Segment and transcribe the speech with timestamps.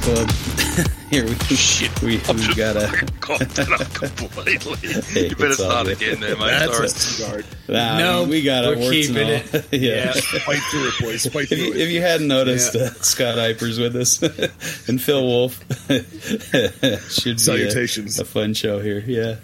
[0.00, 0.88] though, Fight Club.
[1.10, 2.00] Here we Shit.
[2.02, 2.80] we I've we just gotta.
[2.88, 4.76] fucking coughed that up completely.
[5.12, 5.96] Hey, you better it's all start good.
[6.02, 6.46] again there, mate.
[6.50, 6.72] That's
[7.18, 7.40] Sorry.
[7.40, 7.42] a cigar.
[7.68, 8.78] Nah, No, we got we're it.
[8.78, 9.60] Warts keeping and all.
[9.72, 10.04] yeah.
[10.06, 10.12] Yeah.
[10.12, 11.26] Fight through it, boys.
[11.26, 11.80] Fight If through you, it.
[11.80, 12.82] if you hadn't noticed, Yeah.
[12.84, 14.22] uh, Scott Eipper's with us
[14.88, 15.58] and Phil Wolf.
[15.88, 18.18] Should be Salutations.
[18.18, 19.02] A, a fun show here.
[19.06, 19.36] Yeah.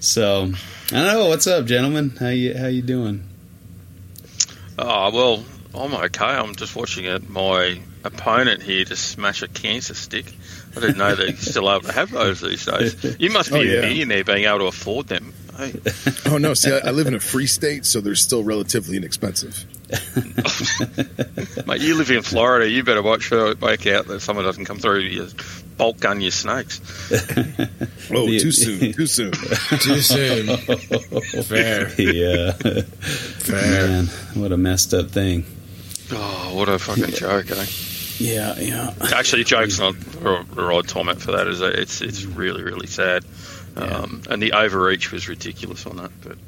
[0.00, 0.52] So
[0.92, 1.28] I don't know.
[1.28, 2.10] What's up, gentlemen?
[2.20, 3.26] How you how you doing?
[4.78, 5.44] Oh, well,
[5.74, 6.24] I'm okay.
[6.26, 7.30] I'm just watching it.
[7.30, 10.32] My opponent here to smash a cancer stick.
[10.76, 13.16] I didn't know that you're still able to have those these days.
[13.18, 15.32] You must be Oh, a millionaire being able to afford them.
[15.56, 15.72] Hey.
[16.26, 16.54] Oh no!
[16.54, 19.64] See, I, I live in a free state, so they're still relatively inexpensive.
[21.66, 22.68] Mate, you live in Florida.
[22.68, 25.28] You better watch uh, wake out that someone doesn't come through you
[25.76, 26.80] bulk gun your snakes.
[28.10, 28.92] Oh, too soon!
[28.92, 29.32] Too soon!
[29.32, 30.56] Too soon.
[31.44, 31.88] Fair.
[32.00, 32.52] yeah.
[32.52, 33.88] Fair.
[33.88, 35.46] Man, what a messed up thing.
[36.12, 37.64] Oh, what a fucking joke, eh?
[38.18, 38.94] Yeah, yeah.
[39.14, 41.46] Actually, joke's not the right torment for that.
[41.46, 43.24] Is it's it's really really sad.
[43.76, 46.12] Um, and the overreach was ridiculous on that.
[46.22, 46.38] But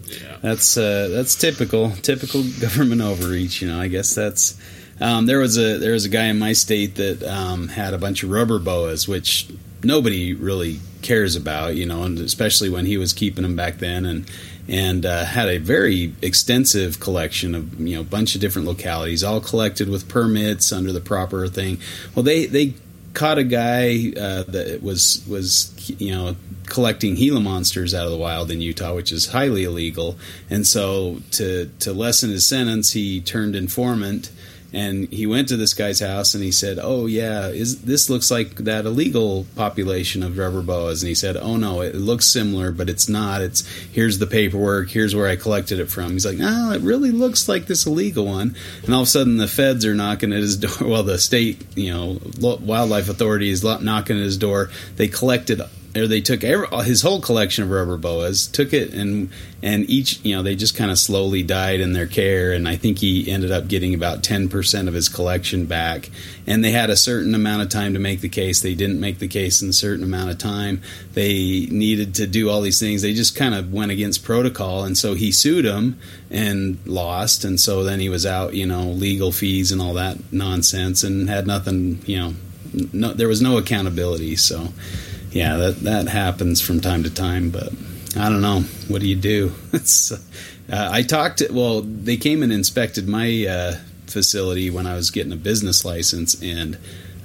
[0.42, 3.61] That's uh, that's typical typical government overreach.
[3.62, 4.56] You know, I guess that's
[5.00, 7.98] um, there was a there was a guy in my state that um, had a
[7.98, 9.48] bunch of rubber boas, which
[9.83, 11.75] nobody really cares about.
[11.75, 14.31] You know, and especially when he was keeping them back then, and
[14.69, 19.22] and uh, had a very extensive collection of you know a bunch of different localities,
[19.22, 21.78] all collected with permits under the proper thing.
[22.14, 22.75] Well, they they
[23.17, 28.19] caught a guy uh, that was was you know collecting Gila monsters out of the
[28.19, 30.19] wild in Utah, which is highly illegal.
[30.50, 34.31] And so to to lessen his sentence, he turned informant.
[34.72, 38.31] And he went to this guy's house and he said, "Oh yeah, is this looks
[38.31, 42.72] like that illegal population of rubber boas?" And he said, "Oh no, it looks similar,
[42.72, 43.43] but it's not.
[43.43, 44.91] It's here's the paperwork.
[44.91, 48.26] Here's where I collected it from." He's like, "No, it really looks like this illegal
[48.26, 50.88] one." And all of a sudden, the feds are knocking at his door.
[50.88, 54.71] Well, the state, you know, wildlife authority is knocking at his door.
[54.97, 55.62] They collected
[55.96, 59.30] or they took every, his whole collection of rubber boas, took it and
[59.62, 62.76] and each you know they just kind of slowly died in their care, and I
[62.76, 66.10] think he ended up getting about ten percent of his collection back.
[66.46, 68.60] And they had a certain amount of time to make the case.
[68.60, 70.82] They didn't make the case in a certain amount of time.
[71.14, 73.02] They needed to do all these things.
[73.02, 75.98] They just kind of went against protocol, and so he sued them
[76.30, 77.44] and lost.
[77.44, 81.28] And so then he was out, you know, legal fees and all that nonsense, and
[81.28, 82.34] had nothing, you know,
[82.92, 84.36] no, there was no accountability.
[84.36, 84.68] So
[85.36, 87.69] yeah, that that happens from time to time, but
[88.16, 88.60] I don't know.
[88.88, 89.52] What do you do?
[89.72, 90.19] It's, uh,
[90.70, 91.38] I talked.
[91.38, 93.76] To, well, they came and inspected my uh,
[94.06, 96.78] facility when I was getting a business license, and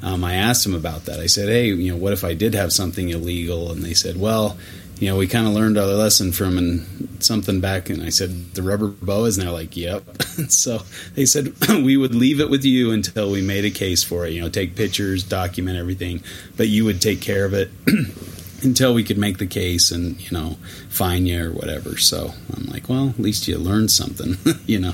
[0.03, 1.21] um, I asked them about that.
[1.21, 4.19] I said, "Hey, you know, what if I did have something illegal?" And they said,
[4.19, 4.57] "Well."
[5.01, 8.53] You know, we kind of learned our lesson from and something back, and I said
[8.53, 10.83] the rubber boas, and they're like, "Yep." so
[11.15, 14.33] they said we would leave it with you until we made a case for it.
[14.33, 16.21] You know, take pictures, document everything,
[16.55, 17.71] but you would take care of it
[18.61, 20.57] until we could make the case and you know
[20.89, 21.97] fine you or whatever.
[21.97, 24.37] So I'm like, well, at least you learned something,
[24.67, 24.93] you know.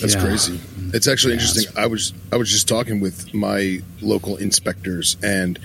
[0.00, 0.22] That's Yeah.
[0.22, 0.58] crazy.
[0.92, 1.72] It's actually Yeah, interesting.
[1.76, 5.56] I was I was just talking with my local inspectors, and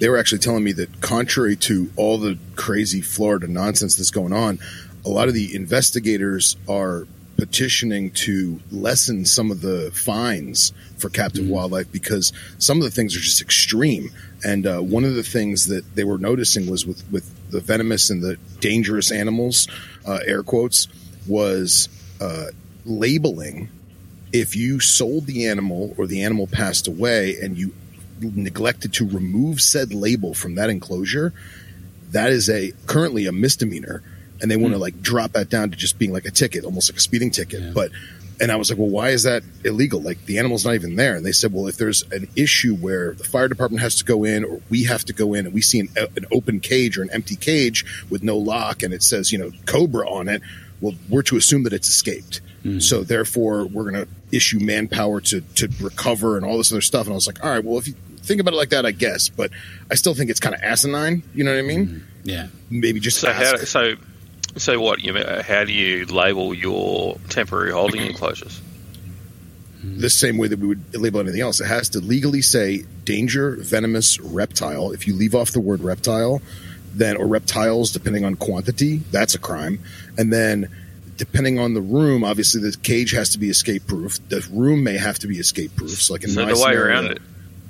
[0.00, 4.32] they were actually telling me that contrary to all the crazy Florida nonsense that's going
[4.32, 4.58] on,
[5.04, 7.06] a lot of the investigators are
[7.36, 13.16] petitioning to lessen some of the fines for captive wildlife because some of the things
[13.16, 14.10] are just extreme.
[14.44, 18.10] And uh, one of the things that they were noticing was with, with the venomous
[18.10, 19.68] and the dangerous animals,
[20.06, 20.88] uh, air quotes,
[21.26, 21.88] was
[22.20, 22.46] uh,
[22.84, 23.68] labeling
[24.32, 27.72] if you sold the animal or the animal passed away and you
[28.20, 31.32] neglected to remove said label from that enclosure,
[32.12, 34.02] that is a currently a misdemeanor,
[34.40, 34.82] and they want to hmm.
[34.82, 37.62] like drop that down to just being like a ticket, almost like a speeding ticket.
[37.62, 37.72] Yeah.
[37.74, 37.90] But
[38.40, 40.00] and I was like, well, why is that illegal?
[40.00, 41.14] Like the animal's not even there.
[41.14, 44.24] And they said, well, if there's an issue where the fire department has to go
[44.24, 46.96] in or we have to go in and we see an, uh, an open cage
[46.96, 50.40] or an empty cage with no lock and it says, you know, Cobra on it,
[50.80, 52.40] well, we're to assume that it's escaped.
[52.60, 52.80] Mm-hmm.
[52.80, 57.06] So therefore, we're going to issue manpower to to recover and all this other stuff.
[57.06, 58.92] And I was like, all right, well, if you think about it like that, I
[58.92, 59.50] guess, but
[59.90, 61.22] I still think it's kind of asinine.
[61.34, 61.86] You know what I mean?
[61.86, 61.98] Mm-hmm.
[62.24, 62.46] Yeah.
[62.68, 63.66] Maybe just so how ask.
[63.66, 63.94] so
[64.56, 68.60] so what you how do you label your temporary holding enclosures?
[69.82, 71.60] the same way that we would label anything else.
[71.60, 74.92] It has to legally say danger venomous reptile.
[74.92, 76.42] If you leave off the word reptile,
[76.94, 79.80] then or reptiles, depending on quantity, that's a crime.
[80.18, 80.68] And then
[81.20, 84.18] depending on the room, obviously the cage has to be escape proof.
[84.30, 85.90] The room may have to be escape proof.
[86.00, 87.18] So like in So the way scenario- around it.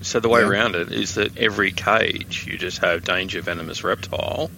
[0.02, 0.46] So the way Yeah.
[0.48, 4.50] around it is that every cage you just have danger venomous reptile.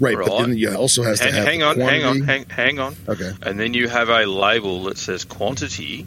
[0.00, 0.16] right?
[0.16, 2.96] But then you also has Hang, to have hang on, hang on, hang, hang on.
[3.08, 6.06] Okay, And then you have a label that says quantity,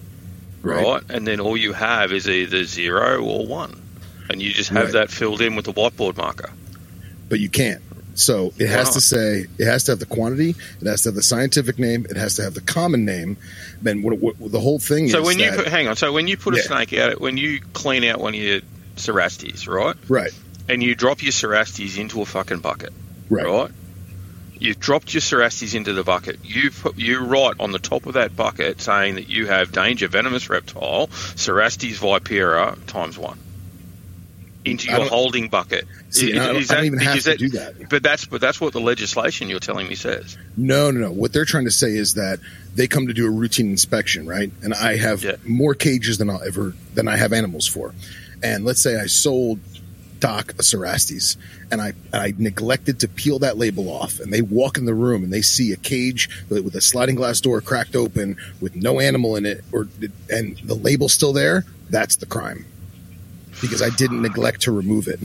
[0.64, 0.84] Right.
[0.86, 1.02] right?
[1.10, 3.80] And then all you have is either zero or one.
[4.30, 4.94] and you just have Right.
[4.94, 6.50] that filled in with a whiteboard marker.
[7.30, 7.82] but you can't.
[8.16, 8.94] So it has Wow.
[8.94, 12.06] to say it has to have the quantity, it has to have the scientific name,
[12.10, 13.38] it has to have the common name.
[13.82, 16.12] Then what, what, the whole thing So is when you that- put, hang on, so
[16.14, 18.62] when you put a snake out, when you clean out one of your
[18.98, 20.32] cerastes, right, right,
[20.70, 22.94] and you drop your cerastes into a fucking bucket,
[23.30, 23.72] right, right?
[24.60, 26.40] You've dropped your cerastes into the bucket.
[26.44, 30.08] You put you write on the top of that bucket saying that you have danger
[30.08, 33.38] venomous reptile cerastes vipera times one
[34.66, 35.86] into your holding bucket.
[36.10, 37.90] See, I, don't, is I don't even have to that- do that.
[37.90, 40.38] But that's but that's what the legislation you're telling me says.
[40.56, 41.12] No, no, no.
[41.12, 42.40] What they're trying to say is that
[42.76, 44.52] they come to do a routine inspection, right?
[44.62, 45.36] And I have Yeah.
[45.46, 47.94] more cages than I'll ever than I have animals for.
[48.42, 49.60] And let's say I sold
[50.20, 51.36] Doc a Cerastes,
[51.70, 54.94] and I and I neglected to peel that label off, and they walk in the
[54.94, 58.76] room and they see a cage with with a sliding glass door cracked open with
[58.76, 59.88] no animal in it, or
[60.30, 61.66] and the label's still there.
[61.90, 62.66] That's the crime
[63.64, 65.20] because I didn't neglect to remove it.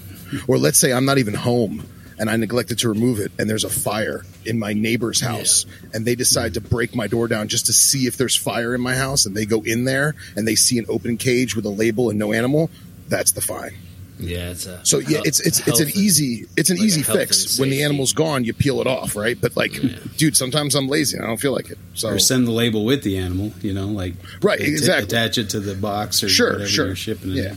[0.46, 1.86] Or let's say I'm not even home
[2.18, 6.06] and I neglected to remove it and there's a fire in my neighbor's house and
[6.06, 8.94] they decide to break my door down just to see if there's fire in my
[8.94, 12.08] house and they go in there and they see an open cage with a label
[12.10, 12.70] and no animal,
[13.08, 13.74] that's the fine.
[14.20, 17.56] Yeah, it's a So yeah, it's it's it's an easy it's an like easy fix.
[17.60, 19.40] When the animal's gone, you peel it off, right?
[19.40, 19.70] But like,
[20.16, 21.78] dude, sometimes I'm lazy and I don't feel like it.
[21.94, 25.04] So Or send the label with the animal, you know, like Right, exactly.
[25.04, 26.86] attach it to the box or Sure, whatever sure.
[26.86, 27.36] you're shipping it.
[27.36, 27.54] Yeah.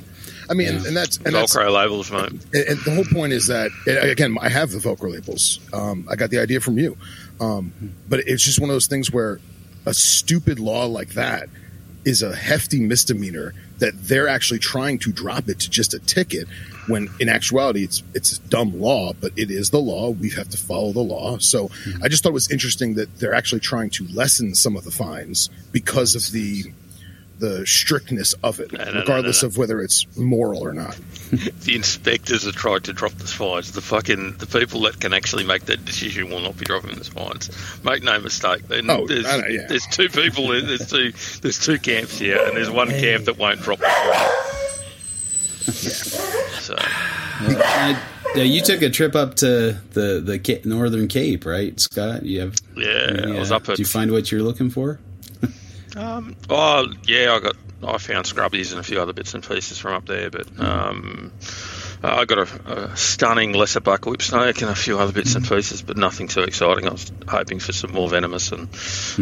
[0.51, 0.57] In.
[0.57, 0.77] I mean, Yeah.
[0.77, 2.29] and, and that's and that's Velcro labels, mate.
[2.53, 5.59] And, and the whole point is that again, I have the Velcro labels.
[5.73, 6.97] Um, I got the idea from you,
[7.39, 7.73] um,
[8.09, 9.39] but it's just one of those things where
[9.85, 11.49] a stupid law like that
[12.03, 16.47] is a hefty misdemeanor that they're actually trying to drop it to just a ticket.
[16.87, 20.09] When in actuality, it's it's a dumb law, but it is the law.
[20.09, 21.37] We have to follow the law.
[21.37, 21.69] So
[22.03, 24.91] I just thought it was interesting that they're actually trying to lessen some of the
[24.91, 26.63] fines because of the
[27.41, 29.51] the strictness of it, No, no, no, regardless no, no.
[29.51, 30.97] of whether it's moral or not.
[31.31, 33.71] The inspectors have tried to drop the fines.
[33.71, 37.03] The fucking the people that can actually make that decision will not be dropping the
[37.05, 37.49] fines.
[37.85, 38.67] Make no mistake.
[38.67, 39.65] Then Oh, there's, know, yeah.
[39.69, 40.47] there's two people.
[40.49, 41.13] There's two.
[41.41, 45.71] There's two camps here, and there's one camp that won't drop the fine.
[46.61, 48.01] So I,
[48.35, 52.25] yeah, you took a trip up to the the Northern Cape, right, Scott?
[52.25, 53.77] You have yeah, I was up at.
[53.77, 54.99] Did you find what you're looking for?
[55.95, 59.77] Um, oh yeah, I got I found scrubbies and a few other bits and pieces
[59.77, 61.31] from up there, but um,
[62.03, 65.47] I got a, a stunning lesser black whip snake and a few other bits and
[65.47, 66.87] pieces, but nothing too exciting.
[66.87, 68.69] I was hoping for some more venomous and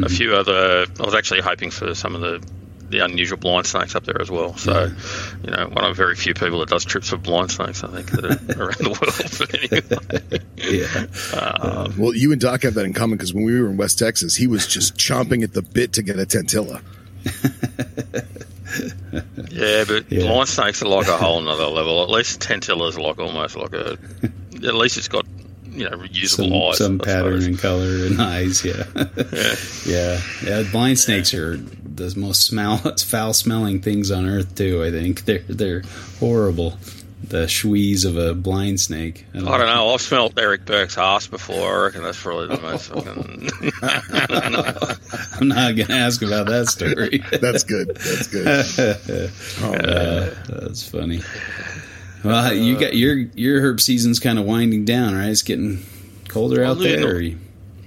[0.04, 0.86] a few other.
[1.00, 2.46] I was actually hoping for some of the.
[2.90, 4.56] The unusual blind snakes up there as well.
[4.58, 4.92] So,
[5.44, 7.88] you know, one of the very few people that does trips for blind snakes, I
[7.90, 8.30] think, that are
[8.64, 9.38] around the world.
[9.38, 11.06] But anyway, Yeah,
[11.40, 13.78] um, uh, Well, you and Doc have that in common because when we were in
[13.78, 16.82] West Texas, he was just chomping at the bit to get a Tantilla.
[19.52, 20.22] Yeah, but Yeah.
[20.28, 22.04] blind snakes are like a whole nother level.
[22.04, 23.98] At least Tantillas are like almost like a.
[24.56, 25.26] At least it's got
[25.80, 26.78] you know reusable some, eyes.
[26.78, 27.46] some I pattern suppose.
[27.48, 28.64] and color and eyes.
[28.66, 29.56] Yeah, Yeah.
[29.86, 30.22] yeah,
[30.62, 30.64] yeah.
[30.72, 34.84] Blind snakes are the most smell foul smelling things on earth too.
[34.84, 35.84] I think they're they're
[36.20, 36.78] horrible.
[37.22, 39.26] The schwees of a blind snake.
[39.36, 39.90] I don't know.
[39.94, 41.78] I've smelt Eric Burke's ass before.
[41.82, 43.50] I reckon that's probably the most fucking.
[45.42, 47.22] I'm not going to ask about that story.
[47.40, 47.90] That's good.
[47.98, 49.32] That's good.
[49.62, 49.74] Oh.
[49.74, 51.22] Uh, that's funny.
[52.24, 55.30] Well, you got your your herp season's kind of winding down, right?
[55.30, 55.84] It's getting
[56.28, 57.22] colder Well, out there.
[57.22, 57.38] you-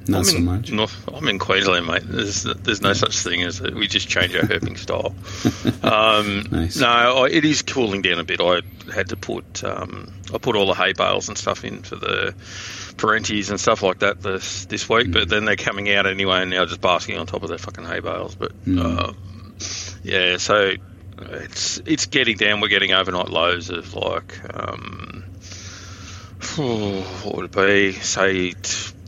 [0.09, 0.73] not I'm so in, much.
[0.73, 2.03] North, I'm in Queensland, mate.
[2.05, 5.15] There's there's no such thing as we just change our herping style.
[5.85, 6.77] Um, Nice.
[6.77, 8.41] No, I- it is cooling down a bit.
[8.41, 8.63] I
[8.93, 12.35] had to put um, I put all the hay bales and stuff in for the
[12.97, 15.13] perenties and stuff like that this this week.
[15.13, 17.85] But then they're coming out anyway, and now just basking on top of their fucking
[17.85, 18.35] hay bales.
[18.35, 19.17] But um,
[20.03, 20.73] yeah, so
[21.31, 22.61] it's it's getting down.
[22.61, 25.25] We're getting overnight lows of like um,
[26.57, 27.93] what would it be?
[27.93, 28.55] Say.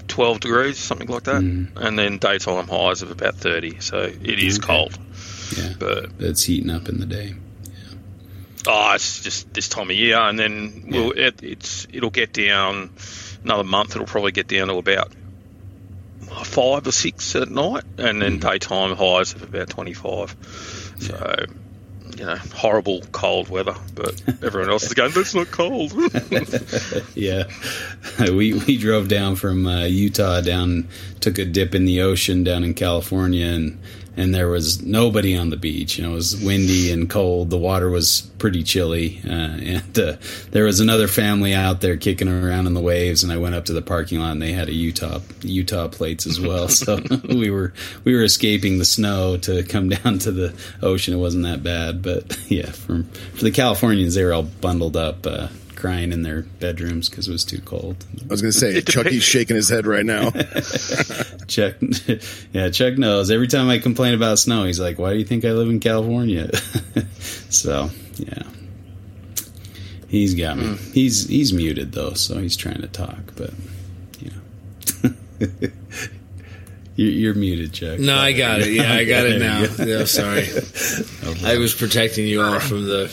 [0.06, 1.66] 12 degrees, something like that, mm.
[1.74, 3.80] and then daytime highs of about 30.
[3.80, 4.66] So it is Okay.
[4.68, 4.96] cold,
[5.56, 7.34] Yeah, but it's heating up in the day.
[8.66, 12.90] Oh, it's just this time of year, and then we'll, it, it's it'll get down
[13.42, 13.96] another month.
[13.96, 15.12] It'll probably get down to about
[16.44, 18.40] five or six at night, and then mm.
[18.40, 20.34] daytime highs of about twenty five.
[21.00, 21.44] So,
[22.16, 25.12] you know, horrible cold weather, but everyone else is going.
[25.12, 25.92] That's not cold.
[27.14, 27.44] Yeah,
[28.18, 30.88] we we drove down from uh, Utah down,
[31.20, 33.80] took a dip in the ocean down in California, and
[34.16, 35.98] and there was nobody on the beach.
[35.98, 37.50] You know, it was windy and cold.
[37.50, 40.16] The water was pretty chilly, uh, and uh,
[40.50, 43.22] there was another family out there kicking around in the waves.
[43.22, 46.26] And I went up to the parking lot, and they had a Utah Utah plates
[46.26, 46.68] as well.
[46.68, 47.72] so we were
[48.04, 51.14] we were escaping the snow to come down to the ocean.
[51.14, 53.04] It wasn't that bad, but yeah, from
[53.34, 55.26] for the Californians, they were all bundled up.
[55.26, 55.48] Uh,
[55.84, 58.06] crying in their bedrooms because it was too cold.
[58.22, 60.30] I was going to say, Chucky's shaking his head right now.
[61.46, 61.74] Chuck,
[62.54, 63.30] yeah, Chuck knows.
[63.30, 65.80] Every time I complain about snow, he's like, "Why do you think I live in
[65.80, 66.48] California?"
[67.50, 68.44] so, yeah,
[70.08, 70.64] he's got me.
[70.68, 70.94] Mm.
[70.94, 73.50] He's he's muted though, so he's trying to talk, but
[74.20, 75.68] you know.
[76.96, 77.98] You're, you're, muted, Chuck.
[77.98, 78.68] No, I got it.
[78.68, 79.66] Yeah, I got it now.
[79.84, 80.46] Yeah, sorry.
[81.44, 83.12] I was protecting you all from the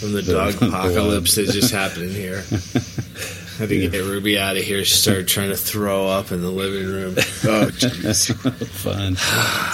[0.00, 2.42] from the, the dog apocalypse that just happened here.
[2.52, 4.82] I had to get Ruby out of here.
[4.86, 7.14] She started trying to throw up in the living room.
[7.18, 8.34] Oh, jeez.
[8.68, 9.16] Fun.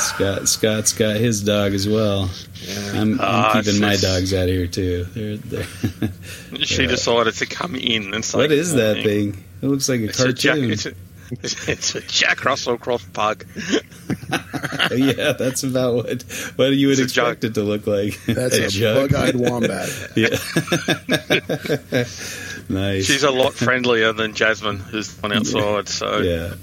[0.01, 2.29] Scott, Scott's got his dog as well.
[2.55, 3.01] Yeah.
[3.01, 5.05] I'm, I'm oh, keeping my dogs out of here too.
[5.05, 6.11] They're, they're
[6.65, 6.89] she yeah.
[6.89, 9.45] decided to come in and say, "What is that thing?
[9.63, 10.95] It looks like a it's cartoon." A Jack,
[11.43, 13.45] it's, a, Jack Russell cross pug.
[14.91, 16.23] yeah, that's about what
[16.57, 18.19] what you would expect it to look like.
[18.27, 19.89] That's a, a bug-eyed wombat.
[20.17, 20.29] yeah.
[22.69, 23.07] nice.
[23.07, 25.89] She's a lot friendlier than Jasmine, who's on outside.
[25.89, 26.55] So yeah,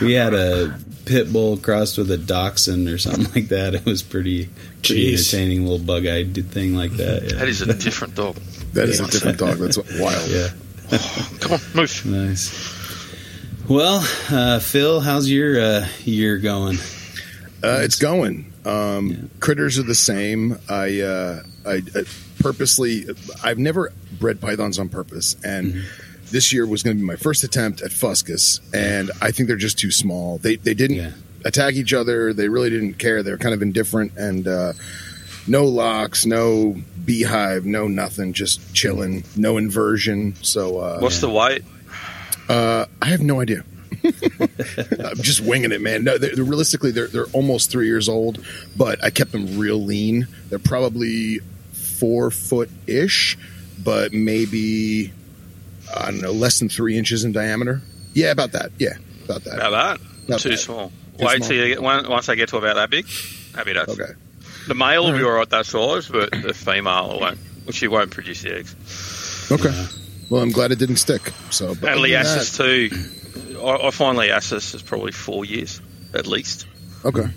[0.00, 3.74] we had a pit bull crossed with a dachshund or something like that.
[3.74, 4.50] It was pretty,
[4.82, 6.98] pretty entertaining little bug-eyed thing like mm-hmm.
[6.98, 7.22] that.
[7.22, 7.38] Yeah.
[7.38, 8.36] That is a different dog.
[8.74, 9.06] That is yeah.
[9.06, 9.58] a different dog.
[9.58, 10.30] That's wild.
[10.30, 10.48] Yeah.
[10.92, 12.06] Oh, come on, move.
[12.06, 12.75] Nice.
[13.68, 16.76] Well, uh, Phil, how's your uh, year going?
[17.64, 18.52] Uh, it's going.
[18.64, 19.16] Um, yeah.
[19.40, 20.56] Critters are the same.
[20.68, 22.04] I, uh, I, I,
[22.38, 23.06] purposely,
[23.42, 26.26] I've never bred pythons on purpose, and mm-hmm.
[26.30, 29.56] this year was going to be my first attempt at fuscus, and I think they're
[29.56, 30.38] just too small.
[30.38, 31.10] They they didn't yeah.
[31.44, 32.32] attack each other.
[32.32, 33.24] They really didn't care.
[33.24, 34.74] They were kind of indifferent, and uh,
[35.48, 40.36] no locks, no beehive, no nothing, just chilling, no inversion.
[40.42, 41.28] So, uh, what's yeah.
[41.28, 41.64] the weight?
[42.48, 43.64] Uh, I have no idea.
[44.04, 46.04] I'm just winging it, man.
[46.04, 48.44] No, they're, they're, realistically they're they're almost three years old,
[48.76, 50.28] but I kept them real lean.
[50.48, 51.40] They're probably
[51.72, 53.38] four foot ish,
[53.82, 55.12] but maybe
[55.94, 57.80] I don't know, less than three inches in diameter.
[58.12, 58.72] Yeah, about that.
[58.78, 59.54] Yeah, about that.
[59.54, 60.00] About that.
[60.26, 60.58] About Too that.
[60.58, 60.92] small.
[61.18, 63.06] Too Wait till you get once they get to about that big.
[63.54, 63.88] Happy days.
[63.88, 64.12] Okay.
[64.68, 67.38] The male will be all right that size, but the female won't.
[67.70, 69.48] She won't produce the eggs.
[69.50, 69.86] Okay.
[70.28, 71.32] Well, I'm glad it didn't stick.
[71.50, 73.60] So, but and Liasis too.
[73.60, 75.80] I, I find Liasis is probably four years
[76.14, 76.66] at least.
[77.04, 77.28] Okay.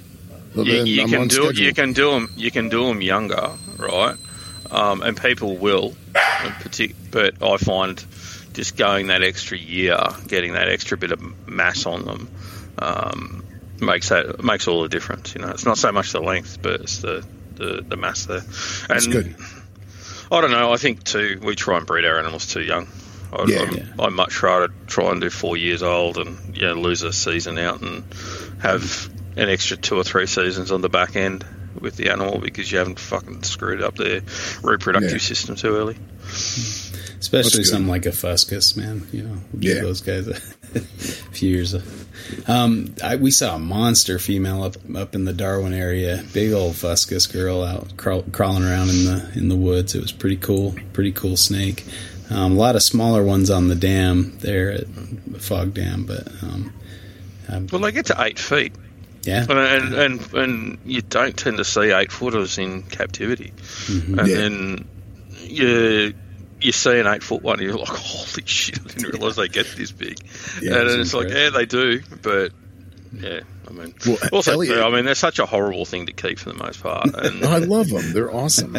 [0.55, 1.63] Well, you, you can do schedule.
[1.63, 4.15] you can do them you can do them younger, right?
[4.71, 8.03] Um, and people will, partic- but I find
[8.53, 12.29] just going that extra year, getting that extra bit of mass on them,
[12.77, 13.43] um,
[13.79, 15.33] makes that makes all the difference.
[15.35, 18.37] You know, it's not so much the length, but it's the the, the mass there.
[18.37, 18.45] And
[18.89, 19.35] That's good.
[20.31, 20.71] I don't know.
[20.71, 22.87] I think too we try and breed our animals too young.
[23.33, 23.83] I, yeah, yeah.
[23.99, 27.81] I'd much rather try and do four years old and yeah lose a season out
[27.81, 28.03] and
[28.61, 31.45] have an extra two or three seasons on the back end
[31.79, 34.21] with the animal because you haven't fucking screwed up their
[34.63, 35.17] reproductive yeah.
[35.17, 35.95] system too early.
[35.95, 36.88] Hmm.
[37.19, 39.05] Especially something like a fuscus, man.
[39.11, 39.81] You know, yeah.
[39.81, 40.35] those guys a
[41.33, 41.75] few years.
[42.47, 46.23] Um, I, we saw a monster female up up in the Darwin area.
[46.33, 49.95] Big old fuscus girl out crawl, crawling around in the in the woods.
[49.95, 50.75] It was pretty cool.
[50.93, 51.85] Pretty cool snake.
[52.29, 54.87] Um, a lot of smaller ones on the dam there at
[55.41, 56.73] Fog Dam, but um,
[57.71, 58.73] well, they get to eight feet.
[59.23, 64.19] Yeah, and and and you don't tend to see eight footers in captivity, mm-hmm.
[64.19, 64.37] and yeah.
[64.37, 64.87] then
[65.41, 66.13] you
[66.61, 68.79] you see an eight foot one, and you're like, holy shit!
[68.79, 70.19] I didn't realize they get this big.
[70.61, 72.51] Yeah, and it's like, yeah, they do, but
[73.13, 76.39] yeah, I mean, well, also, Elliot, I mean, they're such a horrible thing to keep
[76.39, 77.09] for the most part.
[77.15, 78.77] And, I love them; they're awesome.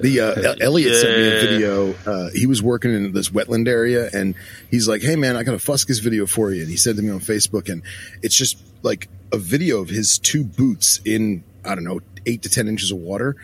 [0.00, 0.98] The uh, Elliot yeah.
[0.98, 1.94] sent me a video.
[2.06, 4.34] Uh, he was working in this wetland area, and
[4.70, 7.02] he's like, "Hey, man, I got a Fuscus video for you." And he sent to
[7.02, 7.82] me on Facebook, and
[8.22, 12.50] it's just like a video of his two boots in I don't know eight to
[12.50, 13.36] ten inches of water,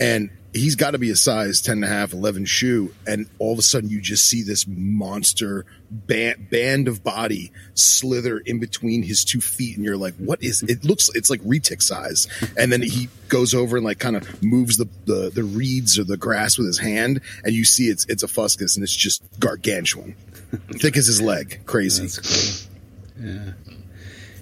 [0.00, 2.94] and he's got to be a size 10 and a half, 11 shoe.
[3.06, 8.38] And all of a sudden you just see this monster band, band of body slither
[8.38, 9.76] in between his two feet.
[9.76, 12.28] And you're like, what is, it looks, it's like retic size.
[12.56, 16.04] And then he goes over and like kind of moves the, the, the reeds or
[16.04, 17.20] the grass with his hand.
[17.44, 20.14] And you see it's, it's a fuscus and it's just gargantuan,
[20.72, 21.60] thick as his leg.
[21.66, 22.08] Crazy.
[22.22, 23.28] Cool.
[23.28, 23.52] Yeah.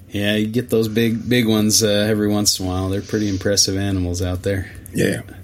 [0.08, 2.88] Yeah, you get those big, big ones uh, every once in a while.
[2.88, 4.70] They're pretty impressive animals out there.
[4.94, 5.06] Yeah.
[5.26, 5.36] Yeah.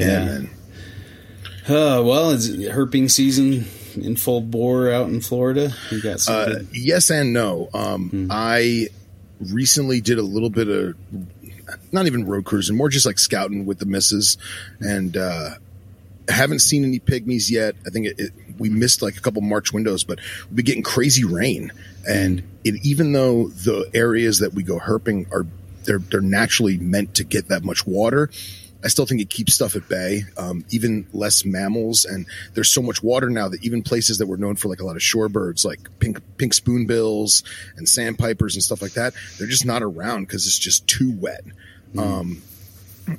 [0.00, 0.40] Yeah
[1.68, 5.70] uh, well, it's herping season in full bore out in Florida.
[5.90, 7.68] You got uh, yes and no.
[7.74, 8.28] Um, hmm.
[8.30, 8.88] I
[9.38, 10.94] recently did a little bit of
[11.92, 14.38] not even road cruising, more just like scouting with the misses,
[14.80, 15.50] and uh,
[16.26, 17.74] haven't seen any pygmies yet.
[17.86, 20.82] I think it, it, we missed like a couple March windows, but we've been getting
[20.82, 21.70] crazy rain,
[22.08, 25.46] and it, even though the areas that we go herping are
[25.84, 28.30] they're they're naturally meant to get that much water.
[28.84, 32.04] I still think it keeps stuff at bay, um, even less mammals.
[32.04, 34.84] And there's so much water now that even places that were known for like a
[34.84, 37.42] lot of shorebirds, like pink pink spoonbills
[37.76, 41.44] and sandpipers and stuff like that, they're just not around because it's just too wet.
[41.94, 42.00] Mm.
[42.00, 42.42] Um,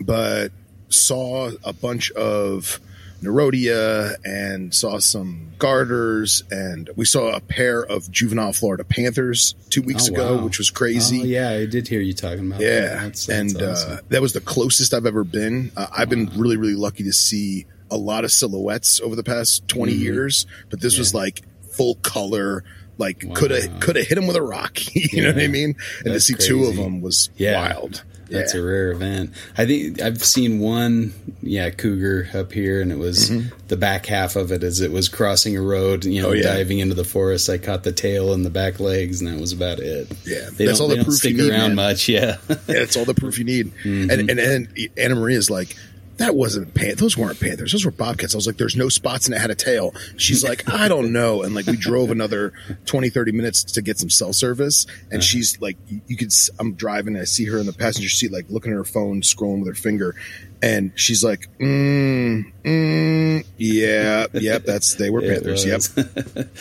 [0.02, 0.52] but
[0.90, 2.80] saw a bunch of
[3.22, 9.82] Nerodia and saw some garters and we saw a pair of juvenile Florida panthers two
[9.82, 10.44] weeks oh, ago, wow.
[10.44, 11.22] which was crazy.
[11.22, 12.80] Oh, yeah, I did hear you talking about yeah.
[12.80, 13.02] that.
[13.02, 13.92] That's, that's and uh, awesome.
[13.92, 15.72] uh, that was the closest I've ever been.
[15.76, 16.26] Uh, I've wow.
[16.26, 20.02] been really, really lucky to see a lot of silhouettes over the past 20 mm-hmm.
[20.02, 21.02] years, but this yeah.
[21.02, 22.64] was like full color.
[22.98, 25.24] Like could have could have hit him with a rock, you yeah.
[25.24, 25.78] know what I mean?
[26.04, 26.50] And That's to see crazy.
[26.50, 27.58] two of them was yeah.
[27.58, 28.04] wild.
[28.30, 28.62] That's yeah.
[28.62, 29.32] a rare event.
[29.58, 33.50] I think I've seen one, yeah, cougar up here, and it was mm-hmm.
[33.68, 36.44] the back half of it as it was crossing a road, you know, oh, yeah.
[36.44, 37.50] diving into the forest.
[37.50, 40.12] I caught the tail and the back legs, and that was about it.
[40.26, 41.76] Yeah, they that's all the proof you need, around man.
[41.76, 42.08] much.
[42.08, 43.74] Yeah, yeah, that's all the proof you need.
[43.84, 44.10] Mm-hmm.
[44.12, 45.76] And, and and Anna Maria is like,
[46.20, 47.72] that wasn't pan- those weren't panthers.
[47.72, 48.36] Those were bobcats.
[48.36, 49.94] I was like there's no spots and it had a tail.
[50.18, 51.44] She's like i don't know.
[51.44, 52.54] And like we drove another
[52.86, 54.86] 20 30 minutes to get some cell service.
[55.12, 58.32] And she's like you, could i'm driving and i see her in the passenger seat
[58.32, 60.16] like looking at her phone scrolling with her finger.
[60.62, 65.82] And she's like mm, mm, yeah yep that's they were panthers yep.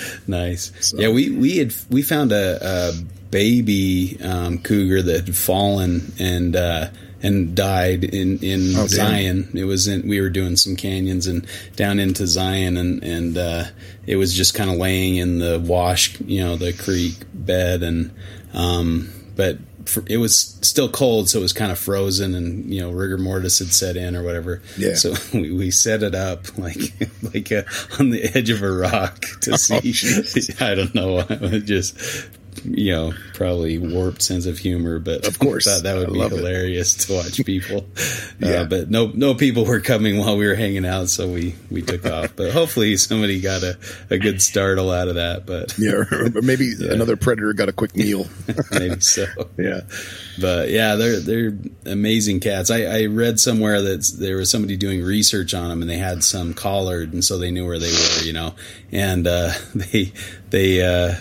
[0.29, 0.73] nice.
[0.81, 0.99] So.
[0.99, 2.93] yeah we we had we found a, a
[3.31, 6.89] baby um, cougar that had fallen and uh
[7.23, 9.51] and died in in oh, Zion.
[9.55, 11.47] It was in we were doing some canyons and
[11.77, 13.65] down into Zion and and uh,
[14.07, 18.15] it was just kind of laying in the wash, you know, the creek bed and
[18.55, 19.59] um, but
[19.89, 23.19] for, it was still cold, so it was kind of frozen, and you know rigor
[23.19, 24.63] mortis had set in or whatever.
[24.77, 24.95] Yeah.
[24.95, 27.65] So we, we set it up like like a,
[27.99, 30.55] on the edge of a rock to oh, see.
[30.61, 31.23] I don't know,
[31.61, 31.99] just
[32.65, 36.37] you know, probably warped sense of humor, but of course, thought that would I be
[36.37, 37.07] hilarious it.
[37.07, 37.87] to watch people.
[37.97, 38.03] Uh,
[38.41, 41.55] yeah, uh, but no, no people were coming while we were hanging out, so we
[41.71, 42.35] we took off.
[42.37, 43.79] But hopefully, somebody got a,
[44.11, 45.47] a good startle out of that.
[45.47, 46.93] But yeah, or maybe yeah.
[46.93, 48.27] another predator got a quick meal.
[48.73, 49.27] maybe so.
[49.57, 49.81] Yeah,
[50.41, 52.71] but yeah, they're they're amazing cats.
[52.71, 56.25] I, I read somewhere that there was somebody doing research on them, and they had
[56.25, 58.55] some collared, and so they knew where they were, you know.
[58.91, 60.13] And uh, they
[60.51, 61.15] they uh,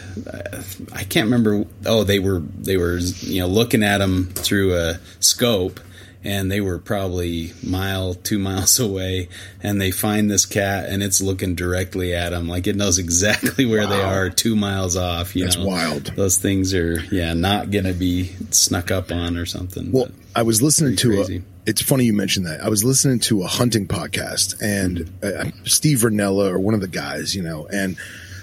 [0.94, 1.66] I can't remember.
[1.86, 5.80] Oh, they were they were you know looking at them through a scope,
[6.24, 9.30] and they were probably mile two miles away,
[9.62, 13.66] and they find this cat, and it's looking directly at them, like it knows exactly
[13.66, 13.90] where wow.
[13.90, 15.36] they are, two miles off.
[15.36, 15.66] You That's know?
[15.66, 16.06] wild.
[16.16, 19.92] Those things are yeah not gonna be snuck up on or something.
[19.92, 21.38] Well, I was listening to crazy.
[21.38, 21.42] a.
[21.70, 22.62] It's funny you mentioned that.
[22.62, 26.88] I was listening to a hunting podcast, and uh, Steve Rinella or one of the
[26.88, 27.98] guys, you know, and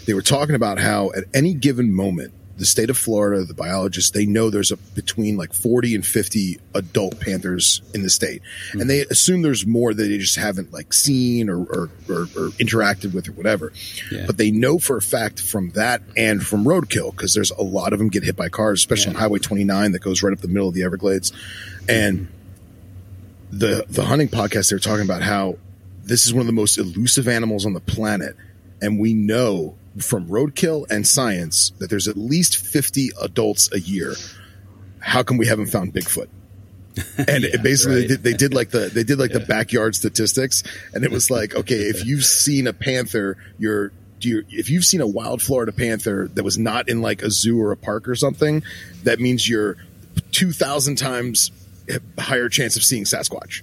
[0.06, 4.12] they were talking about how at any given moment the state of Florida, the biologists,
[4.12, 8.42] they know there's a between like 40 and 50 adult panthers in the state.
[8.68, 8.80] Mm-hmm.
[8.80, 12.50] And they assume there's more that they just haven't like seen or, or, or, or
[12.60, 13.72] interacted with or whatever.
[14.10, 14.26] Yeah.
[14.26, 17.92] But they know for a fact from that and from roadkill, because there's a lot
[17.92, 19.18] of them get hit by cars, especially yeah.
[19.18, 21.32] on Highway 29 that goes right up the middle of the Everglades.
[21.88, 23.58] And mm-hmm.
[23.58, 25.58] the, the hunting podcast, they were talking about how
[26.04, 28.36] this is one of the most elusive animals on the planet.
[28.80, 34.14] And we know from roadkill and science that there's at least 50 adults a year.
[34.98, 36.28] How come we haven't found Bigfoot?
[37.18, 38.00] And yeah, basically right.
[38.02, 39.38] they, did, they, did, like the they did like yeah.
[39.38, 40.62] the backyard statistics,
[40.94, 45.00] and it was like, okay, if you've seen a panther, you're you, if you've seen
[45.00, 48.14] a wild Florida panther that was not in like a zoo or a park or
[48.14, 48.62] something,
[49.02, 49.76] that means you're
[50.30, 51.50] two thousand times
[52.18, 53.62] higher chance of seeing Sasquatch,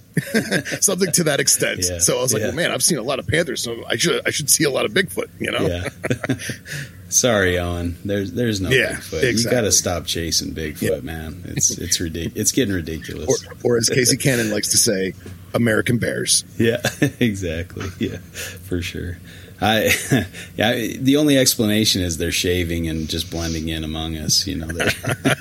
[0.82, 1.80] something to that extent.
[1.88, 2.48] Yeah, so I was like, yeah.
[2.48, 4.70] well, man, I've seen a lot of panthers, so I should I should see a
[4.70, 5.28] lot of Bigfoot.
[5.40, 5.66] You know?
[5.66, 6.36] Yeah.
[7.08, 7.96] Sorry, Owen.
[8.04, 9.22] There's there's no yeah, Bigfoot.
[9.22, 9.42] Exactly.
[9.42, 11.42] You got to stop chasing Bigfoot, man.
[11.44, 12.38] It's it's ridiculous.
[12.38, 13.28] It's getting ridiculous.
[13.28, 15.14] Or, or as Casey Cannon likes to say,
[15.54, 16.44] American bears.
[16.58, 16.80] Yeah,
[17.18, 17.88] exactly.
[17.98, 19.18] Yeah, for sure.
[19.62, 19.84] I,
[20.56, 24.46] yeah, the only explanation is they're shaving and just blending in among us.
[24.46, 24.66] You know.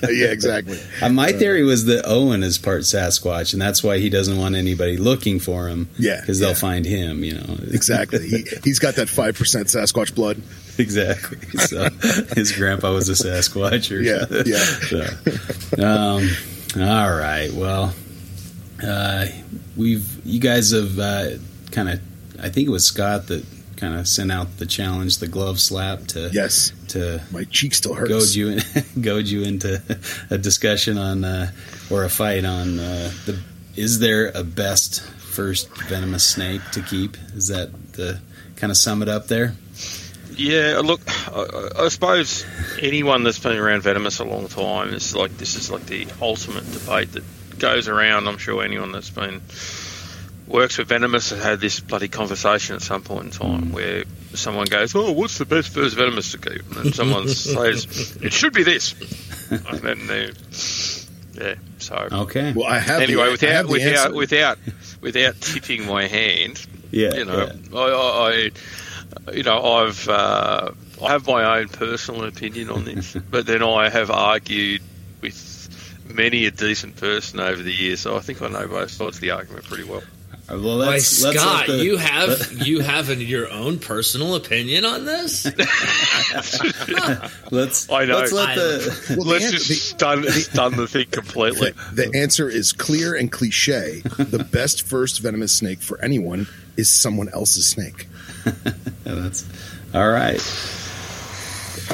[0.09, 0.79] yeah, exactly.
[1.01, 4.55] Uh, my theory was that Owen is part Sasquatch, and that's why he doesn't want
[4.55, 5.89] anybody looking for him.
[5.97, 6.47] Yeah, because yeah.
[6.47, 7.23] they'll find him.
[7.23, 7.57] You know.
[7.71, 8.27] exactly.
[8.27, 10.41] He, he's got that five percent Sasquatch blood.
[10.77, 11.39] Exactly.
[11.59, 11.89] So
[12.35, 13.95] his grandpa was a Sasquatch.
[13.95, 14.25] Or yeah.
[14.45, 14.57] Yeah.
[14.89, 16.29] So, um,
[16.87, 17.51] all right.
[17.51, 17.95] Well,
[18.83, 19.25] uh,
[19.75, 21.29] we've you guys have uh,
[21.71, 22.01] kind of.
[22.39, 23.45] I think it was Scott that
[23.81, 27.95] kind of sent out the challenge, the glove slap to Yes, to my cheek still
[27.95, 28.09] hurts.
[28.09, 28.61] goad you in,
[29.01, 29.81] goad you into
[30.29, 31.51] a discussion on uh,
[31.89, 33.39] or a fight on uh, the
[33.75, 37.17] is there a best first venomous snake to keep?
[37.33, 38.19] Is that the
[38.55, 39.55] kind of sum it up there?
[40.35, 42.45] Yeah, look, I, I suppose
[42.79, 46.69] anyone that's been around venomous a long time is like this is like the ultimate
[46.71, 47.23] debate that
[47.59, 48.27] goes around.
[48.27, 49.41] I'm sure anyone that's been
[50.51, 54.65] works with venomous has had this bloody conversation at some point in time where someone
[54.65, 58.63] goes, "Oh, what's the best first venomous to keep?" And someone says, "It should be
[58.63, 58.93] this,"
[59.51, 60.31] and then they,
[61.33, 61.55] yeah.
[61.79, 62.53] So Okay.
[62.53, 64.13] Well, I have anyway, the, I without have the without answer.
[64.13, 64.57] without
[65.01, 67.15] without tipping my hand, yeah.
[67.15, 67.77] you know, yeah.
[67.77, 68.51] I, I,
[69.27, 70.71] I, you know, I've uh,
[71.03, 74.81] I have my own personal opinion on this, but then I have argued
[75.21, 75.47] with
[76.05, 79.21] many a decent person over the years, so I think I know both sides of
[79.21, 80.03] the argument pretty well.
[80.51, 84.83] Well, Why, let's, let's Scott, the- you have you have an, your own personal opinion
[84.85, 85.45] on this?
[87.51, 88.17] Let's I know.
[88.17, 91.71] let's let I- the Well, the Let's an- just the- stun, stun the thing completely.
[91.93, 94.01] The, the answer is clear and cliche.
[94.03, 98.07] the best first venomous snake for anyone is someone else's snake.
[99.03, 99.45] that's
[99.93, 100.39] all right.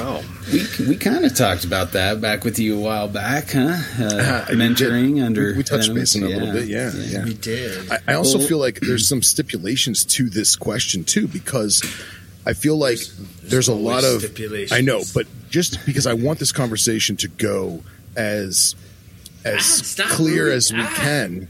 [0.00, 3.76] Oh, We we kind of talked about that back with you a while back, huh?
[3.98, 5.24] Uh, Uh, we mentoring did.
[5.24, 7.24] under We- we touched base on it a little bit, yeah, yeah.
[7.24, 7.90] we did.
[7.90, 11.82] I, I also Well- feel like there's some stipulations to this question too, because
[12.46, 12.98] I feel like
[13.44, 14.72] there's, a lot of stipulations.
[14.72, 17.82] I know, but just because I want this conversation to go
[18.16, 18.74] as
[19.44, 20.56] as Ah, clear Ruby.
[20.56, 20.94] as we Ah.
[20.96, 21.48] can,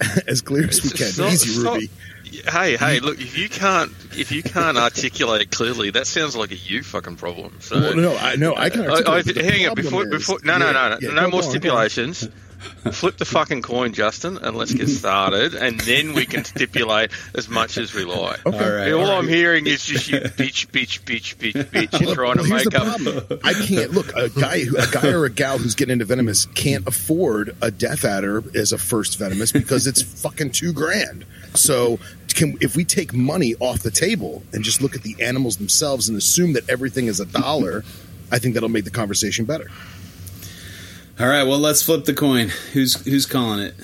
[0.26, 1.08] as clear as we can.
[1.08, 1.90] It's not- Easy, it's not- Ruby.
[2.30, 3.00] Hey, hey!
[3.00, 7.16] Look, if you can't if you can't articulate clearly, that sounds like a you fucking
[7.16, 7.56] problem.
[7.60, 7.80] So.
[7.80, 8.82] Well, no, I no, I can.
[8.82, 11.28] I, I, articulate, hang on before is- before no no yeah, no no, yeah, no
[11.28, 12.28] more on, stipulations.
[12.92, 17.48] Flip the fucking coin, Justin, and let's get started, and then we can stipulate as
[17.48, 18.44] much as we like.
[18.44, 18.64] Okay.
[18.64, 18.92] All right.
[18.92, 21.98] all all I'm hearing is just you bitch, bitch, bitch, bitch, bitch.
[21.98, 22.84] You're Well, trying to make up.
[22.84, 23.40] problem.
[23.42, 26.44] I can't look a guy, who, a guy or a gal who's getting into venomous
[26.54, 31.24] can't afford a death adder as a first venomous because it's fucking two grand.
[31.54, 31.98] So,
[32.34, 36.08] can if we take money off the table and just look at the animals themselves
[36.08, 37.84] and assume that everything is a dollar,
[38.30, 39.70] I think that'll make the conversation better.
[41.18, 42.48] All right, well, let's flip the coin.
[42.72, 43.74] Who's who's calling it?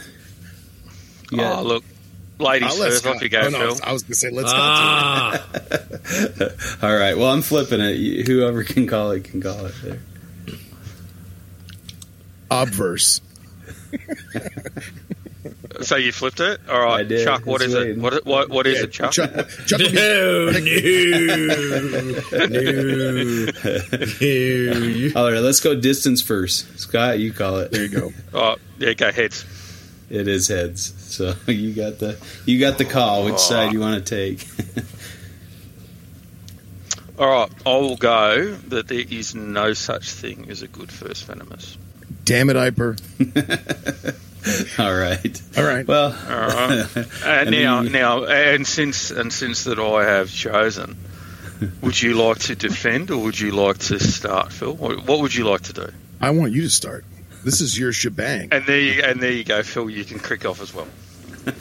[1.30, 1.84] You got- Oh, look,
[2.38, 3.06] ladies I'll let first.
[3.06, 3.68] Off you go, oh, no, I Phil.
[3.70, 4.58] was- I was going to say let's go.
[4.58, 5.46] Ah,
[6.86, 8.26] All right, well, I'm flipping it.
[8.26, 9.74] Whoever can call it can call it.
[9.82, 9.98] There.
[12.50, 13.20] Obverse.
[15.82, 16.60] So you flipped it.
[16.68, 17.24] All right, I did.
[17.24, 17.44] Chuck.
[17.46, 17.98] What It's is it?
[17.98, 19.12] What what what is Yeah, it, Chuck?
[19.12, 19.30] Chuck,
[19.66, 20.50] Chuck would be- no,
[24.10, 25.20] no, no.
[25.20, 26.78] All right, let's go distance first.
[26.78, 27.72] Scott, you call it.
[27.72, 28.12] there you go.
[28.34, 29.44] Oh, yeah, go heads.
[30.10, 30.94] It is heads.
[30.98, 33.24] So you got the you got the call.
[33.24, 33.38] Which oh.
[33.38, 34.46] side you want to take?
[37.18, 41.24] All right, I will go that there is no such thing as a good first
[41.24, 41.78] venomous.
[42.24, 42.98] Damn it, Eipper.
[44.78, 45.42] All right.
[45.56, 45.86] All right.
[45.86, 46.34] Well, uh-huh.
[46.34, 46.96] All right.
[47.24, 50.96] And And now, the- now, and since and since that I have chosen,
[51.80, 54.74] would you like to defend or would you like to start, Phil?
[54.74, 55.88] What, what would you like to do?
[56.20, 57.04] I want you to start.
[57.44, 58.48] This is your shebang.
[58.52, 59.88] And there, you, and there you go, Phil.
[59.88, 60.88] You can crick off as well.
[61.46, 61.54] Well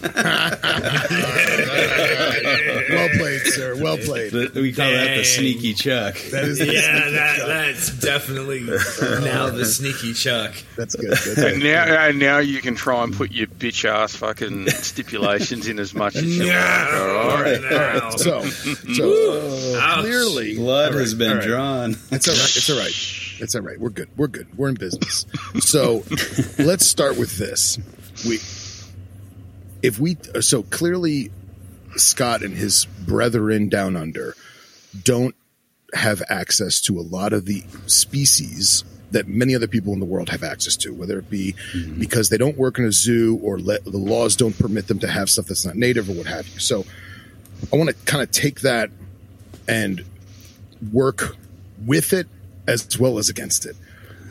[3.17, 3.75] played, sir.
[3.81, 4.31] Well played.
[4.31, 6.15] the, we call that the sneaky Chuck.
[6.31, 10.53] That is yeah, that, that's definitely now the sneaky Chuck.
[10.75, 11.11] That's good.
[11.11, 11.63] That's And good.
[11.63, 15.93] now, and now you can try and put your bitch ass fucking stipulations in as
[15.93, 16.93] much as you want.
[16.93, 17.61] All right.
[17.61, 18.09] now.
[18.11, 19.99] So, so uh, Ouch.
[20.01, 21.47] clearly, Blood all right, has been all right.
[21.47, 21.95] drawn.
[22.11, 22.55] It's all right.
[22.55, 23.41] It's all right.
[23.41, 23.79] It's all right.
[23.79, 24.09] We're good.
[24.15, 24.47] We're good.
[24.57, 25.25] We're in business.
[25.59, 26.03] So,
[26.57, 27.77] let's start with this.
[28.27, 28.39] We,
[29.85, 31.31] if we, so clearly,
[31.95, 34.35] Scott and his brethren down under
[35.03, 35.35] don't
[35.93, 40.29] have access to a lot of the species that many other people in the world
[40.29, 41.99] have access to, whether it be mm-hmm.
[41.99, 45.07] because they don't work in a zoo or let, the laws don't permit them to
[45.07, 46.59] have stuff that's not native or what have you.
[46.59, 46.83] So,
[47.71, 48.89] I want to kind of take that
[49.67, 50.03] and
[50.91, 51.37] work
[51.85, 52.27] with it
[52.67, 53.75] as well as against it.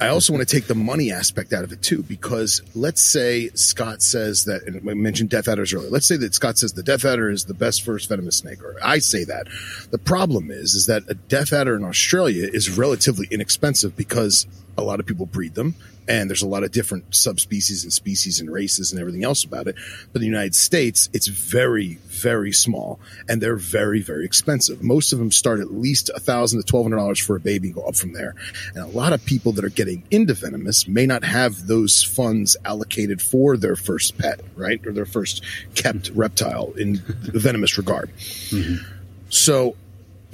[0.04, 3.48] I also want to take the money aspect out of it too, because let's say
[3.54, 5.88] Scott says that, and we mentioned death adders earlier.
[5.88, 8.76] Let's say that Scott says the death adder is the best first venomous snake, or
[8.82, 9.48] I say that.
[9.90, 14.82] The problem is, is that a death adder in Australia is relatively inexpensive because a
[14.82, 15.74] lot of people breed them,
[16.08, 19.66] and there's a lot of different subspecies and species and races and everything else about
[19.66, 19.76] it.
[20.12, 24.82] But in the United States, it's very, very small, and they're very, very expensive.
[24.82, 27.68] Most of them start at least a thousand to twelve hundred dollars for a baby,
[27.68, 28.34] and go up from there.
[28.74, 32.56] And a lot of people that are getting into venomous may not have those funds
[32.64, 35.42] allocated for their first pet, right, or their first
[35.74, 38.10] kept reptile in the venomous regard.
[38.16, 38.84] Mm-hmm.
[39.28, 39.76] So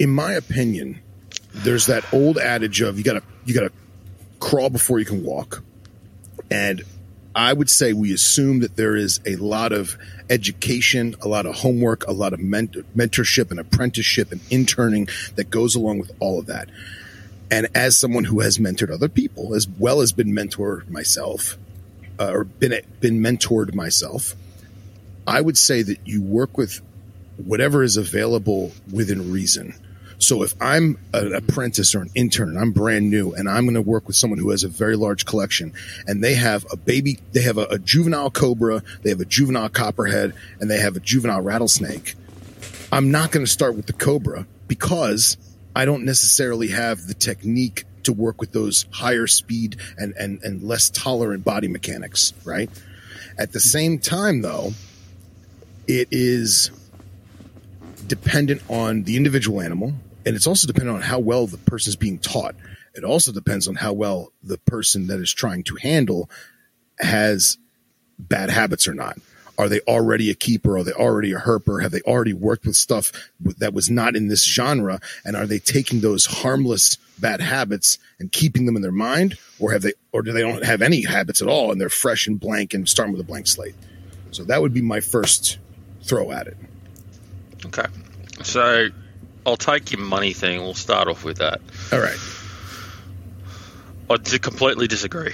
[0.01, 0.99] in my opinion,
[1.53, 3.71] there's that old adage of you gotta you gotta
[4.41, 5.63] crawl before you can walk,
[6.49, 6.83] and
[7.33, 9.97] I would say we assume that there is a lot of
[10.29, 15.49] education, a lot of homework, a lot of mentor, mentorship and apprenticeship and interning that
[15.49, 16.69] goes along with all of that.
[17.49, 21.57] And as someone who has mentored other people, as well as been mentored myself,
[22.19, 24.35] uh, or been been mentored myself,
[25.25, 26.81] I would say that you work with
[27.37, 29.73] whatever is available within reason.
[30.21, 33.81] So if I'm an apprentice or an intern, I'm brand new, and I'm going to
[33.81, 35.73] work with someone who has a very large collection,
[36.05, 39.69] and they have a baby, they have a, a juvenile cobra, they have a juvenile
[39.69, 42.13] copperhead, and they have a juvenile rattlesnake.
[42.91, 45.37] I'm not going to start with the cobra because
[45.75, 50.61] I don't necessarily have the technique to work with those higher speed and, and, and
[50.61, 52.69] less tolerant body mechanics, right?
[53.39, 54.73] At the same time, though,
[55.87, 56.69] it is
[58.05, 61.95] dependent on the individual animal and it's also dependent on how well the person is
[61.95, 62.55] being taught.
[62.93, 66.29] It also depends on how well the person that is trying to handle
[66.99, 67.57] has
[68.19, 69.17] bad habits or not.
[69.57, 70.77] Are they already a keeper?
[70.77, 71.81] Are they already a herper?
[71.81, 73.11] Have they already worked with stuff
[73.57, 74.99] that was not in this genre?
[75.23, 79.71] And are they taking those harmless bad habits and keeping them in their mind, or
[79.71, 82.39] have they, or do they don't have any habits at all and they're fresh and
[82.39, 83.75] blank and starting with a blank slate?
[84.31, 85.59] So that would be my first
[86.03, 86.57] throw at it.
[87.67, 87.85] Okay,
[88.43, 88.87] so
[89.45, 90.61] I'll take your money thing.
[90.61, 91.61] We'll start off with that.
[91.91, 92.17] All right.
[94.09, 95.33] I completely disagree.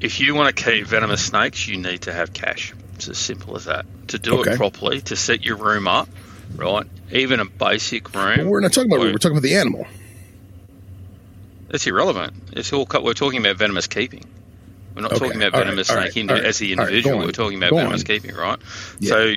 [0.00, 2.72] If you want to keep venomous snakes, you need to have cash.
[2.94, 3.84] It's as simple as that.
[4.08, 4.52] To do okay.
[4.52, 6.08] it properly, to set your room up,
[6.54, 6.86] right?
[7.10, 8.38] Even a basic room.
[8.38, 9.12] Well, we're not talking about room.
[9.12, 9.86] We're talking about the animal.
[11.68, 12.34] That's irrelevant.
[12.52, 12.86] It's all.
[13.02, 14.24] We're talking about venomous keeping.
[14.94, 15.26] We're not okay.
[15.26, 16.12] talking about venomous right.
[16.12, 16.44] snake right.
[16.44, 17.18] as the individual.
[17.18, 18.06] We're talking about Go venomous on.
[18.06, 18.58] keeping, right?
[19.00, 19.08] Yeah.
[19.08, 19.34] So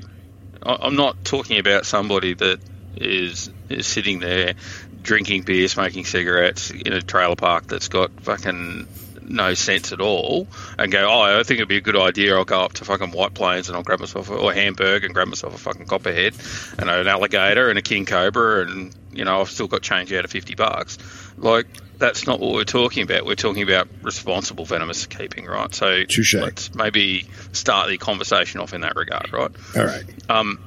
[0.63, 2.59] I'm not talking about somebody that
[2.95, 4.55] is is sitting there
[5.01, 8.87] drinking beer, smoking cigarettes in a trailer park that's got fucking
[9.29, 10.47] no sense at all
[10.77, 12.35] and go, oh, I think it'd be a good idea.
[12.35, 15.13] I'll go up to fucking White Plains and I'll grab myself a, or Hamburg and
[15.13, 16.33] grab myself a fucking copperhead
[16.77, 20.25] and an alligator and a king cobra and you know I've still got change out
[20.25, 20.97] of fifty bucks.
[21.37, 23.25] Like that's not what we're talking about.
[23.25, 25.73] We're talking about responsible venomous keeping, right?
[25.73, 26.41] So Touché.
[26.41, 29.51] let's maybe start the conversation off in that regard, right?
[29.75, 30.03] All right.
[30.29, 30.63] Um,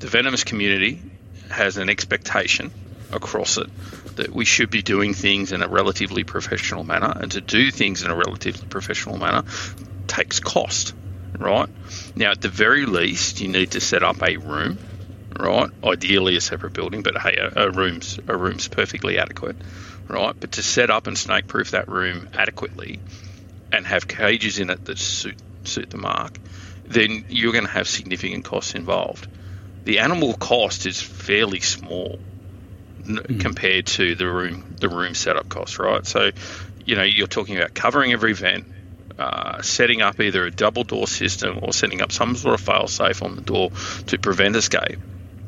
[0.00, 1.00] the venomous community
[1.50, 2.70] has an expectation
[3.12, 3.68] across it
[4.16, 8.02] that we should be doing things in a relatively professional manner, and to do things
[8.02, 9.44] in a relatively professional manner
[10.06, 10.94] takes cost,
[11.38, 11.68] right?
[12.16, 14.78] Now, at the very least, you need to set up a room,
[15.38, 15.70] right?
[15.84, 19.56] Ideally, a separate building, but hey, a, a room's a room's perfectly adequate,
[20.08, 20.34] right?
[20.38, 23.00] But to set up and snake-proof that room adequately,
[23.72, 26.38] and have cages in it that suit suit the mark,
[26.84, 29.28] then you're going to have significant costs involved
[29.86, 32.18] the animal cost is fairly small
[33.04, 33.40] mm.
[33.40, 36.04] compared to the room the room setup cost, right?
[36.04, 36.32] So,
[36.84, 38.66] you know, you're talking about covering every vent,
[39.16, 42.88] uh, setting up either a double door system or setting up some sort of fail
[42.88, 43.70] safe on the door
[44.08, 44.98] to prevent escape,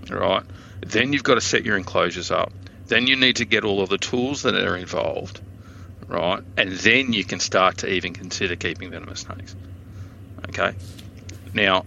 [0.09, 0.45] right?
[0.87, 2.53] Then you've got to set your enclosures up.
[2.87, 5.41] Then you need to get all of the tools that are involved,
[6.07, 6.43] right?
[6.57, 9.57] And then you can start to even consider keeping venomous snakes.
[10.49, 10.75] Okay.
[11.53, 11.85] Now,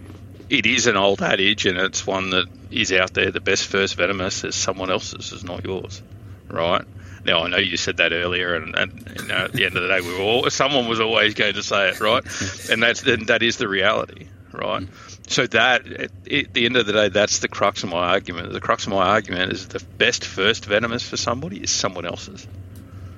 [0.48, 3.30] it is an old adage, and it's one that is out there.
[3.30, 6.02] The best first venomous is someone else's, is not yours,
[6.48, 6.84] right?
[7.24, 9.82] Now I know you said that earlier, and, and you know, at the end of
[9.82, 12.24] the day, we were all someone was always going to say it, right?
[12.70, 14.88] And that's then that is the reality, right?
[15.28, 18.52] So that at, at the end of the day, that's the crux of my argument.
[18.52, 22.46] The crux of my argument is the best first venomous for somebody is someone else's,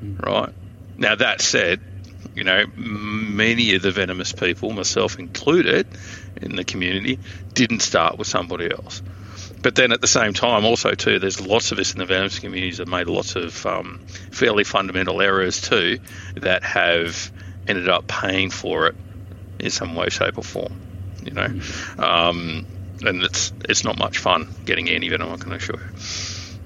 [0.02, 0.52] right?
[0.98, 1.80] Now that said,
[2.34, 5.86] you know, many of the venomous people, myself included,
[6.40, 7.18] in the community,
[7.54, 9.02] didn't start with somebody else.
[9.62, 12.38] But then at the same time, also too, there's lots of us in the venomous
[12.38, 15.98] communities that made lots of um, fairly fundamental errors too,
[16.36, 17.32] that have
[17.66, 18.94] ended up paying for it
[19.58, 20.76] in some way, shape, or form.
[21.24, 21.60] You know,
[21.98, 22.66] um,
[23.02, 25.32] and it's it's not much fun getting any venom.
[25.32, 26.56] I can assure you.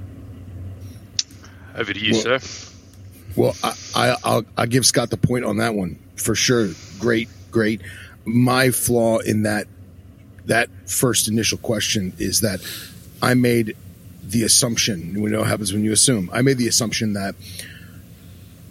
[1.77, 2.68] Over to you, well, sir.
[3.39, 6.71] Well, I, I, will give Scott the point on that one for sure.
[6.99, 7.81] Great, great.
[8.25, 9.69] My flaw in that
[10.47, 12.61] that first initial question is that
[13.23, 13.77] I made
[14.25, 15.21] the assumption.
[15.21, 16.31] We know what happens when you assume.
[16.33, 17.37] I made the assumption that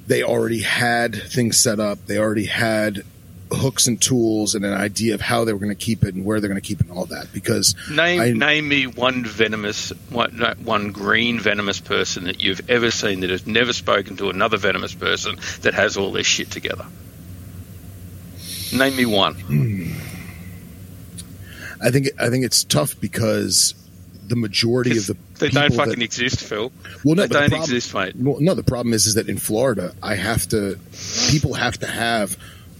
[0.08, 2.06] they already had things set up.
[2.06, 3.04] They already had
[3.52, 6.26] hooks and tools and an idea of how they were going to keep it and
[6.26, 7.32] where they're going to keep it and all that.
[7.34, 12.92] Because name I, name me one venomous one, one green venomous person that you've ever
[12.92, 16.86] seen that has never spoken to another venomous person that has all this shit together.
[18.74, 19.34] Name me one.
[19.36, 19.94] Hmm.
[21.82, 23.74] I think I think it's tough because
[24.28, 26.72] the majority of the they don't fucking that- exist, Phil.
[27.06, 28.14] well, no, they the don't problem- exist, mate.
[28.18, 30.78] Well, no, the problem is, is that in Florida, I have to,
[31.30, 32.36] people have to have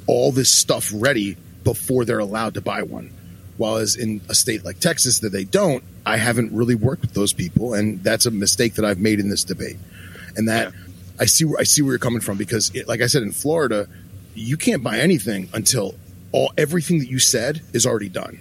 [0.08, 3.14] all this stuff ready before they're allowed to buy one.
[3.58, 7.14] While as in a state like Texas that they don't, I haven't really worked with
[7.14, 9.78] those people, and that's a mistake that I've made in this debate.
[10.36, 10.74] And that
[11.20, 13.32] I see, where I see where you're coming from because, it, like I said, in
[13.32, 13.88] Florida,
[14.36, 15.96] you can't buy anything until
[16.32, 18.40] all everything that you said is already done.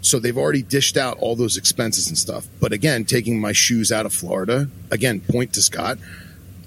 [0.00, 2.46] So they've already dished out all those expenses and stuff.
[2.60, 5.98] But again, taking my shoes out of Florida, again, point to Scott.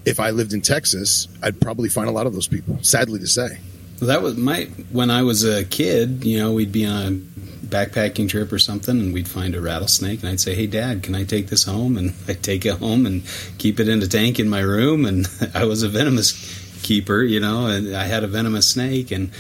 [0.06, 2.80] If I lived in Texas, I'd probably find a lot of those people.
[2.82, 3.60] Sadly to say,
[4.08, 6.24] that was my when I was a kid.
[6.24, 7.12] You know, we'd be on a
[7.66, 11.16] backpacking trip or something, and we'd find a rattlesnake, and I'd say, "Hey, Dad, can
[11.16, 13.24] I take this home?" And I'd take it home and
[13.58, 15.06] keep it in a tank in my room.
[15.06, 16.34] And I was a venomous
[16.82, 19.12] keeper, you know, and I had a venomous snake.
[19.12, 19.32] And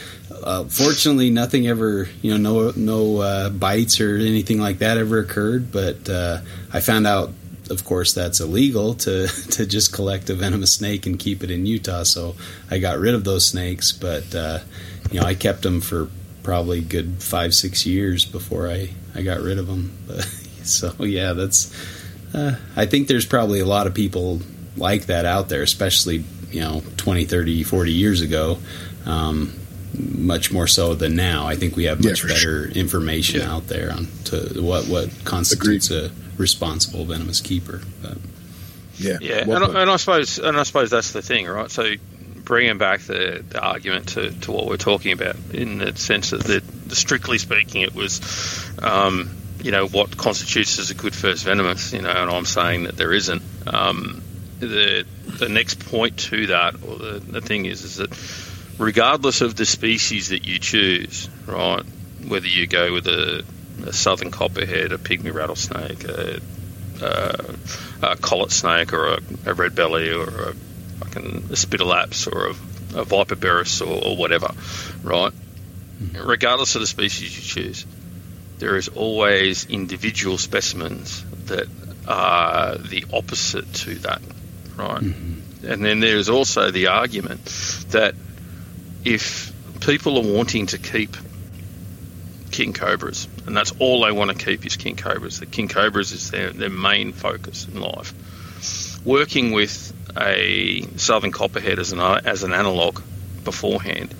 [0.43, 5.19] uh, fortunately, nothing ever, you know, no no uh, bites or anything like that ever
[5.19, 5.71] occurred.
[5.71, 7.31] But uh, I found out.
[7.71, 11.65] Of course, that's illegal to, to just collect a venomous snake and keep it in
[11.65, 12.03] Utah.
[12.03, 12.35] So
[12.69, 14.59] I got rid of those snakes, but uh,
[15.11, 16.09] you know I kept them for
[16.43, 19.97] probably a good five six years before I, I got rid of them.
[20.07, 20.25] But,
[20.67, 21.73] so yeah, that's
[22.35, 24.41] uh, I think there's probably a lot of people
[24.77, 28.59] like that out there, especially you know 20, 30, 40 years ago.
[29.05, 29.53] Um,
[29.93, 31.47] much more so than now.
[31.47, 33.53] I think we have much for better information Yeah.
[33.53, 37.81] out there on to what what constitutes a responsible venomous keeper.
[38.01, 38.17] But,
[38.97, 39.77] yeah, Yeah, Well and.
[39.77, 41.71] I- and I suppose and I suppose that's the thing, right?
[41.71, 41.93] So
[42.43, 46.43] bringing back the, the argument to, to what we're talking about in the sense that
[46.43, 48.19] the, the strictly speaking, it was,
[48.81, 49.29] um,
[49.61, 52.97] you know, what constitutes as a good first venomous, you know, and I'm saying that
[52.97, 53.41] there isn't.
[53.67, 54.23] Um,
[54.59, 58.11] the the next point to that, or the, the thing is, is that
[58.77, 61.83] regardless of the species that you choose, right,
[62.27, 63.43] whether you go with a,
[63.85, 66.41] a southern copperhead, a pygmy rattlesnake, a,
[67.01, 67.55] a,
[68.03, 70.53] a Collett snake, or a, a red belly, or a
[70.99, 74.53] fucking Aspidelaps, or a, a Vipera berus, or, or whatever,
[75.03, 75.33] right?
[76.01, 76.27] Mm-hmm.
[76.27, 77.85] Regardless of the species you choose,
[78.59, 81.67] there is always individual specimens that
[82.07, 84.21] are the opposite to that,
[84.75, 85.01] right?
[85.01, 85.67] Mm-hmm.
[85.67, 87.45] And then there's also the argument
[87.89, 88.15] that
[89.05, 91.15] if people are wanting to keep
[92.51, 96.11] king cobras, and that's all they want to keep is king cobras, the king cobras
[96.11, 98.13] is their, their main focus in life.
[99.03, 103.01] Working with a southern copperhead as an as an analog
[103.43, 104.13] beforehand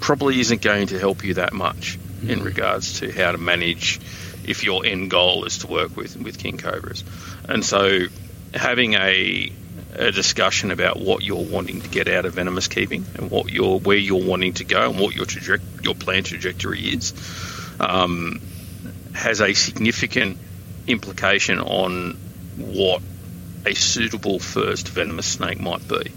[0.00, 2.30] probably isn't going to help you that much hmm.
[2.30, 4.00] in regards to how to manage
[4.44, 7.04] if your end goal is to work with with king cobras.
[7.48, 8.06] And so
[8.52, 9.52] having a
[9.94, 13.78] a discussion about what you're wanting to get out of venomous keeping and what you're
[13.78, 17.12] where you're wanting to go and what your traje- your plan trajectory is
[17.80, 18.40] um,
[19.14, 20.38] has a significant
[20.86, 22.12] implication on
[22.56, 23.02] what
[23.66, 26.12] a suitable first venomous snake might be.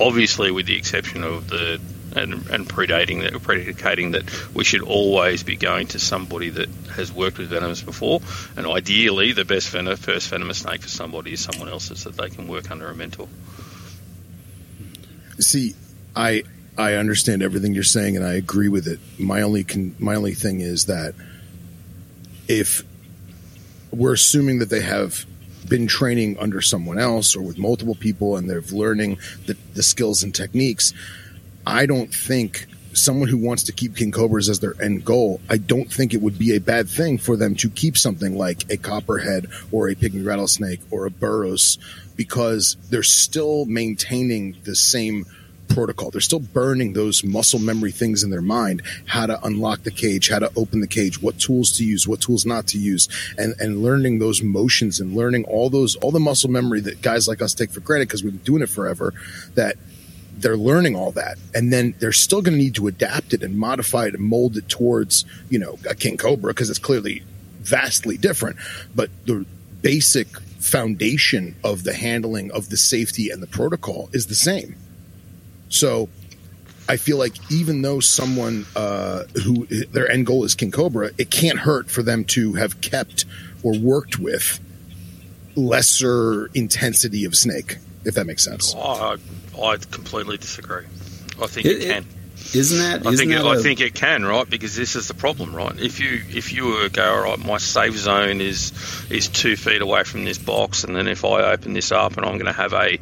[0.00, 1.80] Obviously, with the exception of the
[2.16, 7.12] and, and predating that, predicating that we should always be going to somebody that has
[7.12, 8.20] worked with venomous before,
[8.56, 12.30] and ideally, the best venom, first venomous snake for somebody is someone else's that they
[12.30, 13.28] can work under a mentor.
[15.38, 15.74] See,
[16.16, 16.44] I
[16.78, 19.00] I understand everything you're saying, and I agree with it.
[19.18, 21.14] My only con- my only thing is that
[22.46, 22.84] if
[23.90, 25.26] we're assuming that they have
[25.68, 30.22] been training under someone else or with multiple people, and they're learning the, the skills
[30.22, 30.94] and techniques,
[31.66, 35.56] I don't think someone who wants to keep king cobras as their end goal, I
[35.56, 38.76] don't think it would be a bad thing for them to keep something like a
[38.76, 41.78] copperhead or a pygmy rattlesnake or a berus
[42.16, 45.26] because they're still maintaining the same
[45.68, 46.10] protocol.
[46.10, 50.28] They're still burning those muscle memory things in their mind, how to unlock the cage,
[50.28, 53.54] how to open the cage, what tools to use, what tools not to use, and,
[53.60, 57.42] and learning those motions and learning all those, all the muscle memory that guys like
[57.42, 59.14] us take for granted because we've been doing it forever
[59.54, 59.76] that
[60.38, 61.36] they're learning all that.
[61.54, 64.56] And then they're still going to need to adapt it and modify it and mold
[64.56, 67.22] it towards you know a king cobra because it's clearly
[67.60, 68.56] vastly different.
[68.94, 69.44] But the
[69.82, 70.28] basic
[70.58, 74.76] foundation of the handling of the safety and the protocol is the same
[75.68, 76.08] so
[76.88, 81.30] i feel like even though someone uh, who their end goal is king cobra it
[81.30, 83.24] can't hurt for them to have kept
[83.62, 84.60] or worked with
[85.56, 89.16] lesser intensity of snake if that makes sense I,
[89.60, 90.84] I completely disagree.
[91.42, 92.06] I think it, It- it- can.
[92.54, 93.04] isn't that?
[93.06, 94.48] I isn't think it, that I a- think it can, right?
[94.48, 95.76] Because this is the problem, right?
[95.80, 98.72] If you if you were go, all right, my safe zone is
[99.10, 102.24] is two feet away from this box, and then if I open this up and
[102.24, 102.98] I'm going to have a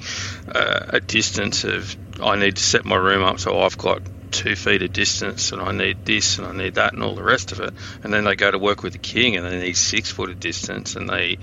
[0.54, 4.00] uh, a distance of I need to set my room up so I've got
[4.30, 7.22] two feet of distance, and I need this, and I need that, and all the
[7.22, 7.72] rest of it.
[8.02, 10.40] And then they go to work with the king, and they need six foot of
[10.40, 11.38] distance, and they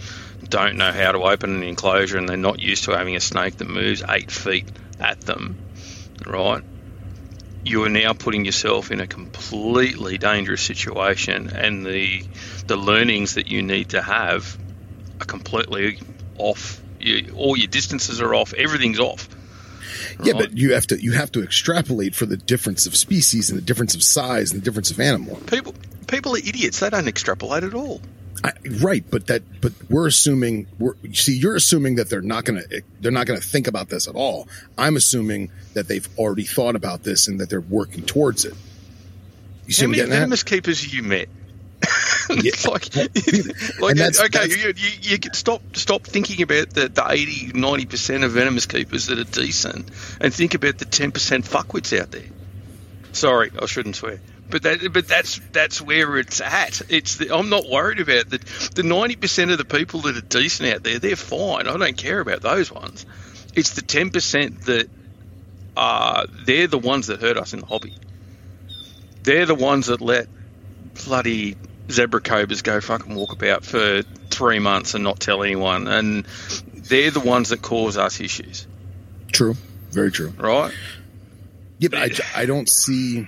[0.47, 3.57] don't know how to open an enclosure, and they're not used to having a snake
[3.57, 4.65] that moves eight feet
[4.99, 5.57] at them,
[6.27, 6.63] right?
[7.65, 12.23] You are now putting yourself in a completely dangerous situation, and the
[12.67, 14.57] the learnings that you need to have
[15.19, 15.97] are completely
[16.37, 16.81] off.
[16.99, 18.53] You, all your distances are off.
[18.53, 19.29] Everything's off.
[20.23, 23.57] Yeah, but you have to you have to extrapolate for the difference of species and
[23.57, 25.35] the difference of size and the difference of animal.
[25.47, 25.73] People
[26.07, 26.79] people are idiots.
[26.79, 28.01] They don't extrapolate at all.
[28.43, 32.63] I, right, but that but we're assuming we're see you're assuming that they're not gonna
[32.99, 34.47] they're not gonna think about this at all.
[34.77, 38.53] I'm assuming that they've already thought about this and that they're working towards it.
[39.65, 41.29] You see How many venomous keepers have you met?
[42.29, 42.51] yeah.
[42.67, 42.95] like,
[43.79, 47.51] like that's, okay, that's, you, you, you can stop stop thinking about the, the 80,
[47.53, 49.89] 90 percent of venomous keepers that are decent,
[50.21, 52.25] and think about the ten percent fuckwits out there.
[53.11, 54.19] Sorry, I shouldn't swear.
[54.49, 56.81] But that, but that's that's where it's at.
[56.89, 58.39] It's the, I'm not worried about the
[58.75, 60.99] the ninety percent of the people that are decent out there.
[60.99, 61.67] They're fine.
[61.67, 63.05] I don't care about those ones.
[63.55, 64.89] It's the ten percent that
[65.75, 67.95] are they're the ones that hurt us in the hobby.
[69.23, 70.27] They're the ones that let
[71.05, 71.55] bloody
[71.93, 76.25] zebra cobras go fucking walk about for three months and not tell anyone, and
[76.73, 78.67] they're the ones that cause us issues.
[79.31, 79.55] True,
[79.91, 80.33] very true.
[80.37, 80.73] Right?
[81.79, 83.27] Yeah, but I, I don't see.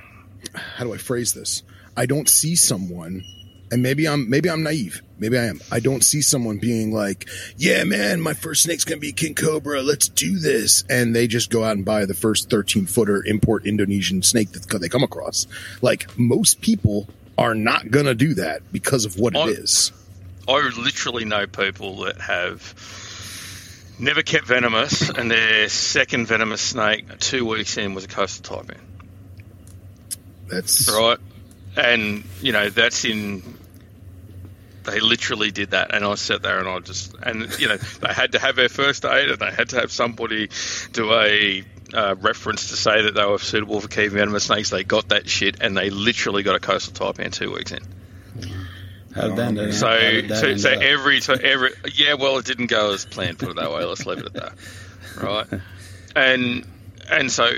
[0.53, 1.63] How do I phrase this?
[1.97, 3.23] I don't see someone,
[3.71, 5.01] and maybe I'm maybe I'm naive.
[5.17, 5.61] Maybe I am.
[5.71, 9.81] I don't see someone being like, "Yeah, man, my first snake's gonna be king cobra.
[9.81, 13.65] Let's do this," and they just go out and buy the first 13 footer import
[13.65, 15.47] Indonesian snake that they come across.
[15.81, 17.07] Like most people
[17.37, 19.91] are not going to do that because of what I, it is.
[20.47, 22.73] I literally know people that have
[23.99, 28.77] never kept venomous, and their second venomous snake two weeks in was a coastal taipan.
[30.47, 31.17] That's right,
[31.75, 33.41] and you know that's in.
[34.83, 38.13] They literally did that, and I sat there and I just, and you know, they
[38.13, 40.49] had to have their first aid, and they had to have somebody
[40.91, 41.63] do a
[41.95, 44.69] uh, reference to say that they were suitable for keeping venomous snakes.
[44.69, 47.79] They got that shit, and they literally got a coastal taipan two weeks in.
[49.15, 49.87] How did that so,
[50.27, 53.39] that so, so every, so every, yeah, well, it didn't go as planned.
[53.39, 53.85] Put it that way.
[53.85, 54.53] Let's leave it at that,
[55.21, 55.47] right?
[56.15, 56.67] And
[57.09, 57.49] and so,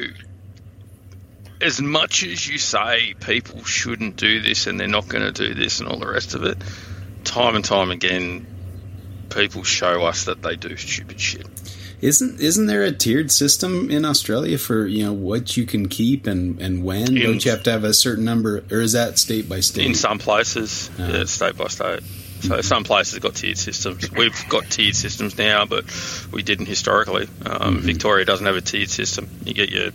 [1.59, 5.55] as much as you say people shouldn't do this and they're not going to do
[5.55, 6.57] this and all the rest of it,
[7.23, 8.45] time and time again,
[9.31, 11.47] people show us that they do stupid shit.
[11.99, 16.27] Isn't isn't there a tiered system in Australia for you know what you can keep
[16.27, 17.17] and and when?
[17.17, 19.87] In, Don't you have to have a certain number, or is that state by state?
[19.87, 22.01] In some places, uh, yeah, state by state.
[22.39, 22.61] So mm-hmm.
[22.61, 24.11] some places have got tiered systems.
[24.11, 25.85] We've got tiered systems now, but
[26.31, 27.23] we didn't historically.
[27.43, 27.79] Um, mm-hmm.
[27.79, 29.27] Victoria doesn't have a tiered system.
[29.43, 29.89] You get your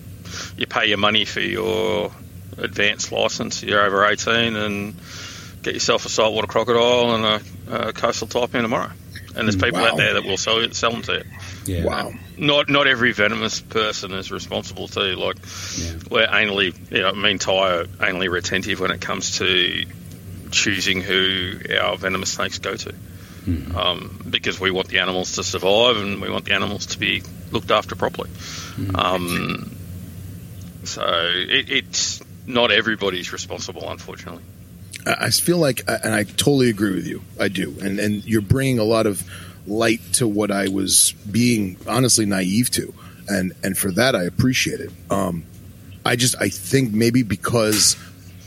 [0.57, 2.11] you pay your money for your
[2.59, 3.63] advanced license.
[3.63, 4.95] You're over 18 and
[5.63, 7.25] get yourself a saltwater crocodile and
[7.69, 8.91] a, a coastal taipan tomorrow.
[9.35, 9.93] And there's people wow.
[9.93, 11.25] out there that will sell, sell them to you.
[11.65, 11.85] Yeah.
[11.85, 12.13] Wow.
[12.37, 15.15] Not not every venomous person is responsible too.
[15.17, 15.37] Like
[15.79, 15.93] yeah.
[16.11, 19.85] we're anally, you know, I mean, Ty are anally retentive when it comes to
[20.51, 22.95] choosing who our venomous snakes go to,
[23.45, 23.75] mm.
[23.75, 27.23] um, because we want the animals to survive and we want the animals to be
[27.51, 28.31] looked after properly.
[28.31, 28.99] Mm.
[28.99, 29.77] Um,
[30.85, 34.43] so it, it's not everybody's responsible, unfortunately.
[35.07, 37.23] I feel like, and I totally agree with you.
[37.41, 39.23] I do, and and you're bringing a lot of
[39.67, 42.93] light to what I was being honestly naive to,
[43.29, 44.91] and and for that I appreciate it.
[45.11, 45.45] Um,
[46.05, 47.97] I just I think maybe because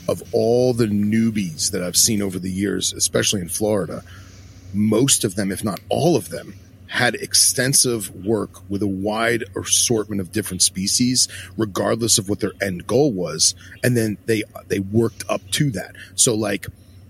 [0.08, 4.04] of all the newbies that I've seen over the years, especially in Florida,
[4.74, 6.56] most of them, if not all of them,
[6.88, 12.86] had extensive work with a wide assortment of different species, regardless of what their end
[12.86, 15.96] goal was, and then they they worked up to that.
[16.16, 16.68] So like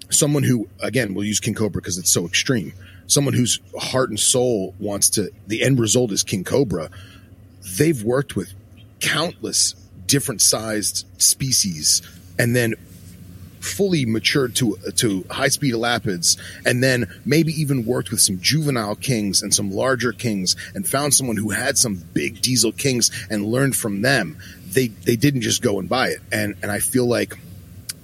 [0.10, 2.74] someone who again we'll use king cobra because it's so extreme
[3.08, 6.90] someone whose heart and soul wants to, the end result is King Cobra.
[7.78, 8.54] They've worked with
[9.00, 9.76] countless
[10.06, 12.02] different sized species
[12.38, 12.76] and then
[13.60, 18.96] fully matured to to high speed elapids and then maybe even worked with some juvenile
[18.96, 23.44] kings and some larger kings and found someone who had some big diesel kings and
[23.44, 24.38] learned from them
[24.70, 27.34] they they didn't just go and buy it and and I feel like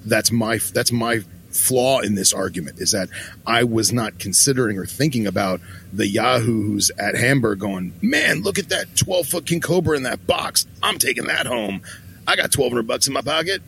[0.04, 1.20] that's my that's my
[1.52, 3.10] flaw in this argument is that
[3.45, 5.62] I was not considering or thinking about
[5.93, 10.04] the Yahoo who's at Hamburg going, man, look at that 12 foot King Cobra in
[10.04, 10.66] that box.
[10.82, 11.82] I'm taking that home.
[12.28, 13.62] I got 1200 bucks in my pocket.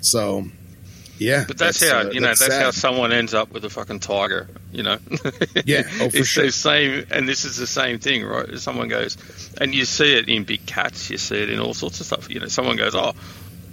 [0.00, 0.44] So,
[1.18, 1.44] yeah.
[1.46, 3.70] But that's, that's how, uh, you know, that's, that's how someone ends up with a
[3.70, 4.98] fucking tiger, you know?
[5.64, 5.82] yeah.
[6.00, 6.46] Oh, for it's sure.
[6.46, 8.58] the same, and this is the same thing, right?
[8.58, 9.16] Someone goes,
[9.60, 12.30] and you see it in big cats, you see it in all sorts of stuff.
[12.30, 13.12] You know, someone goes, oh,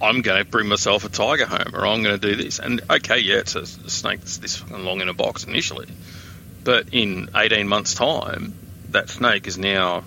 [0.02, 2.60] I'm going to bring myself a tiger home, or I'm going to do this.
[2.60, 5.88] And okay, yeah, it's a, snake that's this fucking long in a box initially,
[6.64, 8.54] but in 18 months' time,
[8.90, 10.04] that snake is now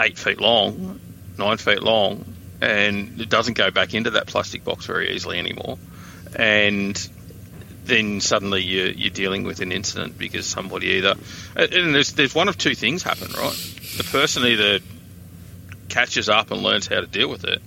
[0.00, 1.00] eight feet long,
[1.38, 2.24] nine feet long,
[2.60, 5.78] and it doesn't go back into that plastic box very easily anymore.
[6.36, 6.96] And
[7.84, 11.14] then suddenly you're, you're dealing with an incident because somebody either
[11.54, 13.56] and there's there's one of two things happen, right?
[13.98, 14.78] The person either
[15.88, 17.62] catches up and learns how to deal with it,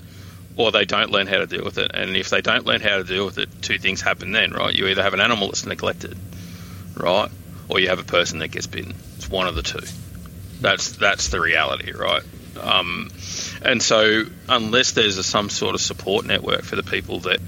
[0.58, 1.92] or they don't learn how to deal with it.
[1.94, 4.74] And if they don't learn how to deal with it, two things happen then, right?
[4.74, 6.18] You either have an animal that's neglected,
[6.96, 7.30] right,
[7.70, 8.96] or you have a person that gets bitten.
[9.16, 9.86] It's one of the two.
[10.60, 12.24] That's that's the reality, right?
[12.60, 13.10] Um,
[13.62, 17.40] and so, unless there's a, some sort of support network for the people that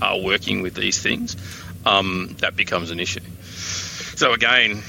[0.00, 1.36] are working with these things,
[1.84, 3.20] um, that becomes an issue.
[3.42, 4.82] So again,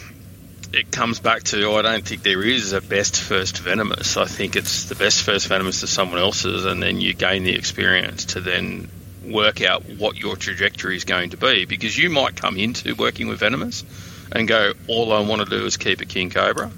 [0.73, 4.17] it comes back to oh, I don't think there is a best first venomous.
[4.17, 7.53] I think it's the best first venomous to someone else's, and then you gain the
[7.53, 8.89] experience to then
[9.23, 11.65] work out what your trajectory is going to be.
[11.65, 13.85] Because you might come into working with venomous
[14.31, 16.71] and go, all I want to do is keep a king cobra.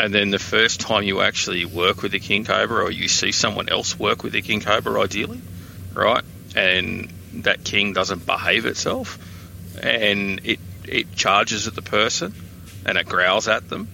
[0.00, 3.30] And then the first time you actually work with a king cobra, or you see
[3.30, 5.40] someone else work with a king cobra, ideally,
[5.94, 6.24] right,
[6.56, 9.18] and that king doesn't behave itself,
[9.80, 12.34] and it it charges at the person
[12.86, 13.88] and it growls at them,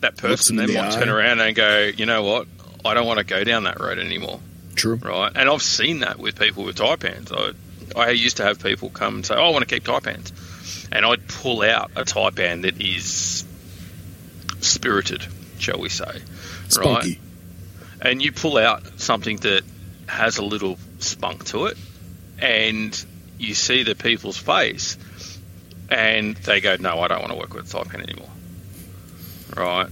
[0.00, 0.98] that person then the might eye.
[0.98, 2.46] turn around and go, you know what,
[2.84, 4.40] I don't want to go down that road anymore.
[4.74, 4.96] True.
[4.96, 5.32] Right.
[5.34, 7.32] And I've seen that with people with taipans.
[7.32, 10.32] I, I used to have people come and say, oh, I want to keep taipans.
[10.92, 13.44] And I'd pull out a taipan that is
[14.60, 15.26] spirited,
[15.58, 16.22] shall we say.
[16.68, 17.20] Spunky.
[18.00, 18.10] Right.
[18.10, 19.62] And you pull out something that
[20.06, 21.76] has a little spunk to it,
[22.38, 23.04] and
[23.38, 24.96] you see the people's face
[25.88, 28.30] and they go, "No, I don't want to work with Taipan anymore."
[29.56, 29.88] Right?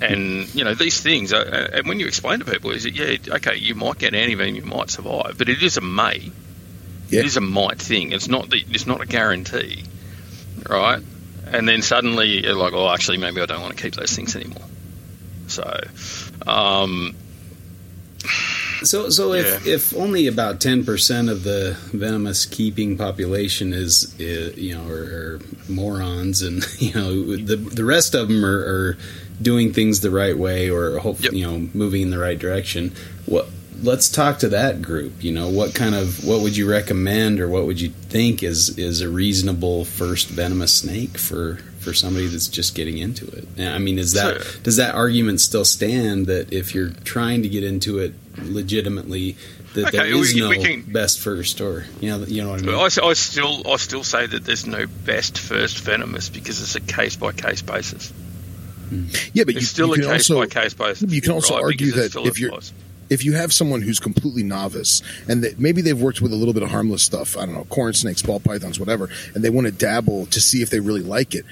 [0.00, 2.94] And you know these things, are, uh, and when you explain to people, is it
[2.94, 6.30] yeah, okay, you might get antivenom, you might survive, but it is a may.
[7.08, 7.20] Yeah.
[7.20, 8.12] It is a might thing.
[8.12, 9.84] It's not the, it's not a guarantee,
[10.68, 11.02] right?
[11.46, 14.34] And then suddenly you're like, oh, actually, maybe I don't want to keep those things
[14.34, 14.64] anymore.
[15.46, 15.80] So,
[16.46, 17.14] um,
[18.82, 19.74] so, so if, yeah.
[19.74, 25.02] if only about ten percent of the venomous keeping population is, is you know, are,
[25.02, 28.98] are, morons, and you know, the the rest of them are, are
[29.40, 31.46] doing things the right way, or hopefully, yep.
[31.46, 32.92] you know, moving in the right direction.
[33.26, 33.48] What?
[33.82, 35.22] Let's talk to that group.
[35.22, 38.78] You know, what kind of what would you recommend, or what would you think is
[38.78, 43.46] is a reasonable first venomous snake for for somebody that's just getting into it.
[43.60, 47.62] I mean, is that does that argument still stand that if you're trying to get
[47.62, 49.36] into it legitimately,
[49.74, 52.50] that okay, there is we, no we can, best first, or you know, you know
[52.50, 52.74] what I mean?
[52.74, 56.80] I, I, still I still say that there's no best first venomous because it's a
[56.80, 58.12] case by case basis.
[59.32, 61.10] Yeah, but it's you, still you a case also, by case basis.
[61.10, 62.52] You can also right, argue that if you're
[63.10, 66.54] if you have someone who's completely novice and that maybe they've worked with a little
[66.54, 69.66] bit of harmless stuff, I don't know, corn snakes, ball pythons, whatever, and they want
[69.66, 71.44] to dabble to see if they really like it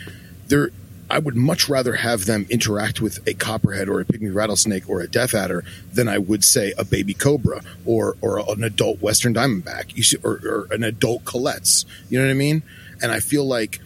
[0.52, 0.70] there
[1.12, 5.02] I would much rather have them interact with a copperhead or a pygmy rattlesnake or
[5.02, 9.34] a death adder than I would say a baby cobra or or an adult western
[9.34, 9.94] diamondback.
[9.94, 11.84] You see, or, or an adult Collett's.
[12.08, 12.62] You know what I mean?
[13.02, 13.80] And I feel like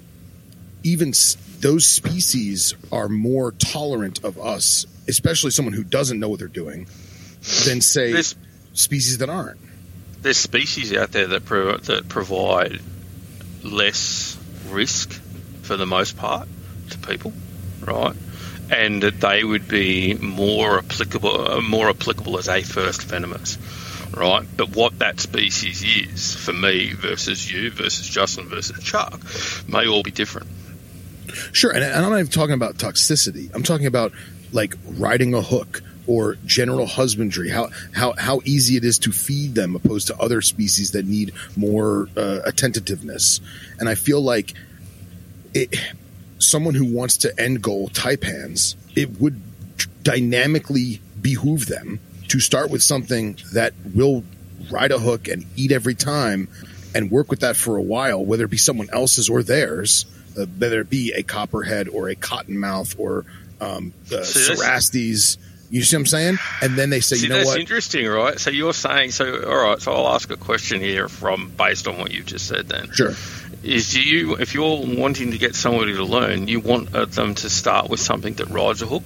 [0.84, 1.12] even
[1.58, 6.86] those species are more tolerant of us, especially someone who doesn't know what they're doing,
[7.64, 8.36] than say there's,
[8.72, 9.58] species that aren't.
[10.22, 12.78] There's species out there that pro- that provide
[13.64, 15.10] less risk
[15.62, 16.46] for the most part
[16.90, 17.32] to people,
[17.80, 18.14] right?
[18.70, 23.58] And that they would be more applicable, more applicable as a first venomous,
[24.16, 24.46] right?
[24.56, 29.20] But what that species is for me versus you versus Justin versus Chuck
[29.68, 30.48] may all be different.
[31.52, 33.54] Sure, and I'm not even talking about toxicity.
[33.54, 34.12] I'm talking about
[34.52, 39.54] like riding a hook or general husbandry, how how how easy it is to feed
[39.54, 43.40] them, opposed to other species that need more uh, attentiveness.
[43.78, 44.54] And I feel like
[45.52, 45.74] it,
[46.38, 49.40] someone who wants to end goal taipans, it would
[50.02, 54.24] dynamically behoove them to start with something that will
[54.70, 56.48] ride a hook and eat every time
[56.94, 60.06] and work with that for a while, whether it be someone else's or theirs,
[60.38, 63.24] uh, whether it be a copperhead or a cottonmouth or
[63.60, 65.38] um, uh, cerastes.
[65.68, 66.38] You see what I'm saying?
[66.62, 67.60] And then they say, see, you know that's what?
[67.60, 68.38] interesting, right?
[68.38, 69.82] So you're saying, so all right.
[69.82, 72.68] So I'll ask a question here from based on what you just said.
[72.68, 73.14] Then, sure
[73.66, 77.50] is you if you're wanting to get somebody to learn, you want uh, them to
[77.50, 79.04] start with something that rides a hook.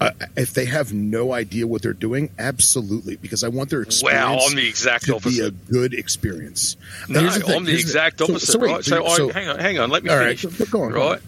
[0.00, 4.20] Uh, if they have no idea what they're doing, absolutely, because I want their experience.
[4.20, 5.38] Wow, I'm the exact to opposite.
[5.38, 6.76] be a good experience.
[7.08, 8.46] No, the I'm the exact the, opposite.
[8.46, 8.84] So, so, right?
[8.84, 9.90] so, so I, hang on, hang on.
[9.90, 10.44] Let me finish.
[10.44, 11.20] Right, go on, right.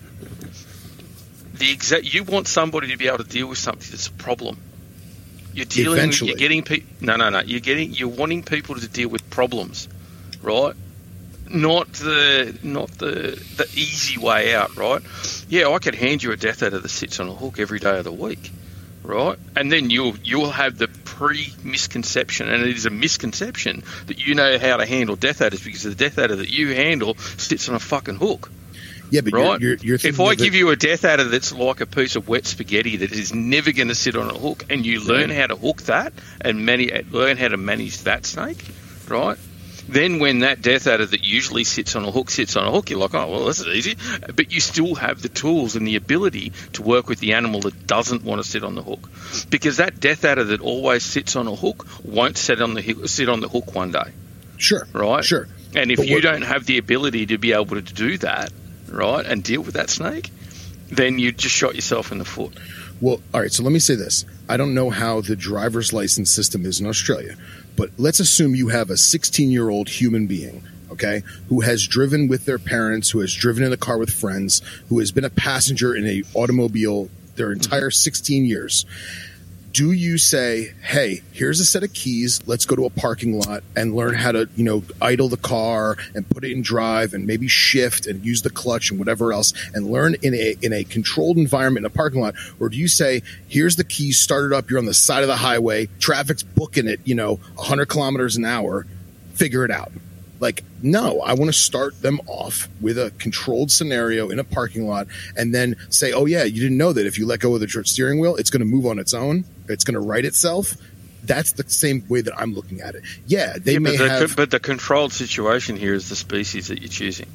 [1.54, 2.12] The exact.
[2.12, 4.58] You want somebody to be able to deal with something that's a problem.
[5.52, 5.98] You're dealing.
[5.98, 6.30] Eventually.
[6.30, 6.90] You're getting people.
[7.00, 7.42] no, no, no.
[7.42, 7.92] You're getting.
[7.92, 9.88] You're wanting people to deal with problems,
[10.42, 10.74] right?
[11.54, 15.00] Not the not the the easy way out, right?
[15.48, 17.96] Yeah, I could hand you a death adder that sits on a hook every day
[17.98, 18.50] of the week,
[19.04, 19.38] right?
[19.56, 24.34] And then you'll you'll have the pre misconception, and it is a misconception that you
[24.34, 27.76] know how to handle death adders because the death adder that you handle sits on
[27.76, 28.50] a fucking hook.
[29.10, 29.60] Yeah, but Right.
[29.60, 31.86] you're, you're, you're if I of it- give you a death adder that's like a
[31.86, 35.04] piece of wet spaghetti that is never going to sit on a hook, and you
[35.04, 38.64] learn how to hook that and many, learn how to manage that snake,
[39.08, 39.38] right?
[39.88, 42.90] Then when that death adder that usually sits on a hook sits on a hook,
[42.90, 43.96] you're like, oh well, this is easy.
[44.34, 47.86] But you still have the tools and the ability to work with the animal that
[47.86, 49.10] doesn't want to sit on the hook,
[49.50, 53.28] because that death adder that always sits on a hook won't sit on the sit
[53.28, 54.10] on the hook one day
[54.56, 55.24] sure, right?
[55.24, 55.46] Sure.
[55.76, 58.52] And if But you what- don't have the ability to be able to do that,
[58.88, 60.30] right, and deal with that snake,
[60.88, 62.52] then you just shot yourself in the foot.
[63.00, 63.52] Well, all right.
[63.52, 66.86] So let me say this: I don't know how the driver's license system is in
[66.86, 67.36] Australia,
[67.76, 72.28] but let's assume you have a 16 year old human being, okay, who has driven
[72.28, 75.30] with their parents, who has driven in a car with friends, who has been a
[75.30, 78.86] passenger in a automobile their entire 16 years.
[79.74, 82.38] Do you say, "Hey, here's a set of keys.
[82.46, 85.96] Let's go to a parking lot and learn how to, you know, idle the car
[86.14, 89.52] and put it in drive and maybe shift and use the clutch and whatever else
[89.74, 92.86] and learn in a in a controlled environment in a parking lot?" Or do you
[92.86, 94.20] say, "Here's the keys.
[94.20, 94.70] Start it up.
[94.70, 95.88] You're on the side of the highway.
[95.98, 97.00] Traffic's booking it.
[97.02, 98.86] You know, 100 kilometers an hour.
[99.34, 99.90] Figure it out."
[100.44, 104.86] Like, no, I want to start them off with a controlled scenario in a parking
[104.86, 105.06] lot
[105.38, 107.84] and then say, oh, yeah, you didn't know that if you let go of the
[107.86, 109.46] steering wheel, it's going to move on its own.
[109.70, 110.74] It's going to right itself.
[111.22, 113.04] That's the same way that I'm looking at it.
[113.26, 114.36] Yeah, they Yeah, may but, the, have.
[114.36, 117.26] but the controlled situation here is the species that you're choosing.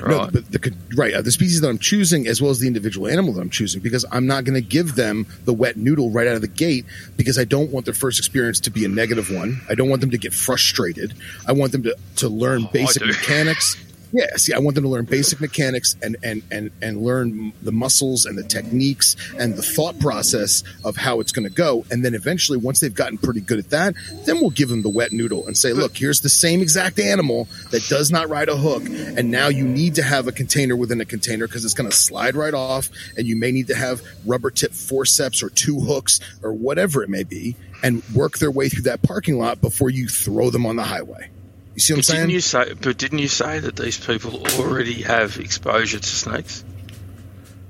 [0.00, 0.10] Right.
[0.10, 3.06] No, but the right uh, the species that I'm choosing, as well as the individual
[3.08, 6.26] animal that I'm choosing, because I'm not going to give them the wet noodle right
[6.26, 6.84] out of the gate,
[7.16, 9.60] because I don't want their first experience to be a negative one.
[9.68, 11.14] I don't want them to get frustrated.
[11.46, 13.76] I want them to to learn Oh, basic mechanics.
[14.14, 17.72] Yeah, see, I want them to learn basic mechanics and and and and learn the
[17.72, 21.84] muscles and the techniques and the thought process of how it's going to go.
[21.90, 23.94] And then eventually, once they've gotten pretty good at that,
[24.24, 27.48] then we'll give them the wet noodle and say, "Look, here's the same exact animal
[27.72, 31.00] that does not ride a hook, and now you need to have a container within
[31.00, 34.00] a container because it's going to slide right off, and you may need to have
[34.24, 38.68] rubber tip forceps or two hooks or whatever it may be, and work their way
[38.68, 41.30] through that parking lot before you throw them on the highway."
[41.74, 42.20] You see what I'm But saying?
[42.20, 42.72] didn't you say?
[42.80, 46.64] But didn't you say that these people already have exposure to snakes?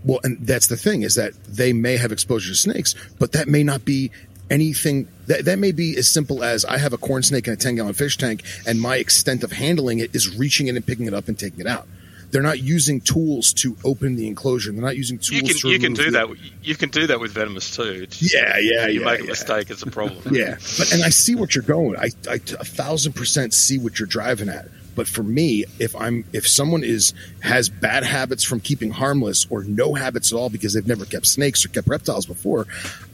[0.05, 3.49] Well, and that's the thing is that they may have exposure to snakes, but that
[3.49, 4.11] may not be
[4.51, 5.09] anything.
[5.29, 7.77] That, that may be as simple as I have a corn snake in a 10
[7.77, 11.15] gallon fish tank, and my extent of handling it is reaching in and picking it
[11.15, 11.89] up and taking it out.
[12.35, 14.73] They're not using tools to open the enclosure.
[14.73, 16.29] They're not using tools You can to you can do the- that.
[16.65, 17.83] You can do that with venomous too.
[18.03, 20.21] It's- Yeah, yeah, You yeah, make a mistake, it's a problem.
[20.35, 21.97] Yeah, but and I see what you're going.
[21.97, 24.67] I, I a thousand percent see what you're driving at.
[24.97, 29.63] But for me, if I'm if someone is has bad habits from keeping harmless or
[29.63, 32.67] no habits at all because they've never kept snakes or kept reptiles before,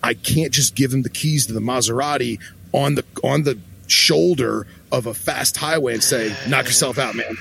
[0.03, 2.39] I can't just give them the keys to the Maserati
[2.73, 7.37] on the on the shoulder of a fast highway and say, "Knock yourself out, man."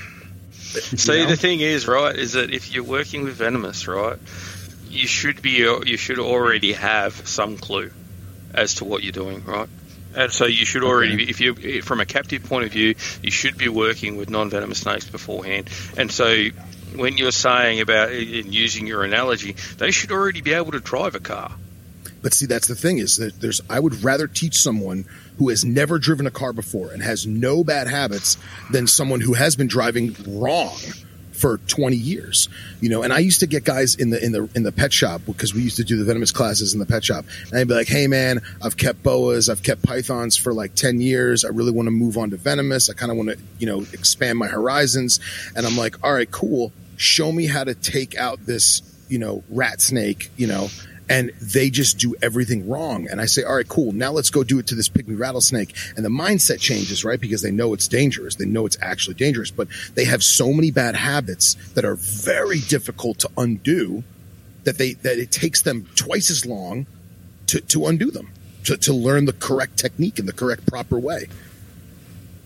[0.96, 1.30] See, You know?
[1.30, 4.18] the thing is, right, is that if you're working with venomous, right,
[4.88, 7.90] you should be you should already have some clue
[8.54, 9.68] as to what you're doing, right?
[10.14, 13.30] And so you should already, be if you from a captive point of view, you
[13.30, 15.70] should be working with non-venomous snakes beforehand.
[15.96, 16.46] And so
[16.96, 21.14] when you're saying about in using your analogy, they should already be able to drive
[21.14, 21.52] a car.
[22.22, 23.60] But see, that's the thing is that there's.
[23.70, 25.06] I would rather teach someone
[25.40, 28.36] who has never driven a car before and has no bad habits
[28.70, 30.76] than someone who has been driving wrong
[31.32, 32.50] for 20 years.
[32.82, 34.92] You know, and I used to get guys in the in the in the pet
[34.92, 37.68] shop because we used to do the venomous classes in the pet shop, and I'd
[37.68, 41.42] be like, "Hey, man, I've kept boas, I've kept pythons for like 10 years.
[41.46, 42.90] I really want to move on to venomous.
[42.90, 45.20] I kind of want to, you know, expand my horizons."
[45.56, 46.70] And I'm like, "All right, cool.
[46.98, 50.68] Show me how to take out this, you know, rat snake, you know."
[51.10, 53.08] And they just do everything wrong.
[53.10, 53.90] And I say, all right, cool.
[53.90, 55.74] Now let's go do it to this pygmy rattlesnake.
[55.96, 57.20] And the mindset changes, right?
[57.20, 58.36] Because they know it's dangerous.
[58.36, 62.60] They know it's actually dangerous, but they have so many bad habits that are very
[62.60, 64.04] difficult to undo
[64.62, 66.86] that they, that it takes them twice as long
[67.48, 68.30] to, to undo them,
[68.66, 71.26] to, to learn the correct technique in the correct proper way.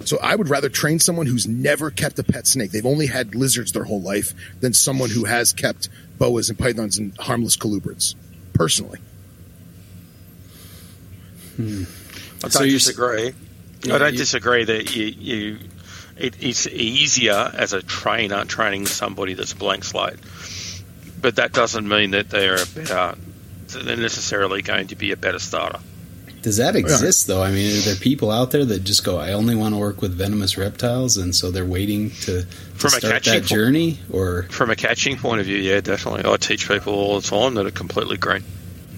[0.06, 2.70] So I would rather train someone who's never kept a pet snake.
[2.70, 6.96] They've only had lizards their whole life than someone who has kept boas and pythons
[6.96, 8.14] and harmless colubrids
[8.54, 8.98] personally.
[11.56, 11.82] Hmm.
[12.38, 13.32] I don't So you're disagree.
[13.82, 15.58] Yeah, I don't you- disagree that you, you
[16.16, 20.14] it, it's easier as a trainer training somebody that's a blank slate,
[21.20, 23.14] but that doesn't mean that they're a better.
[23.68, 25.80] They're necessarily going to be a better starter.
[26.44, 27.42] Does that exist though?
[27.42, 30.02] I mean, are there people out there that just go, "I only want to work
[30.02, 33.54] with venomous reptiles," and so they're waiting to, to From a start catching that po-
[33.54, 33.98] journey?
[34.12, 36.30] Or From a catching point of view, yeah, definitely.
[36.30, 38.44] I teach people all the time that are completely green.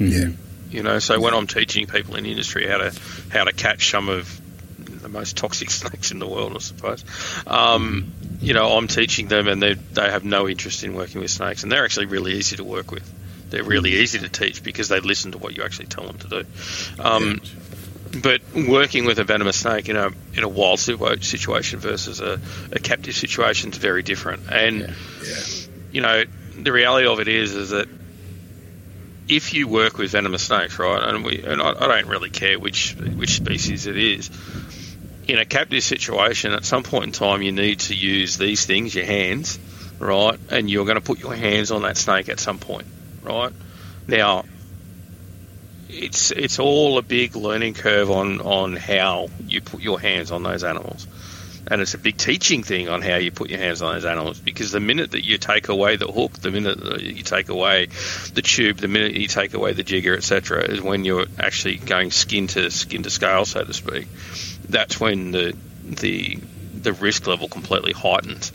[0.01, 0.31] Yeah.
[0.73, 2.93] You know, so when I'm teaching people in the industry how to
[3.29, 4.41] how to catch some of
[4.79, 7.05] the most toxic snakes in the world, I suppose,
[7.47, 11.31] um, you know, I'm teaching them, and they they have no interest in working with
[11.31, 13.09] snakes, and they're actually really easy to work with.
[13.51, 16.29] They're really easy to teach because they listen to what you actually tell them to
[16.29, 16.45] do.
[16.99, 17.41] Um,
[18.23, 22.41] But working with a venomous snake in a in a wild situation versus a,
[22.73, 24.51] a captive situation is very different.
[24.51, 25.45] And Yeah.
[25.93, 26.25] you know,
[26.59, 27.89] the reality of it is, is that
[29.29, 32.59] if you work with venomous snakes, right, and we, and I, I don't really care
[32.59, 34.31] which which species it is,
[35.27, 38.95] in a captive situation, at some point in time, you need to use these things,
[38.95, 39.59] your hands,
[39.99, 42.87] right, and you're going to put your hands on that snake at some point,
[43.27, 43.53] right.
[44.07, 44.45] Now,
[45.89, 50.43] it's it's all a big learning curve on on how you put your hands on
[50.43, 51.07] those animals
[51.69, 54.39] and it's a big teaching thing on how you put your hands on those animals
[54.39, 57.87] because the minute that you take away the hook, the minute that you take away
[58.35, 62.11] the tube, the minute you take away the jigger, etc., is when you're actually going
[62.11, 64.07] skin to skin to scale, so to speak.
[64.69, 66.39] That's when the the
[66.75, 68.53] the risk level completely heightens,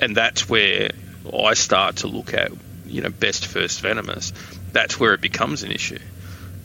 [0.00, 0.90] and that's where
[1.32, 2.52] I start to look at
[2.86, 4.32] you know best first venomous.
[4.72, 5.98] That's where it becomes an issue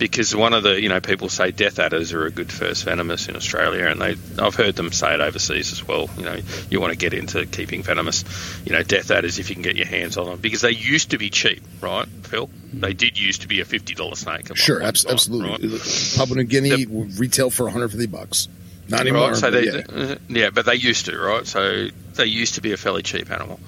[0.01, 3.29] because one of the you know people say death adders are a good first venomous
[3.29, 6.09] in Australia, and they I've heard them say it overseas as well.
[6.17, 6.39] You know,
[6.71, 8.25] you want to get into keeping venomous,
[8.65, 11.11] you know, death adders if you can get your hands on them because they used
[11.11, 12.49] to be cheap, right, Phil?
[12.73, 14.49] They did used to be a fifty dollar snake.
[14.57, 15.67] Sure, time, absolutely.
[15.69, 16.15] right?
[16.17, 18.47] Papua New Guinea would retail for 150 bucks.
[18.89, 19.27] Not anymore.
[19.27, 19.81] Right, so they, yeah.
[19.87, 21.45] uh, yeah, but they used to, right?
[21.45, 23.59] So they used to be a fairly cheap animal.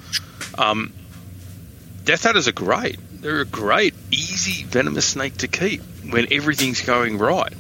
[0.58, 0.94] Um,
[2.04, 2.98] death adders are great.
[3.22, 7.54] They're a great, easy venomous snake to keep when everything's going right.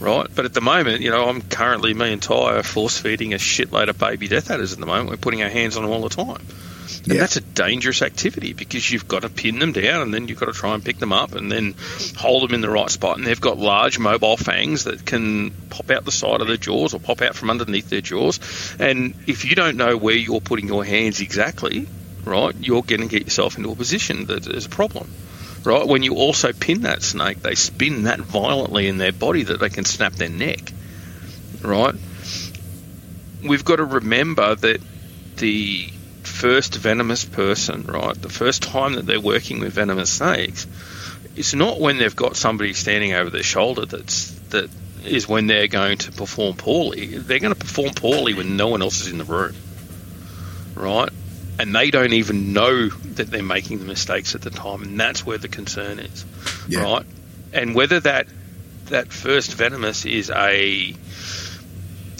[0.00, 3.32] Right, but at the moment, you know, I'm currently me and Ty are force feeding
[3.32, 5.08] a shitload of baby death adders at the moment.
[5.10, 6.44] We're putting our hands on them all the time.
[7.04, 7.20] And Yeah.
[7.20, 10.46] that's a dangerous activity because you've got to pin them down and then you've got
[10.46, 11.74] to try and pick them up and then
[12.16, 13.16] hold them in the right spot.
[13.18, 16.92] And they've got large mobile fangs that can pop out the side of their jaws
[16.92, 18.40] or pop out from underneath their jaws.
[18.78, 21.86] And if you don't know where you're putting your hands exactly,
[22.24, 25.10] right, you're going to get yourself into a position that is a problem.
[25.64, 29.60] Right, when you also pin that snake, they spin that violently in their body that
[29.60, 30.72] they can snap their neck.
[31.62, 31.94] Right,
[33.42, 34.80] we've got to remember that
[35.36, 35.88] the
[36.22, 40.66] first venomous person, right, the first time that they're working with venomous snakes,
[41.36, 44.70] it's not when they've got somebody standing over their shoulder that's that
[45.04, 47.06] is when they're going to perform poorly.
[47.06, 49.54] They're going to perform poorly when no one else is in the room,
[50.74, 51.10] right?
[51.58, 55.24] And they don't even know that they're making the mistakes at the time, and that's
[55.24, 56.24] where the concern is,
[56.68, 56.82] Yeah.
[56.82, 57.06] right?
[57.52, 58.26] And whether that
[58.86, 60.94] that first venomous is a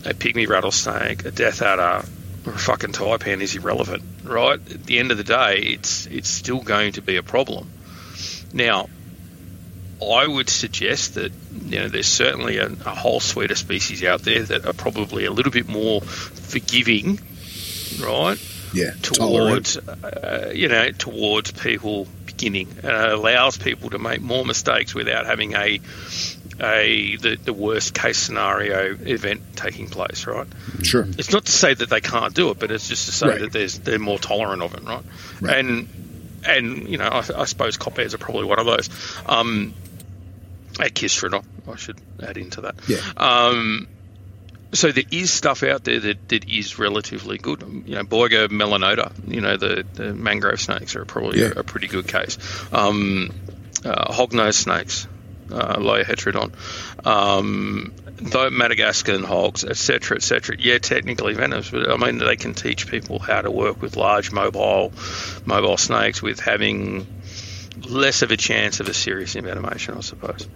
[0.07, 2.07] a pygmy rattlesnake, a death adder,
[2.47, 4.61] or a fucking taipan is irrelevant, right?
[4.71, 7.71] At the end of the day, it's it's still going to be a problem.
[8.53, 8.89] Now,
[10.01, 11.33] I would suggest that
[11.67, 15.25] you know there's certainly a, a whole suite of species out there that are probably
[15.25, 17.19] a little bit more forgiving,
[18.01, 18.39] right?
[18.75, 24.45] Yeah, towards uh, you know towards people beginning and it allows people to make more
[24.45, 25.81] mistakes without having a
[26.61, 30.47] a the, the worst case scenario event taking place right
[30.83, 31.07] Sure.
[31.19, 33.41] it's not to say that they can't do it but it's just to say Right.
[33.41, 35.03] that there's they're more tolerant of it right,
[35.41, 35.57] Right.
[35.59, 35.89] and
[36.47, 38.89] and you know I, I suppose copheads are probably one of those
[39.27, 39.75] um
[40.81, 42.99] a kiss for it I should add into that Yeah.
[43.17, 43.87] um
[44.73, 47.63] so there is stuff out there that, that is relatively good.
[47.87, 51.53] You know, Boiga melanota, you know, the, the mangrove snakes are probably Yeah.
[51.57, 52.39] a, a pretty good case.
[52.73, 53.31] Um,
[53.85, 55.07] uh, hognose snakes,
[55.53, 60.57] uh, Leioheterodon, um, though Madagascan hogs, etc., etc.
[60.59, 64.33] Yeah, technically venomous, but I mean they can teach people how to work with large
[64.33, 64.93] mobile
[65.45, 67.07] mobile snakes with having
[67.87, 70.49] less of a chance of a serious envenomation, I suppose.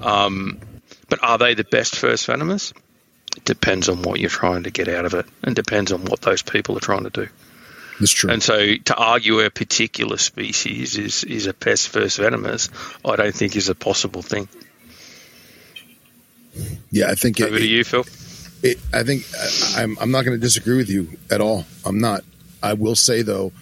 [0.00, 0.58] Um,
[1.08, 2.72] but are they the best first venomous?
[3.36, 6.20] It depends on what you're trying to get out of it, and depends on what
[6.20, 7.28] those people are trying to do.
[8.00, 8.30] That's true.
[8.30, 12.68] And so, to argue a particular species is is a pest first venomous,
[13.04, 14.48] I don't think is a possible thing.
[16.90, 18.04] yeah, I think Over it, to you, Phil.
[18.62, 21.64] it, I think I, I'm, I'm not going to disagree with you at all.
[21.84, 22.24] I'm not.
[22.62, 23.52] I will say though,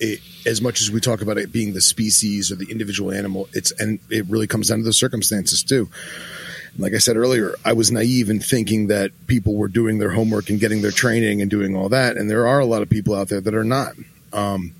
[0.00, 3.48] it, as much as we talk about it being the species or the individual animal,
[3.52, 5.88] it's and it really comes down to the circumstances too.
[6.78, 10.50] Like I said earlier, I was naive in thinking that people were doing their homework
[10.50, 13.14] and getting their training and doing all that, and there are a lot of people
[13.14, 13.92] out there that are not.
[14.32, 14.72] Um,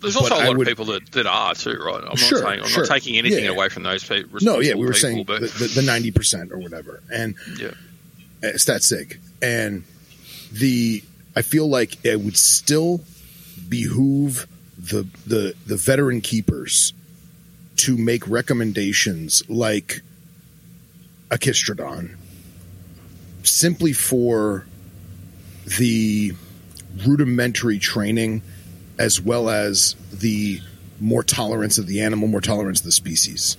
[0.00, 2.02] There's also a lot would- of people that, that are too, right?
[2.06, 2.82] I'm Sure, not saying I'm sure.
[2.82, 3.50] not taking anything Yeah.
[3.50, 4.38] away from those people.
[4.42, 7.00] No, yeah, we were people, saying but the, the 90% or whatever.
[7.12, 7.70] And yeah,
[8.42, 9.20] uh, stat sig.
[9.40, 9.84] And
[10.52, 11.02] the
[11.36, 13.00] I feel like it would still
[13.68, 14.46] behoove
[14.76, 16.92] the the the veteran keepers
[17.76, 20.02] to make recommendations like
[21.32, 22.16] Agkistrodon
[23.42, 24.66] simply for
[25.78, 26.32] the
[27.06, 28.42] rudimentary training
[28.98, 30.60] as well as the
[31.00, 33.56] more tolerance of the animal, more tolerance of the species.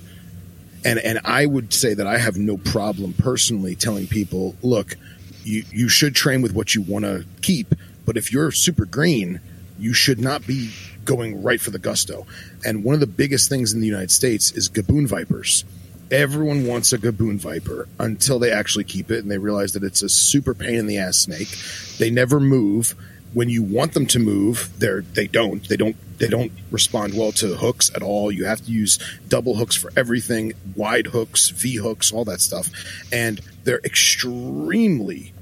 [0.86, 4.96] And and I would say that I have no problem personally telling people, look,
[5.44, 7.74] you you should train with what you want to keep,
[8.06, 9.42] but if you're super green,
[9.80, 10.72] you should not be
[11.06, 12.26] going right for the gusto.
[12.64, 15.66] And one of the biggest things in the United States is gaboon vipers.
[16.14, 20.04] Everyone wants a gaboon viper until they actually keep it and they realize that it's
[20.04, 21.50] a super pain in the ass snake.
[21.98, 22.94] They never move.
[23.34, 25.68] When you want them to move, they're they don't.
[25.68, 28.32] They don't they don't respond well to hooks at all.
[28.32, 32.70] You have to use double hooks for everything, wide hooks, V hooks, all that stuff.
[33.12, 35.34] And they're extremely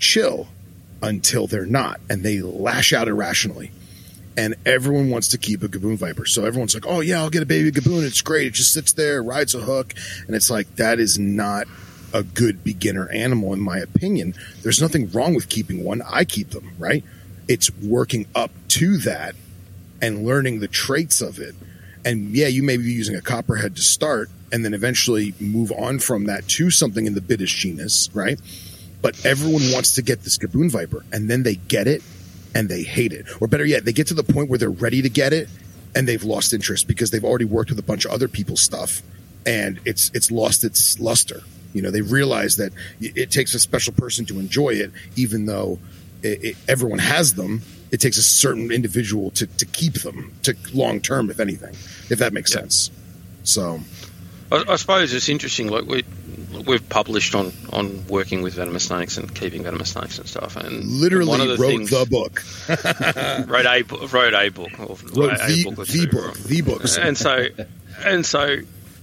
[0.00, 0.48] chill
[1.02, 3.70] until they're not and they lash out irrationally
[4.40, 6.24] and everyone wants to keep a gaboon viper.
[6.24, 8.04] So everyone's like oh yeah i'll get a baby gaboon.
[8.04, 8.46] It's great.
[8.46, 9.92] It just sits there rides a hook.
[10.26, 11.66] And it's like that is not
[12.14, 14.34] a good beginner animal in my opinion.
[14.62, 16.00] There's nothing wrong with keeping one.
[16.08, 17.04] I keep them right?
[17.48, 19.34] It's working up to that
[20.00, 21.54] and learning the traits of it.
[22.06, 25.98] And yeah you may be using a copperhead to start and then eventually move on
[25.98, 28.40] from that to something in the Bitis genus right?
[29.02, 32.02] But everyone wants to get this Gaboon Viper, and then they get it
[32.54, 33.26] and they hate it.
[33.40, 35.48] Or better yet, they get to the point where they're ready to get it
[35.94, 39.02] and they've lost interest because they've already worked with a bunch of other people's stuff
[39.46, 41.40] and it's it's lost its luster.
[41.72, 45.78] You know, they realize that it takes a special person to enjoy it, even though
[46.22, 47.62] it, it, everyone has them.
[47.92, 51.74] It takes a certain individual to, to keep them to long term, if anything,
[52.10, 52.60] if that makes Yeah.
[52.60, 52.90] sense.
[53.44, 53.80] So,
[54.52, 55.68] I, I suppose it's interesting.
[55.68, 56.04] Like we
[56.66, 60.84] we've published on on working with venomous snakes and keeping venomous snakes and stuff, and
[60.84, 62.42] literally one of the wrote things, the book,
[63.48, 66.98] wrote a wrote a book, or wrote a, the, book or the book, the books.
[66.98, 67.46] and so
[68.04, 68.56] and so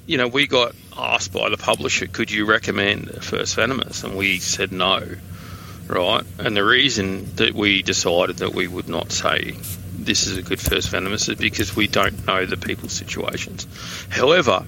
[0.06, 4.04] you know we got asked by the publisher could you recommend first venomous?
[4.04, 5.04] And we said no
[5.88, 6.24] right?
[6.38, 9.56] And the reason that we decided that we would not say
[10.08, 13.68] this is a good first venomous is because we don't know the people's situations.
[14.10, 14.66] However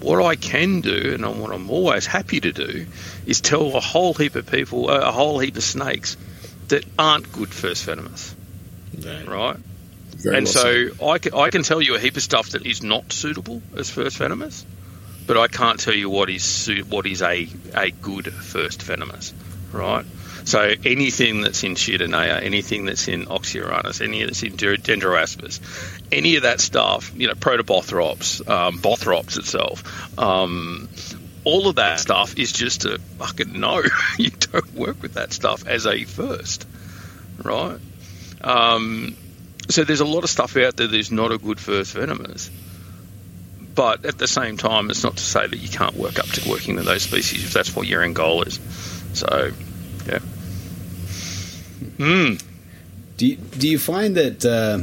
[0.00, 2.86] what i can do and what i'm always happy to do
[3.24, 6.16] is tell a whole heap of people uh, a whole heap of snakes
[6.68, 8.34] that aren't good first venomous.
[9.26, 9.56] Right.
[10.16, 11.02] Very and well so said.
[11.02, 13.90] I can, I can tell you a heap of stuff that is not suitable as
[13.90, 14.64] first venomous,
[15.26, 19.34] but I can't tell you what is what is a, a good first venomous,
[19.72, 20.04] right?
[20.44, 25.60] So anything that's in Chitinea, anything that's in Oxyuranus, any that's in Dendroaspis,
[26.10, 30.88] any of that stuff, you know, Protobothrops, um, Bothrops itself, um,
[31.44, 33.82] all of that stuff is just a fucking no.
[34.18, 36.66] you don't work with that stuff as a first,
[37.42, 37.78] right?
[38.40, 39.16] Um,
[39.68, 42.50] so there's a lot of stuff out there that's not a good first venomous.
[43.74, 46.50] But at the same time, it's not to say that you can't work up to
[46.50, 48.60] working with those species if that's what your end goal is.
[49.14, 49.52] So,
[50.06, 50.18] yeah.
[51.98, 52.34] Hmm.
[53.16, 54.80] Do you, do you find that uh,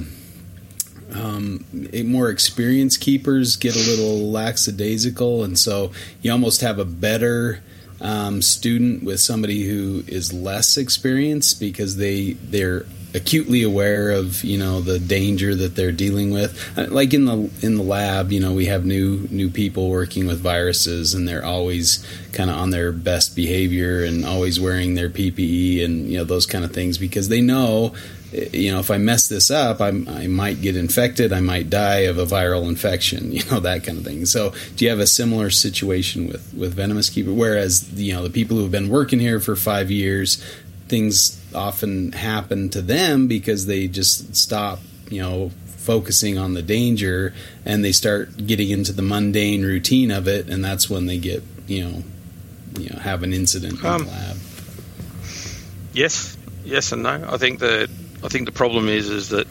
[1.18, 5.92] um, a more experienced keepers get a little lackadaisical, and so
[6.22, 7.62] you almost have a better
[8.02, 14.58] um, student with somebody who is less experienced because they they're acutely aware of you
[14.58, 16.58] know the danger that they're dealing with.
[16.78, 20.28] Uh, Like in the in the lab, you know, we have new new people working
[20.28, 25.10] with viruses, and they're always kind of on their best behavior and always wearing their
[25.10, 27.94] PPE and you know those kind of things because they know
[28.32, 31.34] you know, if I mess this up, I'm, I might get infected.
[31.34, 33.32] I might die of a viral infection.
[33.40, 34.26] You know that kind of thing.
[34.26, 37.34] So, do you have a similar situation with with venomous keeper?
[37.34, 40.44] Whereas, you know, the people who have been working here for five years,
[40.90, 44.80] things often happen to them because they just stop,
[45.10, 47.34] you know, focusing on the danger
[47.66, 51.42] and they start getting into the mundane routine of it, and that's when they get,
[51.68, 52.04] you know,
[52.78, 54.38] you know, have an incident in Um, the lab.
[55.94, 57.26] Yes, yes, and no.
[57.28, 57.90] I think that
[58.24, 59.48] I think the problem is is that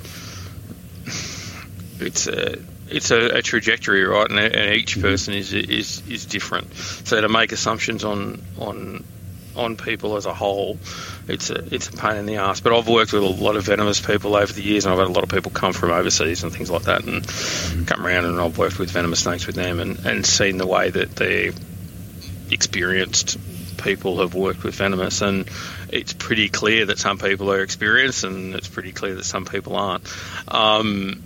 [1.99, 2.59] it's a
[2.89, 4.30] it's a, a trajectory, right?
[4.30, 6.74] And, and each person is is is different.
[6.74, 9.05] So to make assumptions on on
[9.59, 10.79] on people as a whole,
[11.27, 12.61] it's a it's a pain in the ass.
[12.61, 15.09] But I've worked with a lot of venomous people over the years, and I've had
[15.09, 18.41] a lot of people come from overseas and things like that, and come around, and
[18.41, 21.53] I've worked with venomous snakes with them, and, and seen the way that they're
[22.51, 23.37] experienced
[23.79, 25.49] people have worked with venomous, and
[25.91, 29.77] it's pretty clear that some people are experienced, and it's pretty clear that some people
[29.77, 30.05] aren't.
[30.49, 31.23] Um,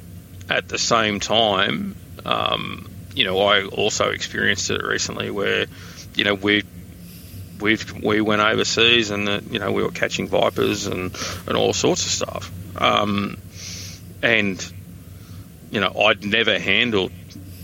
[0.49, 5.67] at the same time, um, you know, I also experienced it recently where,
[6.15, 6.65] you know, we
[7.63, 12.05] we we went overseas and you know we were catching vipers and and all sorts
[12.05, 12.53] of stuff.
[12.81, 13.39] Um,
[14.23, 14.73] and
[15.71, 17.13] you know, I'd never handled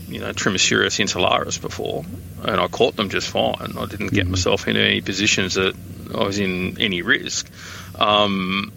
[0.07, 2.03] you know Trimeresurus insularis before,
[2.43, 3.77] and I caught them just fine.
[3.77, 4.31] I didn't get mm-hmm.
[4.31, 5.75] myself into any positions that
[6.13, 7.49] I was in any risk.
[7.95, 8.71] Um,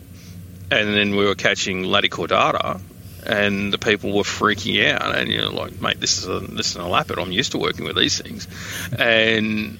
[0.70, 2.80] and then we were catching Laticaudata,
[3.26, 5.16] and the people were freaking out.
[5.16, 7.18] And you're like, mate, this is a this is an elapid.
[7.18, 8.46] I'm used to working with these things,
[8.98, 9.78] and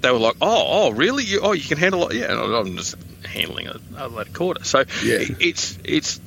[0.00, 1.24] they were like, oh, oh, really?
[1.24, 2.16] You, oh, you can handle it?
[2.16, 4.64] Yeah, I'm just handling a, a Laticauda.
[4.64, 5.36] So yeah.
[5.38, 6.20] it's it's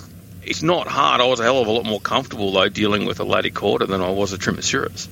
[0.44, 1.22] it's not hard.
[1.22, 4.02] I was a hell of a lot more comfortable though dealing with a Laticauda than
[4.02, 5.08] I was a Trimeresurus.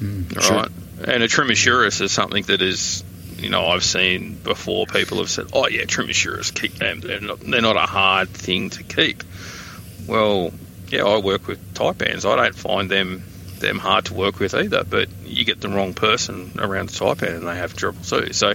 [0.00, 1.12] Mm, right, sure.
[1.12, 3.02] and a Trimeresurus is something that is
[3.38, 7.00] you know, I've seen before people have said, "Oh yeah, Trimeresurus, keep them.
[7.00, 9.22] They're not, they're not a hard thing to keep."
[10.06, 10.52] Well,
[10.88, 12.28] yeah, I work with taipans.
[12.28, 13.22] I don't find them
[13.60, 14.84] them hard to work with either.
[14.84, 18.32] But you get the wrong person around the taipan, and they have trouble too.
[18.32, 18.54] So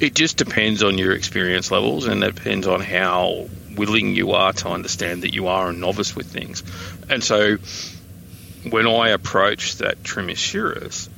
[0.00, 4.52] it just depends on your experience levels, and it depends on how willing you are
[4.54, 6.62] to understand that you are a novice with things.
[7.08, 7.58] And so
[8.70, 11.08] when I approached that Trimeresurus,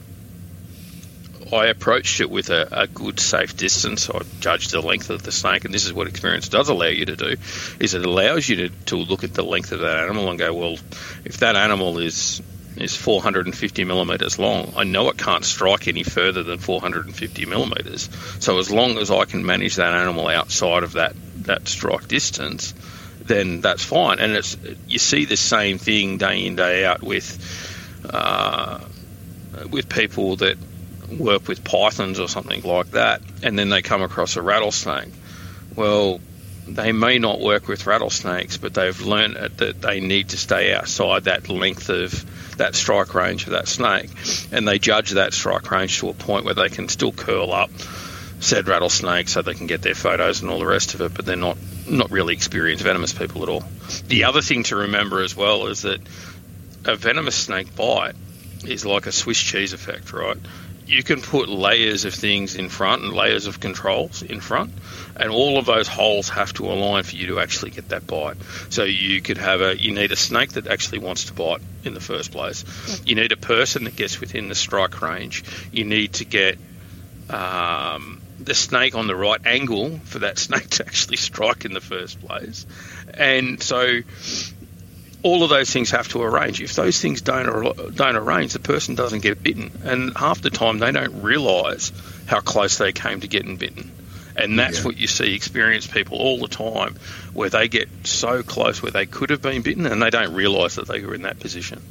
[1.53, 4.11] I approached it with a, a, good, safe distance.
[4.11, 7.07] I judged the length of the snake, and this is what experience does allow you
[7.07, 7.37] to do:
[7.81, 10.53] is it allows you to, to look at the length of that animal and go,
[10.53, 10.77] well,
[11.25, 12.43] if that animal is
[12.81, 18.09] is 450 millimeters long, I know it can't strike any further than 450 millimeters.
[18.41, 22.75] So as long as I can manage that animal outside of that that strike distance,
[23.21, 24.19] then that's fine.
[24.19, 24.57] And it's
[24.87, 28.81] you see the same thing day in day out with uh,
[29.71, 30.57] with people that
[31.19, 35.13] work with pythons or something like that, and then they come across a rattlesnake.
[35.75, 36.21] Well,
[36.77, 41.25] they may not work with rattlesnakes, but they've learned that they need to stay outside
[41.25, 44.11] that length of that strike range of that snake,
[44.53, 47.71] and they judge that strike range to a point where they can still curl up
[48.41, 51.25] said rattlesnake so they can get their photos and all the rest of it, but
[51.25, 51.59] they're not
[51.89, 53.65] not really experienced venomous people at all.
[54.07, 56.01] The other thing to remember as well is that
[56.85, 58.15] a venomous snake bite
[58.65, 60.37] is like a Swiss cheese effect, right?
[60.89, 64.73] You can put layers of things in front and layers of controls in front,
[65.17, 68.37] and all of those holes have to align for you to actually get that bite.
[68.71, 71.93] So you could have a you need a snake that actually wants to bite in
[71.93, 72.65] the first place.
[73.05, 75.45] You need a person that gets within the strike range.
[75.71, 76.59] You need to get
[77.29, 81.83] um, the snake on the right angle for that snake to actually strike in the
[81.83, 82.67] first place,
[83.13, 84.01] and so
[85.23, 86.61] all of those things have to arrange.
[86.61, 90.79] If those things don't don't arrange, the person doesn't get bitten, and half the time
[90.79, 91.93] they don't realise
[92.27, 93.91] how close they came to getting bitten.
[94.37, 94.85] And that's yeah.
[94.85, 96.97] what you see experienced people all the time,
[97.33, 100.77] where they get so close where they could have been bitten, and they don't realise
[100.77, 101.83] that they were in that position.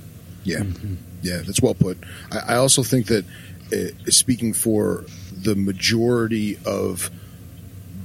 [0.46, 0.96] Yeah, mm-hmm.
[1.22, 1.98] yeah, that's well put.
[2.32, 3.26] I, I also think that,
[3.74, 5.04] uh, speaking for
[5.34, 7.12] the majority of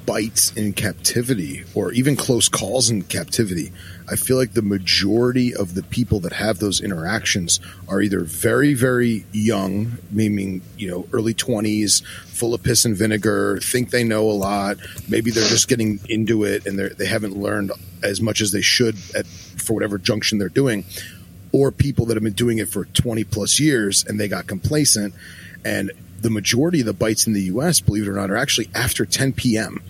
[0.07, 3.73] bites in captivity, or even close calls in captivity,
[4.09, 8.75] I feel like the majority of the people that have those interactions are either very,
[8.75, 14.31] very young, meaning, you know, early 20s, full of piss and vinegar, think they know
[14.31, 14.79] a lot.
[15.09, 17.73] Maybe they're just getting into it and they haven't learned
[18.03, 20.85] as much as they should at, for whatever junction they're doing.
[21.53, 25.15] Or people that have been doing it for 20 plus years and they got complacent.
[25.65, 25.93] And
[26.23, 29.05] the majority of the bites in the US, believe it or not, are actually after
[29.05, 29.83] 10 p.m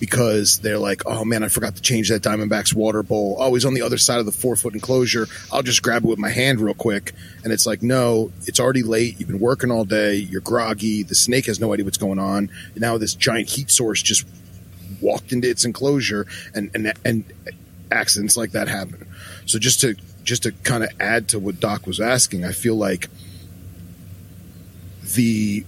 [0.00, 3.36] because they're like, oh man, I forgot to change that Diamondback's water bowl.
[3.38, 5.26] Oh, he's on the other side of the four foot enclosure.
[5.52, 7.12] I'll just grab it with my hand real quick.
[7.44, 9.18] And it's like, no, it's already late.
[9.18, 10.14] You've been working all day.
[10.14, 11.02] You're groggy.
[11.02, 12.50] The snake has no idea what's going on.
[12.72, 14.26] And now this giant heat source just
[15.00, 17.24] walked into its enclosure and, and, and
[17.90, 19.06] accidents like that happen.
[19.46, 22.76] So just to, just to kind of add to what Doc was asking, I feel
[22.76, 23.08] like
[25.14, 25.64] the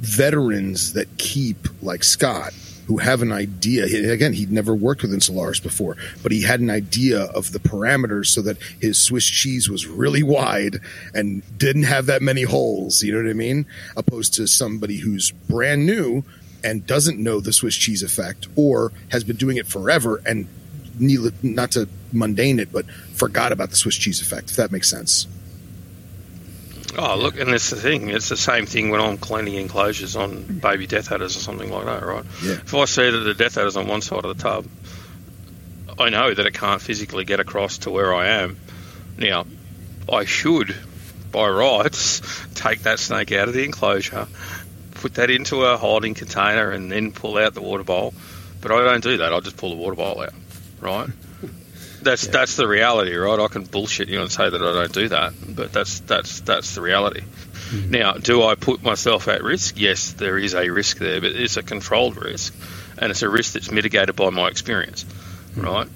[0.00, 2.52] veterans that keep like Scott
[2.86, 3.84] who have an idea.
[4.10, 8.26] Again, he'd never worked with Insularis before, but he had an idea of the parameters
[8.26, 10.80] so that his Swiss cheese was really wide
[11.14, 13.00] and didn't have that many holes.
[13.00, 13.64] You know what I mean?
[13.96, 16.24] Opposed to somebody who's brand new
[16.64, 20.48] and doesn't know the Swiss cheese effect or has been doing it forever and
[21.42, 25.28] not to mundane it, but forgot about the Swiss cheese effect, if that makes sense.
[27.02, 28.10] Oh, look, and that's the thing.
[28.10, 31.86] It's the same thing when I'm cleaning enclosures on baby death adders or something like
[31.86, 32.26] that, right?
[32.42, 32.52] Yeah.
[32.52, 34.66] If I see that the death adder's on one side of the tub,
[35.98, 38.58] I know that it can't physically get across to where I am.
[39.16, 39.46] Now,
[40.12, 40.76] I should,
[41.32, 42.20] by rights,
[42.54, 44.28] take that snake out of the enclosure,
[44.96, 48.12] put that into a holding container, and then pull out the water bowl.
[48.60, 49.32] But I don't do that.
[49.32, 50.34] I just pull the water bowl out,
[50.82, 51.08] right?
[52.02, 52.32] that's yeah.
[52.32, 53.38] that's the reality, right?
[53.38, 56.74] I can bullshit you and say that I don't do that, but that's that's that's
[56.74, 57.20] the reality.
[57.20, 57.90] Mm-hmm.
[57.90, 59.78] Now, do I put myself at risk?
[59.78, 62.54] Yes, there is a risk there, but it's a controlled risk,
[62.98, 65.60] and it's a risk that's mitigated by my experience, mm-hmm.
[65.60, 65.88] right?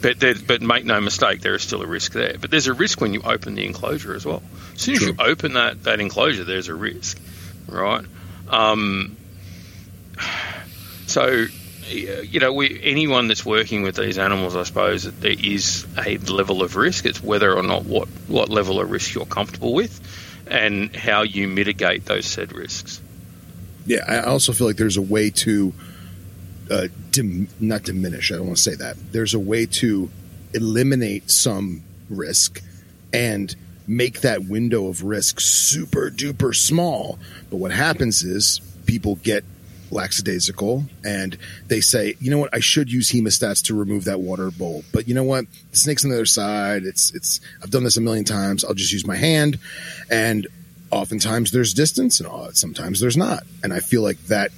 [0.00, 2.36] But there, but make no mistake, there is still a risk there.
[2.40, 4.42] But there's a risk when you open the enclosure as well.
[4.74, 7.18] As soon as you open that, that enclosure, there's a risk,
[7.66, 8.04] right?
[8.48, 9.16] Um,
[11.06, 11.46] so
[11.88, 16.62] you know, we, anyone that's working with these animals, I suppose there is a level
[16.62, 17.06] of risk.
[17.06, 20.00] It's whether or not what, what level of risk you're comfortable with,
[20.46, 23.00] and how you mitigate those said risks.
[23.86, 25.72] Yeah, I also feel like there's a way to
[26.70, 28.30] uh, dim- not diminish.
[28.30, 28.96] I don't want to say that.
[29.12, 30.10] There's a way to
[30.52, 32.62] eliminate some risk
[33.12, 33.54] and
[33.86, 37.18] make that window of risk super duper small.
[37.50, 39.44] But what happens is people get
[39.90, 41.36] lackadaisical and
[41.66, 44.84] they say, you know what, I should use hemostats to remove that water bowl.
[44.92, 45.46] But you know what?
[45.70, 46.84] The snake's on the other side.
[46.84, 48.64] It's it's I've done this a million times.
[48.64, 49.58] I'll just use my hand.
[50.10, 50.46] And
[50.90, 53.44] oftentimes there's distance and uh, sometimes there's not.
[53.62, 54.50] And I feel like that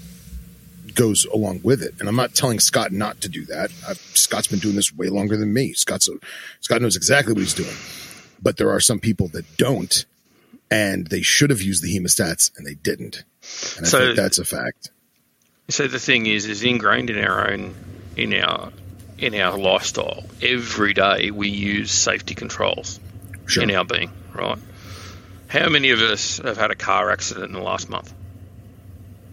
[0.95, 1.95] goes along with it.
[2.01, 3.71] And I'm not telling Scott not to do that.
[3.89, 5.73] I've, Scott's been doing this way longer than me.
[5.73, 6.13] Scott's a,
[6.61, 7.77] Scott knows exactly what he's doing.
[8.43, 10.05] But there are some people that don't
[10.71, 13.25] and they should have used the hemostats and they didn't.
[13.77, 14.91] And I so, think that's a fact.
[15.71, 17.75] So the thing is, is ingrained in our own,
[18.17, 18.73] in our,
[19.19, 20.25] in our lifestyle.
[20.43, 22.99] Every day we use safety controls
[23.47, 23.63] sure.
[23.63, 24.59] in our being, right?
[25.49, 28.13] How many of us have had a car accident in the last month?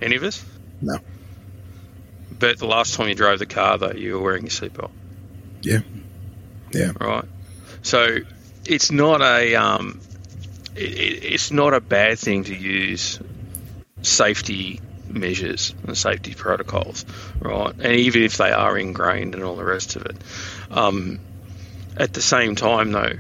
[0.02, 0.44] Any of us?
[0.82, 1.00] No.
[2.40, 4.92] But the last time you drove the car, though, you were wearing your seatbelt.
[5.62, 5.80] Yeah.
[6.72, 6.92] Yeah.
[7.00, 7.26] Right.
[7.82, 8.18] So
[8.66, 10.02] it's not a um,
[10.76, 13.20] it, it's not a bad thing to use
[14.02, 17.06] safety measures and safety protocols,
[17.40, 17.74] right?
[17.80, 20.18] And even if they are ingrained and all the rest of it.
[20.72, 21.20] Um,
[21.96, 23.14] at the same time, though,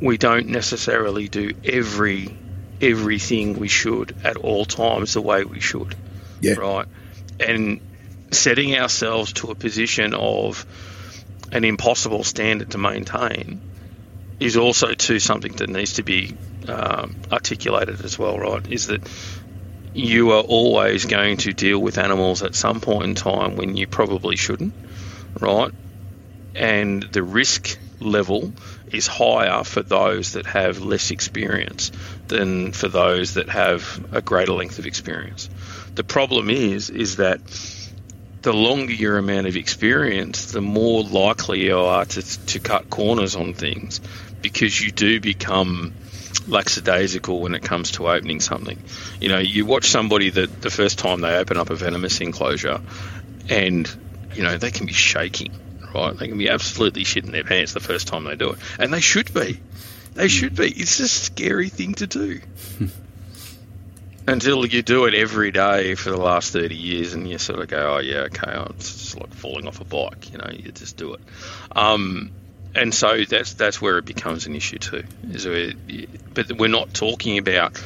[0.00, 2.36] we don't necessarily do every
[2.80, 5.94] everything we should at all times the way we should,
[6.40, 6.54] yeah.
[6.54, 6.86] right?
[7.38, 7.80] And
[8.32, 10.66] setting ourselves to a position of
[11.52, 13.60] an impossible standard to maintain
[14.40, 16.34] is also too something that needs to be
[16.68, 18.66] um, articulated as well, right?
[18.66, 19.02] Is that
[19.94, 23.86] you are always going to deal with animals at some point in time when you
[23.86, 24.74] probably shouldn't,
[25.40, 25.70] right?
[26.54, 28.52] And the risk level
[28.90, 31.92] is higher for those that have less experience
[32.28, 35.48] than for those that have a greater length of experience.
[35.94, 37.40] The problem is, is that
[38.42, 43.36] the longer your amount of experience, the more likely you are to, to cut corners
[43.36, 44.00] on things
[44.40, 45.92] because you do become
[46.46, 48.82] lackadaisical when it comes to opening something.
[49.20, 52.80] You know, you watch somebody that the first time they open up a venomous enclosure
[53.48, 53.88] and,
[54.34, 55.52] you know, they can be shaking,
[55.94, 56.16] right?
[56.16, 58.58] They can be absolutely shitting their pants the first time they do it.
[58.78, 59.60] And they should be.
[60.14, 60.68] They should be.
[60.68, 62.40] It's a scary thing to do.
[64.26, 67.66] Until you do it every day for the last 30 years and you sort of
[67.66, 70.70] go, oh, yeah, okay, oh, it's just like falling off a bike, you know, you
[70.70, 71.20] just do it.
[71.74, 72.30] Um,
[72.74, 75.04] and so that's that's where it becomes an issue too.
[75.30, 75.46] Is
[76.34, 77.80] but we're not talking about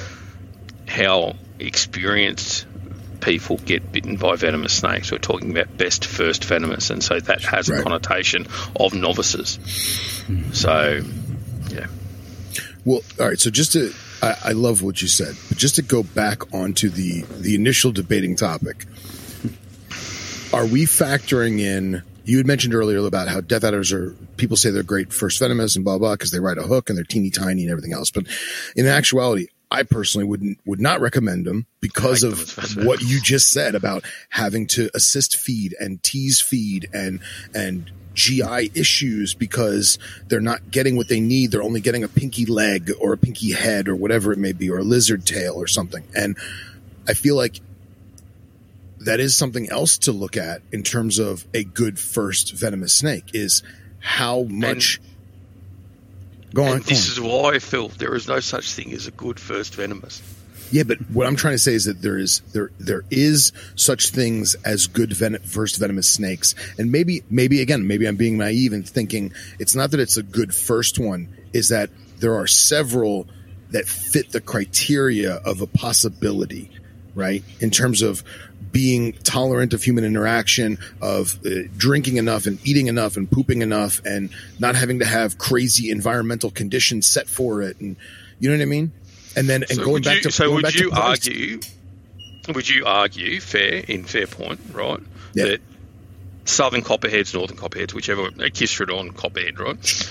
[0.87, 2.67] how experienced
[3.21, 5.11] people get bitten by venomous snakes.
[5.11, 7.81] We're talking about best first venomous, and so that has right.
[7.81, 8.47] a connotation
[8.79, 9.57] of novices.
[10.27, 10.53] Hmm.
[10.53, 11.03] So,
[11.71, 11.87] yeah.
[12.85, 13.39] Well, all right.
[13.39, 16.89] So just to, I, I love what you said, but just to go back onto
[16.89, 18.87] the the initial debating topic,
[20.53, 24.71] are we factoring in you had mentioned earlier about how death adders are people say
[24.71, 27.31] they're great first venomous and blah blah because they ride a hook and they're teeny
[27.31, 28.11] tiny and everything else.
[28.11, 28.27] But
[28.75, 33.51] in actuality, I personally wouldn't would not recommend them because like of what you just
[33.51, 37.21] said about having to assist feed and tease feed and
[37.55, 41.53] and GI issues because they're not getting what they need.
[41.53, 44.71] They're only getting a pinky leg or a pinky head or whatever it may be,
[44.71, 46.03] or a lizard tail or something.
[46.17, 46.37] And
[47.07, 47.61] I feel like
[49.07, 53.31] that is something else to look at in terms of a good first venomous snake
[53.33, 53.63] is
[54.01, 54.99] how much.
[54.99, 56.79] And, go on.
[56.81, 57.29] This go on.
[57.29, 60.23] is why I feel there is no such thing as a good first venomous.
[60.73, 64.11] Yeah, but what I'm trying to say is that there is there there is such
[64.11, 68.73] things as good ven- first venomous snakes, and maybe maybe again maybe I'm being naive
[68.73, 73.29] and thinking it's not that it's a good first one, is that there are several
[73.71, 76.71] that fit the criteria of a possibility,
[77.15, 77.45] right?
[77.61, 78.25] In terms of
[78.77, 81.49] being tolerant of human interaction, of uh,
[81.79, 84.29] drinking enough and eating enough and pooping enough, and
[84.59, 87.97] not having to have crazy environmental conditions set for it, and
[88.39, 88.93] you know what I mean.
[89.35, 91.61] And then and so going back you, to so would you argue?
[92.55, 95.01] Would you argue fair in fair point, right?
[95.33, 95.45] Yeah.
[95.47, 95.61] That
[96.45, 100.11] southern copperheads, northern copperheads, whichever, Agkistrodon copperhead, right?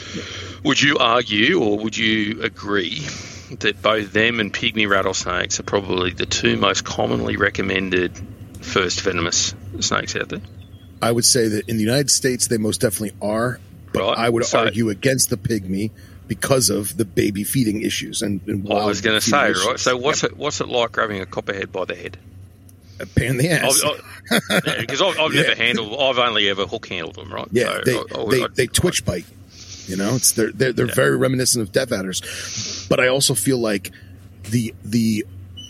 [0.63, 3.05] Would you argue or would you agree
[3.59, 8.19] that both them and pygmy rattlesnakes are probably the two most commonly recommended
[8.65, 10.41] first venomous snakes out there?
[11.01, 13.59] I would say that in the United States, they most definitely are,
[13.93, 14.17] but Right.
[14.17, 15.91] I would So- argue against the pygmy
[16.27, 19.79] because of the baby feeding issues and, and I was going to say, feeding right?
[19.79, 22.17] So what's it what's it like grabbing a copperhead by the head?
[22.99, 23.83] a pain in the ass?
[24.79, 25.41] Because I've, I've Yeah.
[25.43, 27.47] never handled, I've only ever hook handled them, right?
[27.51, 29.25] Yeah, So they, I- I they, I'd- they twitch bite.
[29.87, 30.93] You know, it's they're they're, they're Yeah.
[30.95, 33.91] very reminiscent of death adders, but I also feel like
[34.49, 35.25] the the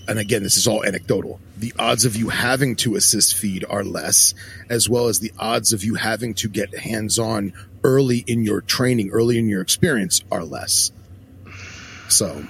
[0.07, 1.39] and again this is all anecdotal.
[1.57, 4.34] The odds of you having to assist feed are less,
[4.69, 7.53] as well as the odds of you having to get hands on
[7.84, 10.91] early in your training, early in your experience, are less.
[12.10, 12.45] So,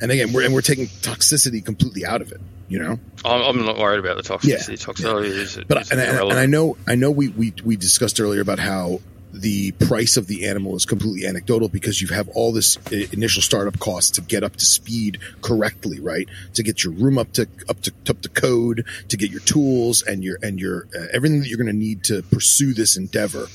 [0.00, 2.40] and again, we're and we're taking toxicity completely out of it.
[2.68, 4.68] You know, I'm, I'm not worried about the toxicity.
[4.68, 4.76] Yeah.
[4.76, 6.32] Toxicity is, but is and, and, irrelevant.
[6.32, 9.00] and I know I know we, we we discussed earlier about how
[9.32, 12.76] the price of the animal is completely anecdotal because you have all this
[13.12, 16.28] initial startup costs to get up to speed correctly, right?
[16.54, 20.02] To get your room up to up to up to code, to get your tools
[20.02, 23.46] and your and your uh, everything that you're going to need to pursue this endeavor.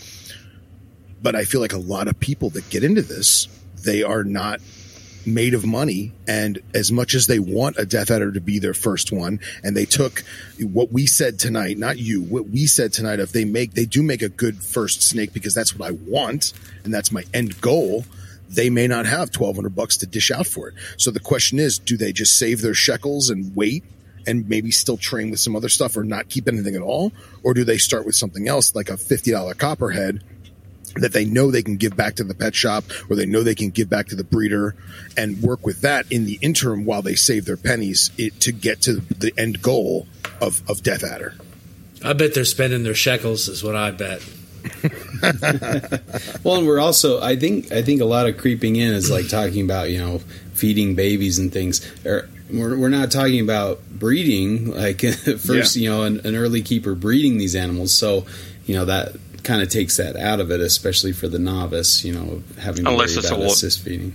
[1.22, 3.48] But I feel like a lot of people that get into this,
[3.84, 4.62] they are not
[5.28, 8.74] made of money and as much as they want a death adder to be their
[8.74, 10.24] first one and they took
[10.60, 14.04] what we said tonight not you what we said tonight of they make they do
[14.04, 16.54] make a good first snake because that's what i want
[16.84, 18.06] and that's my end goal
[18.50, 20.76] they may not have 1200 bucks to dish out for it.
[20.98, 23.84] So the question is do they just save their shekels and wait
[24.28, 27.12] and maybe still train with some other stuff or not keep anything at all?
[27.44, 30.24] Or do they start with something else like a $50 copperhead
[30.96, 33.56] that they know they can give back to the pet shop or they know they
[33.56, 34.76] can give back to the breeder
[35.18, 38.82] and work with that in the interim while they save their pennies it, to get
[38.82, 40.08] to the end goal
[40.42, 41.36] of, of Death Adder.
[42.04, 44.22] I bet they're spending their shekels, is what I bet.
[46.44, 49.30] Well, and we're also I think I think a lot of creeping in is like
[49.30, 50.20] talking about you know
[50.54, 51.82] feeding babies and things.
[52.06, 55.02] Or we're we're not talking about breeding like
[55.40, 57.94] first you know an, an early keeper breeding these animals.
[57.94, 58.26] So
[58.66, 59.16] you know that
[59.46, 62.04] kind of takes that out of it, especially for the novice.
[62.04, 64.14] You know having to Unless worry it's a about wa- assist feeding.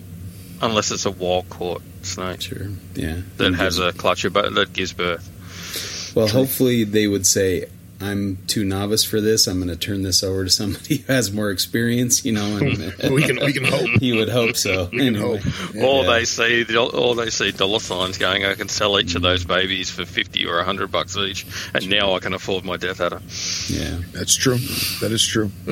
[0.60, 3.20] Unless it's a wild caught snake Sure, yeah.
[3.38, 6.12] that has a clutcher, but that gives birth.
[6.14, 7.66] Well, hopefully they would say,
[8.00, 9.46] "I'm too novice for this.
[9.46, 13.12] I'm going to turn this over to somebody who has more experience." You know, and
[13.14, 13.88] we can we can hope.
[14.00, 14.88] you would hope so.
[14.92, 15.38] We can Anyway.
[15.38, 15.74] hope.
[15.76, 16.10] Or Yeah.
[16.18, 18.44] they see, or they see dollar signs going.
[18.44, 22.14] I can sell each of those babies for fifty or hundred bucks each, and now
[22.14, 23.20] I can afford my death adder.
[23.68, 23.98] Yeah.
[24.12, 24.58] That's true.
[25.00, 25.50] That is true.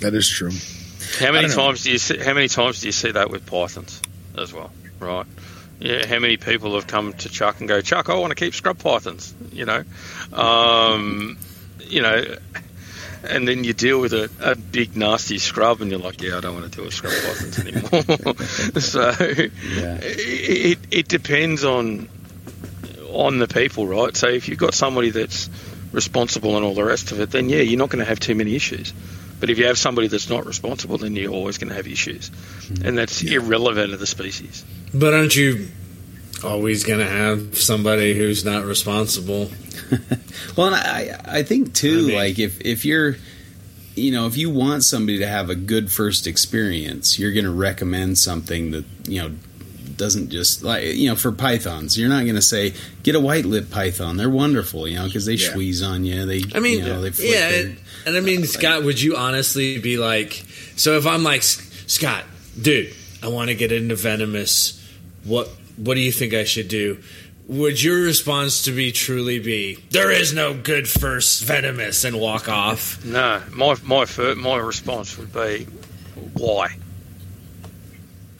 [0.00, 0.50] that is true.
[1.18, 1.62] How many I don't know.
[1.68, 2.18] times do you see?
[2.18, 4.00] How many times do you see that with pythons
[4.36, 4.70] as well?
[4.98, 5.26] Right.
[5.78, 6.06] Yeah.
[6.06, 8.78] How many people have come to Chuck and go, Chuck, I want to keep scrub
[8.78, 9.34] pythons.
[9.52, 9.84] You know,
[10.32, 11.38] um,
[11.80, 12.36] you know,
[13.24, 16.40] and then you deal with a, a big nasty scrub, and you're like, yeah, I
[16.40, 18.34] don't want to deal with scrub pythons anymore.
[18.80, 19.98] so Yeah.
[20.02, 22.08] it, it depends on
[23.10, 24.14] on the people, right?
[24.16, 25.48] So if you've got somebody that's
[25.92, 28.34] responsible and all the rest of it, then yeah, you're not going to have too
[28.34, 28.92] many issues.
[29.38, 32.30] But if you have somebody that's not responsible, then you're always going to have issues,
[32.82, 34.64] and that's irrelevant of the species.
[34.94, 35.68] But aren't you
[36.42, 39.50] always going to have somebody who's not responsible?
[40.56, 43.16] Well, and I I think too, I mean- like if if you're,
[43.94, 47.50] you know, if you want somebody to have a good first experience, you're going to
[47.50, 49.34] recommend something that you know
[49.96, 51.98] doesn't just like you know for pythons.
[51.98, 54.16] You're not going to say get a white lip python.
[54.16, 55.50] They're wonderful, you know, because they Yeah.
[55.50, 56.26] squeeze on you.
[56.26, 59.00] They, I mean, you know, they flick yeah, their- and, and I mean, Scott, would
[59.00, 60.44] you honestly be like,
[60.76, 62.24] so if I'm like, Scott,
[62.60, 64.80] dude, I want to get into venomous,
[65.24, 66.98] what what do you think I should do?
[67.48, 72.48] Would your response to be truly be, there is no good first venomous and walk
[72.48, 73.04] off?
[73.04, 75.66] No, my my fir- my response would be,
[76.34, 76.76] why?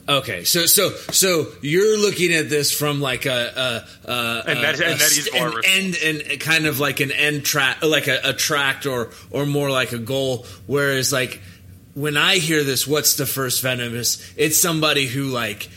[0.09, 4.81] Okay, so so so you're looking at this from like a, a, a And that-
[4.81, 5.97] a- and that is an end
[6.31, 9.91] and kind of like an end track, like a, a tract or or more like
[9.93, 10.47] a goal.
[10.67, 11.41] Whereas like
[11.95, 14.33] when I hear this, what's the first venomous?
[14.37, 15.69] It's somebody who like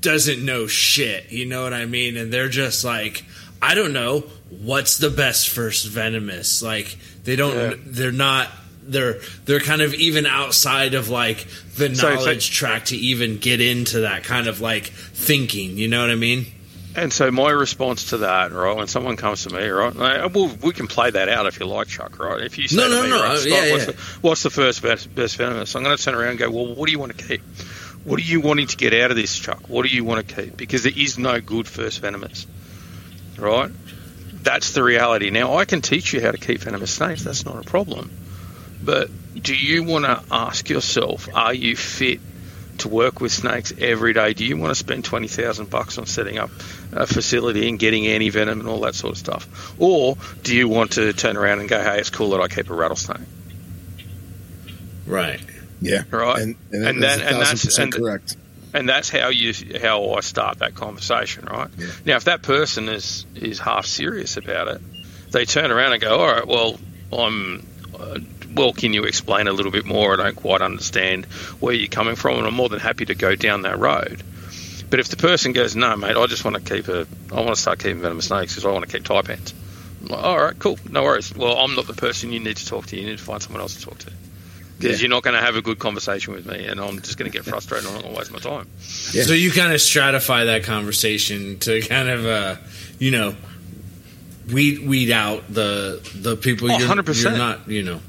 [0.00, 1.30] doesn't know shit.
[1.30, 2.16] You know what I mean?
[2.16, 3.22] And they're just like,
[3.60, 6.62] I don't know what's the best first venomous.
[6.62, 7.54] Like they don't.
[7.54, 7.74] Yeah.
[7.84, 8.48] They're not.
[8.86, 11.46] They're they're kind of even outside of like
[11.76, 15.78] the So- so- knowledge track to even get into that kind of like thinking.
[15.78, 16.46] You know what I mean?
[16.96, 20.56] And so my response to that, right, when someone comes to me, right, like, well,
[20.62, 22.40] we can play that out if you like, Chuck, right?
[22.40, 23.92] If you say No, no, me, no, right, uh, Scott, yeah, what's, yeah.
[23.92, 25.74] The, what's the first best, best venomous?
[25.74, 27.42] I'm going to turn around and go, well, what do you want to keep?
[28.04, 29.68] What are you wanting to get out of this, Chuck?
[29.68, 30.56] What do you want to keep?
[30.56, 32.46] Because there is no good first venomous,
[33.38, 33.72] right?
[34.44, 35.30] that's the reality.
[35.30, 37.24] Now, I can teach you how to keep venomous snakes.
[37.24, 38.10] That's not a problem.
[38.82, 39.10] But
[39.40, 42.20] do you want to ask yourself, are you fit
[42.78, 44.34] to work with snakes every day?
[44.34, 46.50] Do you want to spend twenty thousand bucks on setting up
[46.92, 50.68] a facility and getting anti venom and all that sort of stuff, or do you
[50.68, 53.26] want to turn around and go, "Hey, it's cool that I keep a rattlesnake"?
[55.06, 55.40] Right.
[55.80, 56.02] Yeah.
[56.10, 56.40] Right.
[56.42, 58.36] And, and, And that's that- and that's- percent and- correct.
[58.72, 61.68] and that's how you how I start that conversation, right?
[61.78, 61.86] Yeah.
[62.06, 64.80] Now, if that person is is half serious about it,
[65.30, 66.78] they turn around and go, "All right, well,
[67.12, 67.66] I'm."
[67.98, 68.18] Uh,
[68.54, 70.12] Well, can you explain a little bit more?
[70.14, 71.24] I don't quite understand
[71.60, 74.22] where you're coming from, and I'm more than happy to go down that road.
[74.90, 77.48] But if the person goes, "No, mate, I just want to keep a, I want
[77.54, 79.52] to start keeping venomous snakes because I want to keep taipans,"
[80.02, 82.66] I'm like, "All right, cool, no worries." Well, I'm not the person you need to
[82.66, 82.96] talk to.
[82.96, 84.10] You need to find someone else to talk to
[84.78, 85.04] because Yeah.
[85.06, 87.36] you're not going to have a good conversation with me, and I'm just going to
[87.36, 87.88] get frustrated.
[87.88, 88.68] and I'm going to waste my time.
[89.12, 89.24] Yeah.
[89.24, 92.56] So you kind of stratify that conversation to kind of, uh,
[93.00, 93.34] you know,
[94.52, 97.22] weed weed out the the people Oh, you're, 100%.
[97.22, 98.00] you're not, you know.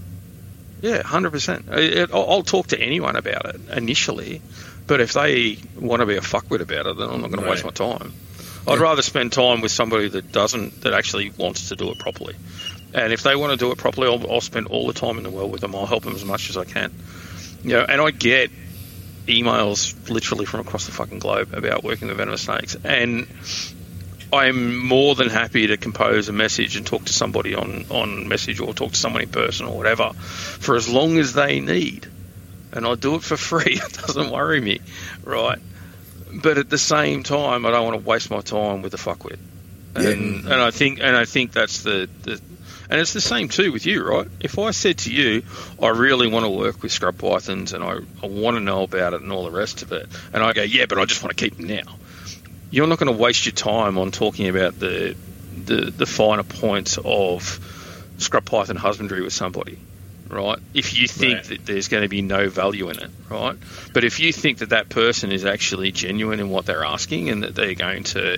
[0.82, 1.66] Yeah, hundred percent.
[2.14, 4.42] I'll talk to anyone about it initially,
[4.88, 7.50] but if they want to be a fuckwit about it, then I'm not going to
[7.50, 8.14] waste my time.
[8.68, 12.36] I'd rather spend time with somebody that doesn't, that actually wants to do it properly.
[12.94, 15.24] And if they want to do it properly, I'll, I'll spend all the time in
[15.24, 15.76] the world with them.
[15.76, 16.94] I'll help them as much as I can.
[17.64, 18.52] You know, and I get
[19.28, 23.28] emails literally from across the fucking globe about working with venomous snakes, and
[24.34, 28.60] I'm more than happy to compose a message and talk to somebody on, on message
[28.60, 32.08] or talk to someone in person or whatever for as long as they need.
[32.74, 33.80] And I'll do it for free.
[33.82, 34.82] It doesn't worry me,
[35.24, 35.60] right?
[36.34, 39.40] But at the same time, I don't want to waste my time with the fuckwit.
[39.96, 42.42] And, and I think and I think that's the, the
[42.90, 44.28] and it's the same too with you, right?
[44.42, 45.44] If I said to you,
[45.82, 49.14] I really want to work with scrub pythons and I, I want to know about
[49.14, 51.38] it and all the rest of it, and I go, yeah, but I just want
[51.38, 51.96] to keep them now
[52.72, 55.16] you're not going to waste your time on talking about the
[55.66, 57.60] the, the finer points of
[58.18, 59.78] scrub python husbandry with somebody,
[60.30, 60.60] right?
[60.74, 61.44] If you think Right.
[61.46, 63.56] that there's going to be no value in it, right?
[63.94, 67.44] But if you think that that person is actually genuine in what they're asking and
[67.44, 68.38] that they're going to,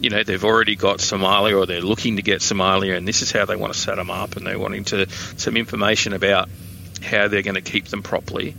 [0.00, 3.30] you know, they've already got Simalia or they're looking to get Simalia and this is
[3.30, 6.48] how they want to set them up and they're wanting to some information about
[7.02, 8.54] how they're going to keep them properly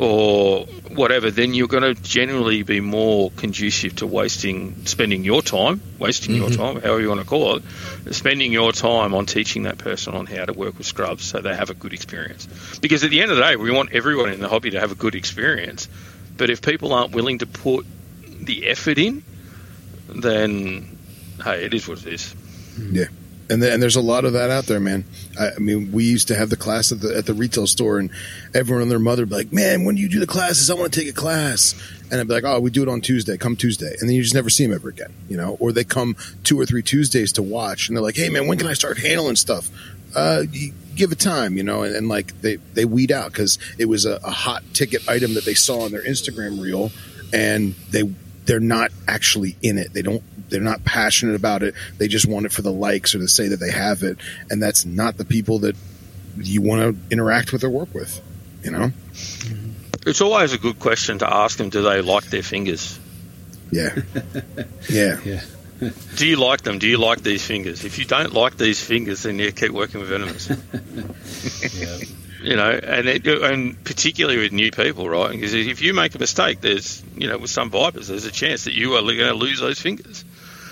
[0.00, 0.64] or
[0.94, 6.34] whatever, then you're going to generally be more conducive to wasting, spending your time, wasting
[6.36, 6.62] your mm-hmm.
[6.62, 7.62] time, however you want to call it,
[8.12, 11.54] spending your time on teaching that person on how to work with scrubs so they
[11.54, 12.78] have a good experience.
[12.78, 14.90] Because at the end of the day, we want everyone in the hobby to have
[14.90, 15.86] a good experience.
[16.38, 17.84] But if people aren't willing to put
[18.40, 19.22] the effort in,
[20.08, 20.96] then
[21.44, 22.34] hey, it is what it is.
[22.78, 23.04] Yeah.
[23.50, 25.04] And, the, and there's a lot of that out there, man.
[25.38, 27.98] I, I mean, we used to have the class at the at the retail store,
[27.98, 28.10] and
[28.54, 30.70] everyone and their mother would be like, "Man, when do you do the classes?
[30.70, 31.74] I want to take a class."
[32.10, 33.36] And I'd be like, "Oh, we do it on Tuesday.
[33.36, 35.56] Come Tuesday." And then you just never see them ever again, you know.
[35.58, 38.56] Or they come two or three Tuesdays to watch, and they're like, "Hey, man, when
[38.56, 39.68] can I start handling stuff?"
[40.14, 40.44] Uh,
[40.94, 41.82] give it time, you know.
[41.82, 45.34] And, and like they they weed out because it was a, a hot ticket item
[45.34, 46.92] that they saw on their Instagram reel,
[47.32, 48.02] and they
[48.44, 49.92] they're not actually in it.
[49.92, 50.22] They don't.
[50.50, 51.74] They're not passionate about it.
[51.98, 54.18] They just want it for the likes or to say that they have it,
[54.50, 55.76] and that's not the people that
[56.36, 58.20] you want to interact with or work with.
[58.62, 58.92] You know?
[60.06, 62.98] It's always a good question to ask them: Do they like their fingers?
[63.70, 63.96] Yeah,
[64.88, 65.40] yeah, Yeah.
[66.16, 66.78] Do you like them?
[66.78, 67.86] Do you like these fingers?
[67.86, 70.50] If you don't like these fingers, then you keep working with venomous.
[71.74, 71.98] yeah.
[72.42, 75.30] you know, and it, and particularly with new people, right?
[75.30, 78.64] Because if you make a mistake, there's you know with some vipers, there's a chance
[78.64, 80.24] that you are going to lose those fingers.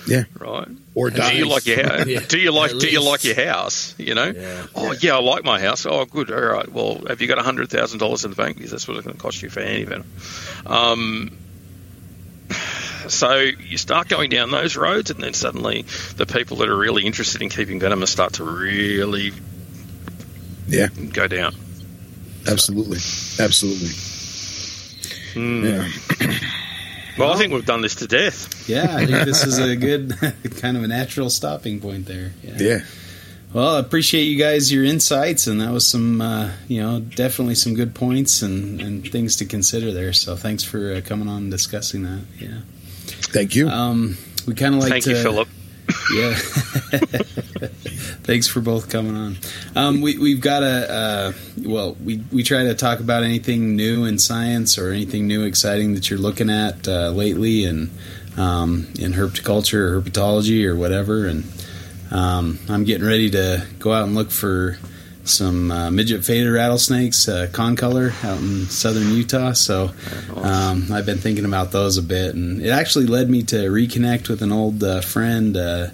[0.08, 0.24] Yeah.
[0.38, 0.68] Right.
[0.94, 2.06] or do you like your house?
[2.06, 3.94] Yeah, do you like at Do you like your house?
[3.98, 4.24] You know.
[4.34, 4.66] Yeah.
[4.74, 5.84] Oh yeah, I like my house.
[5.86, 6.30] Oh good.
[6.30, 6.70] All right.
[6.72, 8.56] Well, have you got hundred thousand dollars in the bank?
[8.56, 10.06] Because that's what it's going to cost you for any venom.
[10.66, 11.38] Um,
[13.08, 15.82] so you start going down those roads, and then suddenly
[16.16, 19.32] the people that are really interested in keeping venomous start to really
[20.68, 21.54] Yeah, go down.
[22.46, 22.98] absolutely,
[23.38, 23.90] absolutely.
[25.34, 25.64] Hmm.
[25.64, 25.88] Yeah,
[27.18, 28.68] Well, I think we've done this to death.
[28.68, 30.14] Yeah, I think this is a good
[30.60, 32.32] kind of a natural stopping point there.
[32.42, 32.56] Yeah.
[32.58, 32.78] yeah,
[33.52, 37.54] Well, I appreciate you guys your insights, and that was some, uh, you know, definitely
[37.54, 40.12] some good points and, and things to consider there.
[40.12, 42.22] So thanks for uh, coming on and discussing that.
[42.38, 42.60] Yeah.
[43.06, 43.68] Thank you.
[43.68, 44.16] Um,
[44.46, 45.48] we kind of like Thank to, you, Philip.
[46.14, 46.34] Yeah.
[48.24, 49.36] Thanks for both coming on.
[49.74, 51.32] Um, we, we've got a, uh,
[51.64, 55.94] well, we, we try to talk about anything new in science or anything new exciting
[55.94, 57.90] that you're looking at uh, lately and
[58.36, 61.26] um, in herpetoculture or herpetology or whatever.
[61.26, 61.44] And
[62.10, 64.78] um, I'm getting ready to go out and look for
[65.28, 69.52] some uh, midget faded rattlesnakes, uh, concolor, out in southern Utah.
[69.52, 69.90] So
[70.36, 74.28] um, I've been thinking about those a bit, and it actually led me to reconnect
[74.28, 75.88] with an old uh, friend, uh,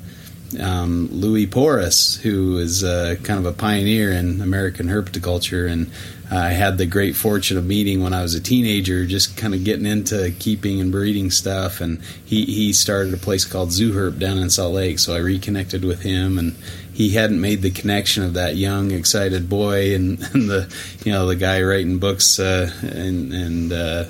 [0.61, 5.90] um, Louis Porras, who is uh, kind of a pioneer in American herpetoculture, and
[6.31, 9.62] I had the great fortune of meeting when I was a teenager, just kind of
[9.62, 11.81] getting into keeping and breeding stuff.
[11.81, 15.19] And he, he started a place called Zoo Herp down in Salt Lake, so I
[15.19, 16.56] reconnected with him, and
[16.94, 21.26] he hadn't made the connection of that young, excited boy and, and the you know
[21.26, 24.04] the guy writing books uh, and, and uh,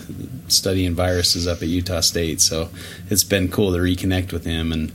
[0.49, 2.41] studying viruses up at Utah State.
[2.41, 2.69] So
[3.11, 4.93] it's been cool to reconnect with him and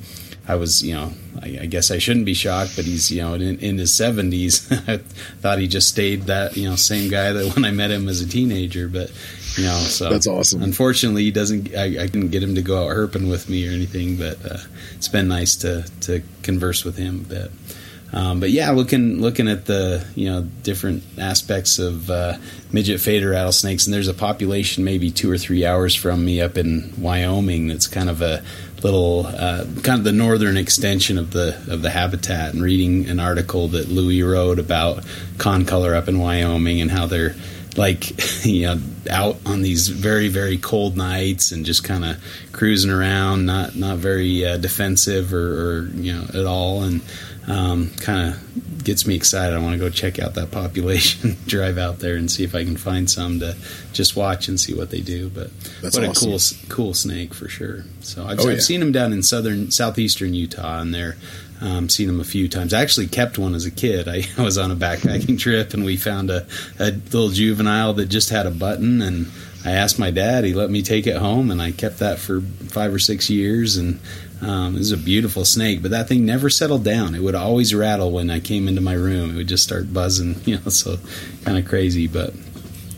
[0.49, 1.13] I was, you know,
[1.43, 4.67] I, I, guess I shouldn't be shocked, but he's, you know, in, in his seventies.
[4.87, 4.97] I
[5.41, 8.21] thought he just stayed that, you know, same guy that when I met him as
[8.21, 8.87] a teenager.
[8.87, 9.11] But
[9.57, 10.63] you know, so that's awesome.
[10.63, 11.75] Unfortunately, he doesn't.
[11.75, 14.57] I, I didn't get him to go out herping with me or anything, but uh,
[14.95, 17.51] it's been nice to to converse with him a bit.
[18.11, 22.37] Um, but yeah, looking looking at the you know different aspects of uh,
[22.71, 26.57] midget fader rattlesnakes, and there's a population maybe two or three hours from me up
[26.57, 28.43] in Wyoming that's kind of a
[28.83, 32.53] little uh, kind of the northern extension of the of the habitat.
[32.53, 35.03] And reading an article that Louis wrote about
[35.37, 37.35] concolor up in Wyoming and how they're
[37.77, 42.17] like you know out on these very very cold nights and just kind of
[42.51, 47.01] cruising around, not not very uh, defensive or, or you know at all, and
[47.49, 49.55] um, kind of gets me excited.
[49.55, 52.63] I want to go check out that population, drive out there and see if I
[52.63, 53.57] can find some to
[53.91, 55.29] just watch and see what they do.
[55.29, 55.49] But
[55.81, 56.29] That's what awesome.
[56.29, 56.39] a cool
[56.69, 57.83] cool snake for sure.
[58.01, 58.59] So I've, oh, I've yeah.
[58.59, 61.17] seen them down in southern southeastern Utah, and they're
[61.59, 62.73] um, seen them a few times.
[62.73, 64.07] I actually kept one as a kid.
[64.07, 66.47] I, I was on a backpacking trip and we found a,
[66.79, 69.29] a little juvenile that just had a button and
[69.65, 70.45] I asked my dad.
[70.45, 73.75] He let me take it home, and I kept that for five or six years.
[73.75, 73.99] And
[74.41, 77.13] um, it was a beautiful snake, but that thing never settled down.
[77.13, 79.31] It would always rattle when I came into my room.
[79.31, 80.97] It would just start buzzing, you know, so
[81.43, 82.07] kind of crazy.
[82.07, 82.33] But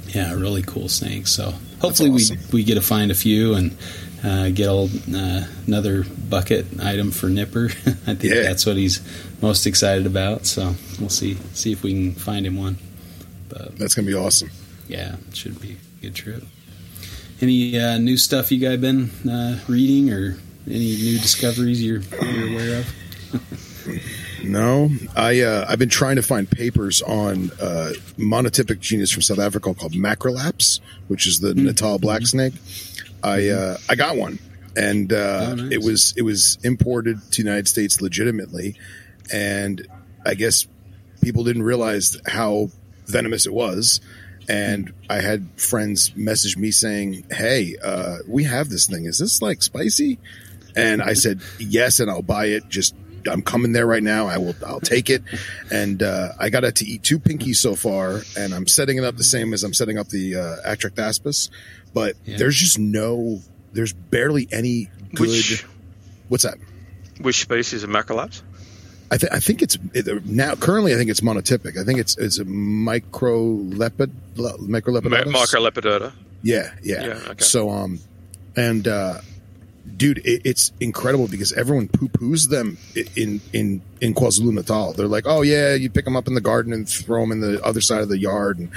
[0.09, 1.27] yeah, really cool snake.
[1.27, 2.37] So hopefully awesome.
[2.51, 3.75] we we get to find a few and
[4.23, 7.65] uh, get old uh, another bucket item for Nipper.
[7.85, 8.43] I think yeah.
[8.43, 9.01] that's what he's
[9.41, 10.45] most excited about.
[10.45, 12.77] So we'll see see if we can find him one.
[13.49, 14.51] But that's gonna be awesome.
[14.87, 16.43] Yeah, it should be a good trip.
[17.41, 20.37] Any uh, new stuff you guys been uh, reading or
[20.67, 24.43] any new discoveries you're, you're aware of?
[24.43, 29.39] no, I uh, I've been trying to find papers on uh, monotypic genus from South
[29.39, 31.65] Africa called Macrelaps, which is the mm-hmm.
[31.65, 32.53] Natal black snake.
[33.23, 34.39] I uh, I got one,
[34.75, 35.71] and uh, oh, nice.
[35.71, 38.75] it was it was imported to the United States legitimately,
[39.31, 39.87] and
[40.25, 40.67] I guess
[41.21, 42.69] people didn't realize how
[43.07, 43.99] venomous it was
[44.49, 49.05] and I had friends message me saying, "Hey, uh, we have this thing.
[49.05, 50.19] Is this like spicy?"
[50.75, 52.67] And I said, "Yes, and I'll buy it.
[52.69, 52.95] Just
[53.29, 54.27] I'm coming there right now.
[54.27, 54.55] I will.
[54.65, 55.23] I'll take it."
[55.71, 59.03] And uh, I got it to eat two pinkies so far, and I'm setting it
[59.03, 61.49] up the same as I'm setting up the uh, Atractaspis.
[61.93, 62.37] But yeah.
[62.37, 63.39] there's just no.
[63.73, 65.27] There's barely any good.
[65.27, 65.65] Which,
[66.27, 66.57] what's that?
[67.21, 68.41] Which species of macrelaps?
[69.11, 70.93] I, th- I think it's it, now currently.
[70.93, 71.77] I think it's monotypic.
[71.77, 75.33] I think it's it's a microlepid microlepidotus.
[75.33, 76.13] Microlepidoda.
[76.43, 77.05] Yeah, yeah.
[77.05, 77.43] yeah okay.
[77.43, 77.99] So um,
[78.55, 79.19] and uh,
[79.97, 82.77] dude, it, it's incredible because everyone poo poos them
[83.15, 84.93] in in in KwaZulu Natal.
[84.93, 87.41] They're like, oh yeah, you pick them up in the garden and throw them in
[87.41, 88.71] the other side of the yard and.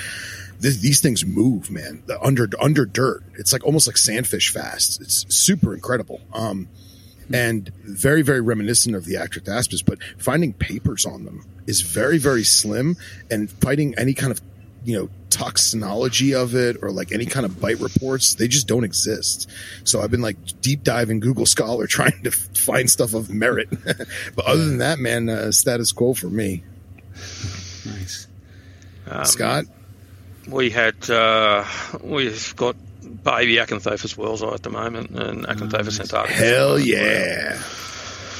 [0.60, 2.02] these things move, man.
[2.06, 5.00] The under under dirt, it's like almost like sandfish fast.
[5.00, 6.20] It's super incredible.
[6.32, 6.68] Um,
[7.32, 12.44] and very, very reminiscent of the Atractaspis, but finding papers on them is very, very
[12.44, 12.96] slim
[13.30, 14.40] and fighting any kind of,
[14.84, 18.84] you know, toxinology of it or like any kind of bite reports, they just don't
[18.84, 19.50] exist.
[19.84, 23.68] So I've been like deep diving Google Scholar trying to find stuff of merit.
[24.36, 26.62] but other than that, man, uh, status quo for me.
[27.84, 28.28] Nice.
[29.06, 29.64] Um, Scott?
[30.48, 31.64] We had, uh,
[32.02, 36.00] we've got baby Acanthophis wellsi at the moment, and Acanthophis nice.
[36.00, 36.34] antarctica.
[36.34, 37.62] Hell yeah!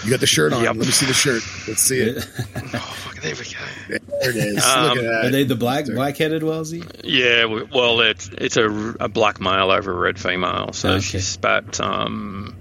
[0.05, 0.62] You got the shirt on.
[0.62, 0.76] Yep.
[0.76, 1.43] Let me see the shirt.
[1.66, 2.28] Let's see it.
[2.74, 3.98] oh, there we go.
[4.20, 4.64] There it is.
[4.64, 5.24] Um, Look at that.
[5.24, 6.85] Are they the black black-headed wellsie?
[7.02, 7.47] Yeah.
[7.47, 8.68] Well, it's it's a,
[9.01, 10.72] a black male over a red female.
[10.72, 11.01] So okay.
[11.01, 12.56] she spat um,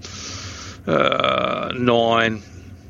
[0.86, 2.42] uh, nine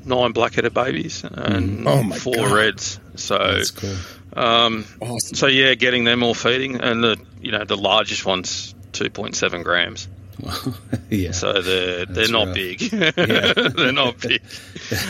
[0.05, 2.12] nine black-headed babies and mm.
[2.12, 2.52] oh four God.
[2.52, 3.01] reds.
[3.16, 3.97] So that's cool.
[4.35, 5.36] Um, awesome.
[5.36, 10.09] So yeah, getting them all feeding, and the you know the largest ones 2.7 grams.
[10.40, 10.74] Well,
[11.11, 11.32] yeah.
[11.32, 12.55] So they're they're not rough.
[12.55, 12.78] big.
[12.90, 14.43] they're not big.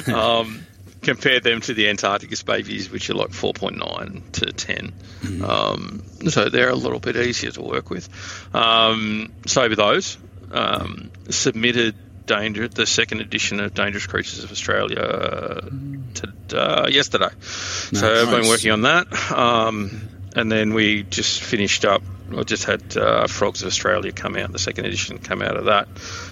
[0.06, 0.66] Um,
[1.02, 4.92] compare them to the Antarctica babies, which are like 4.9 to 10.
[5.20, 5.44] Mm-hmm.
[5.44, 8.09] Um, so they're a little bit easier to work with.
[8.55, 10.18] Um, so with those,
[10.51, 11.94] um, submitted
[12.26, 15.68] danger the second edition of Dangerous Creatures of Australia uh,
[16.14, 17.26] to, uh, yesterday.
[17.26, 18.01] Nice.
[18.01, 19.32] So I've been working on that.
[19.32, 22.02] Um, and then we just finished up
[22.39, 24.52] I just had uh, Frogs of Australia come out.
[24.52, 25.89] The second edition came out of that.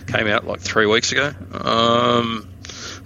[0.06, 1.32] Came out like three weeks ago.
[1.52, 2.48] Um,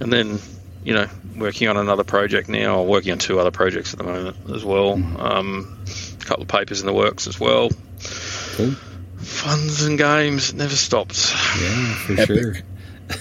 [0.01, 0.39] and then
[0.85, 4.05] you know, working on another project now, or working on two other projects at the
[4.05, 4.93] moment as well.
[4.95, 5.85] Um,
[6.21, 7.71] a couple of papers in the works as well.
[8.55, 8.75] Cool.
[9.19, 11.33] Funs and games never stops.
[11.61, 12.27] Yeah, for Epic.
[12.27, 12.55] sure.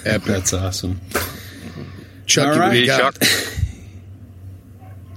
[0.06, 0.24] Epic.
[0.26, 1.02] That's awesome.
[2.28, 2.74] Chuck, All you- right.
[2.76, 3.30] you Hey, got- Chuck,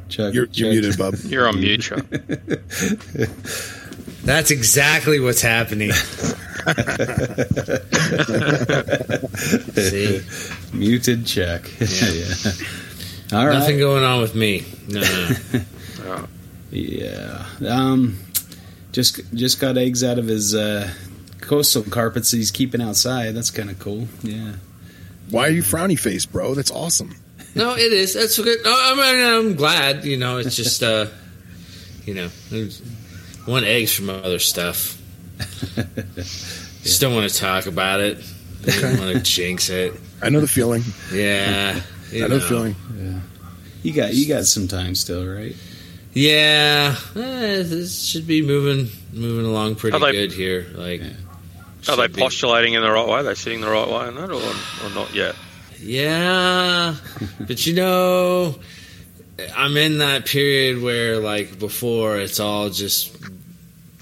[0.08, 0.56] Chuck, you're, Chuck.
[0.56, 1.14] you're muted, Bub.
[1.24, 2.06] you're on mute, Chuck.
[4.24, 5.92] That's exactly what's happening.
[9.78, 10.20] See,
[10.72, 11.70] Muted check.
[11.80, 12.34] Yeah.
[13.38, 13.52] All right.
[13.58, 14.64] nothing going on with me.
[14.88, 16.14] No, no.
[16.14, 16.26] Uh,
[16.70, 17.46] Yeah.
[17.66, 18.18] Um,
[18.92, 20.90] just just got eggs out of his uh,
[21.40, 23.34] coastal carpets he's keeping outside.
[23.34, 24.06] That's kind of cool.
[24.22, 24.52] Yeah.
[25.30, 26.54] Why are you frowny face, bro?
[26.54, 27.14] That's awesome.
[27.54, 28.12] no, it is.
[28.14, 28.58] That's good.
[28.64, 30.04] No, I mean, I'm glad.
[30.04, 31.06] You know, it's just, uh,
[32.04, 32.68] you know, I
[33.48, 35.00] want eggs from other stuff.
[36.82, 38.18] Just don't want to talk about it.
[38.66, 39.92] I don't want to jinx it.
[40.22, 40.82] I know the feeling.
[41.12, 41.80] Yeah,
[42.12, 42.74] I know the feeling.
[42.96, 43.20] Yeah.
[43.82, 45.54] You got you got some time still, right?
[46.12, 50.66] Yeah, eh, this should be moving moving along pretty Are they- good here.
[50.74, 51.12] Like, Yeah.
[51.92, 53.14] are they be- postulating in the right way?
[53.20, 55.36] Are they sitting the right way on that, or, or not yet?
[55.80, 56.96] Yeah,
[57.46, 58.58] but you know,
[59.56, 63.16] I'm in that period where, like, before it's all just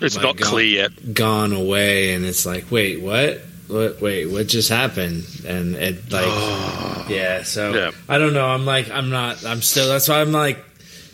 [0.00, 0.46] It's My not God.
[0.48, 1.14] clear yet.
[1.14, 3.40] gone away, and it's like, wait, what?
[3.68, 4.00] What?
[4.00, 5.24] Wait, what just happened?
[5.46, 6.26] And it like,
[7.08, 7.42] yeah.
[7.42, 7.90] So Yeah.
[8.08, 8.46] I don't know.
[8.46, 9.44] I'm like, I'm not.
[9.44, 9.88] I'm still.
[9.88, 10.58] That's why I'm like,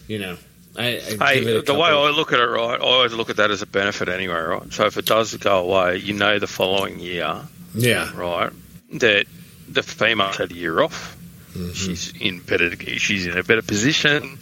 [0.09, 0.37] you know,
[0.77, 3.51] I, I Hey, the way I look at it, right, I always look at that
[3.51, 4.73] as a benefit anyway, right?
[4.73, 7.41] So if it does go away, you know the following year,
[7.75, 8.53] yeah, right,
[8.95, 9.27] that
[9.69, 11.17] the female had a year off.
[11.55, 11.75] Mhm.
[11.75, 12.71] She's in better.
[12.99, 14.39] She's in a better position.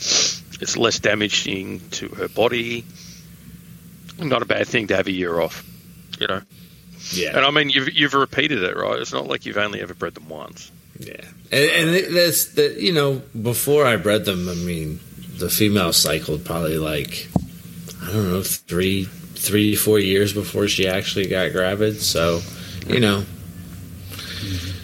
[0.62, 2.84] It's less damaging to her body.
[4.20, 5.64] Not a bad thing to have a year off,
[6.18, 6.42] you know.
[7.12, 7.36] yeah.
[7.36, 8.98] And I mean, you've you've repeated it, right?
[9.00, 10.70] It's not like you've only ever bred them once.
[10.98, 14.48] Yeah, and, and that's the you know before I bred them.
[14.48, 15.00] I mean,
[15.38, 17.28] the female cycled probably like
[18.02, 22.00] I don't know three, three, four years before she actually got gravid.
[22.00, 22.40] So
[22.86, 23.24] you know,
[24.10, 24.79] mm-hmm.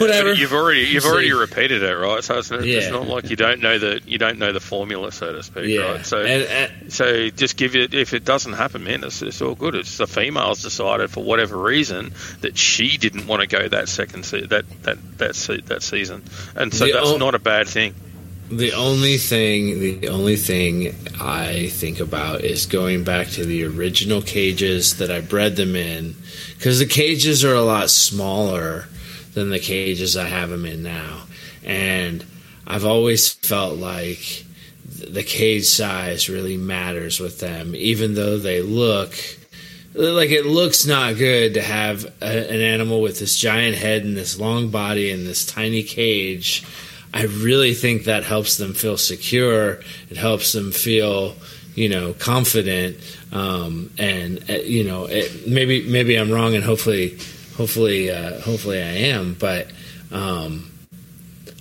[0.00, 0.32] Whatever.
[0.32, 1.08] You've already you've See.
[1.08, 2.22] already repeated it, right?
[2.24, 5.12] So it's, not- it's not like you don't know the you don't know the formula,
[5.12, 6.06] so to speak, yeah, right?
[6.06, 9.54] So and, and So just give it if it doesn't happen, man, it's, it's all
[9.54, 9.74] good.
[9.74, 14.24] It's the female's decided for whatever reason that she didn't want to go that second
[14.24, 16.24] se- that that that se- that season,
[16.56, 17.94] and so The that's o- not a bad thing.
[18.52, 24.22] The only thing, the only thing I think about is going back to the original
[24.22, 26.16] cages that I bred them in,
[26.56, 28.86] because the cages are a lot smaller
[29.34, 31.22] than the cages I have them in now,
[31.64, 32.24] and
[32.66, 34.44] I've always felt like
[34.84, 39.14] the cage size really matters with them, even though they look
[39.94, 44.16] like it looks not good to have a, an animal with this giant head and
[44.16, 46.64] this long body and this tiny cage.
[47.12, 49.80] I really think that helps them feel secure.
[50.10, 51.34] It helps them feel,
[51.74, 52.98] you know, confident.
[53.32, 57.18] Um, and uh, you know, it, maybe maybe I'm wrong, and hopefully,
[57.60, 59.34] hopefully, uh, hopefully I am.
[59.34, 59.70] But
[60.10, 60.70] um,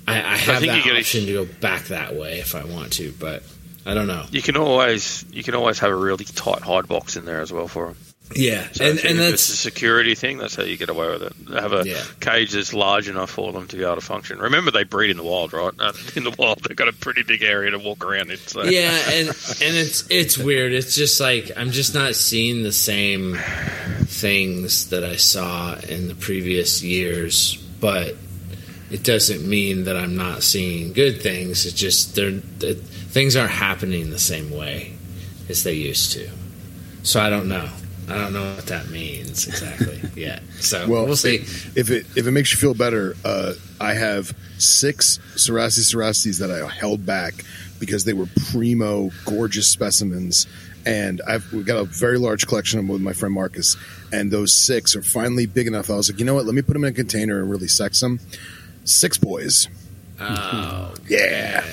[0.08, 2.94] I, I have think that gotta- option to go back that way if I want
[2.94, 3.12] to.
[3.20, 3.44] But
[3.86, 4.26] I don't know.
[4.32, 7.52] You can always you can always have a really tight hide box in there as
[7.52, 7.98] well for them.
[8.36, 10.38] Yeah, So and and if it's a security thing.
[10.38, 11.34] That's how you get away with it.
[11.60, 12.04] Have a Yeah.
[12.20, 14.38] cage that's large enough for them to be able to function.
[14.38, 15.74] Remember, they breed in the wild, right?
[15.80, 18.38] Uh, In the wild, they've got a pretty big area to walk around in.
[18.38, 18.64] So.
[18.66, 19.28] yeah, and
[19.62, 20.74] and it's it's weird.
[20.74, 23.36] It's just like I'm just not seeing the same
[24.06, 28.16] things that I saw in the previous years, but
[28.92, 31.66] it doesn't mean that I'm not seeing good things.
[31.66, 32.78] It's just they're it,
[33.10, 34.94] things aren't happening the same way
[35.48, 36.30] as they used to.
[37.04, 37.70] So I don't know.
[38.10, 40.42] I don't know what that means exactly yet.
[40.60, 41.36] So Well, we'll see.
[41.76, 46.52] If it if it makes you feel better, uh, I have six Cerastes cerastes that
[46.52, 47.34] I held back
[47.80, 50.48] because they were primo, gorgeous specimens,
[50.86, 53.78] and I've we've got a very large collection of them with my friend Marcus,
[54.12, 55.90] and those six are finally big enough.
[55.90, 56.46] I was like, you know what?
[56.46, 58.20] Let me put them in a container and really sex them.
[58.86, 59.68] Six boys,
[60.20, 61.64] Oh, yeah.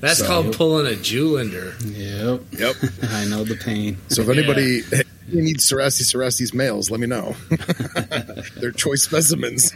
[0.00, 1.74] that's So- called pulling a Julander.
[1.84, 2.60] Yep.
[2.60, 2.92] Yep.
[3.12, 3.98] I know the pain.
[4.08, 4.82] So if anybody
[5.40, 7.34] needs Cerastes cerastes males, let me know.
[8.56, 9.72] They're choice specimens.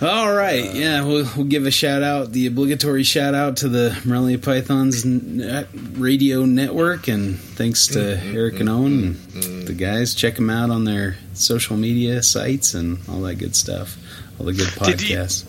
[0.00, 3.68] All right, uh, yeah, we'll, we'll give a shout out, the obligatory shout out to
[3.68, 9.14] the Morelia Pythons net uh, radio network, and thanks to mm-hmm, mm-hmm, Eric and Owen,
[9.14, 10.14] mm-hmm, and the guys.
[10.14, 13.96] Check them out on their social media sites and all that good stuff,
[14.38, 15.44] all the good Did you- podcasts.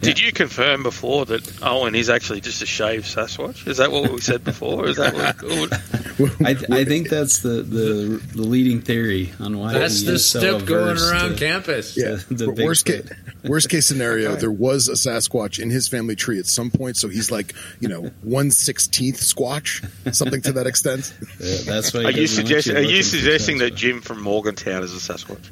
[0.00, 3.66] Did you confirm before that Owen is actually just a shaved Sasquatch?
[3.66, 4.86] Is that what we said before?
[4.86, 5.42] Is that what?
[5.42, 10.06] what I, th- I think that's the, the the leading theory on why That's he
[10.06, 11.96] the is so step going around to- campus.
[11.96, 12.18] Yeah.
[12.30, 13.25] the but worst case, Bigfoot.
[13.48, 17.08] Worst case scenario, there was a Sasquatch in his family tree at some point, so
[17.08, 21.12] he's like, you know, one sixteenth Squatch, something to that extent.
[21.38, 22.00] Yeah, that's why.
[22.00, 25.50] Are you, doesn't suggest, are you suggesting that Jim from Morgantown is a Sasquatch?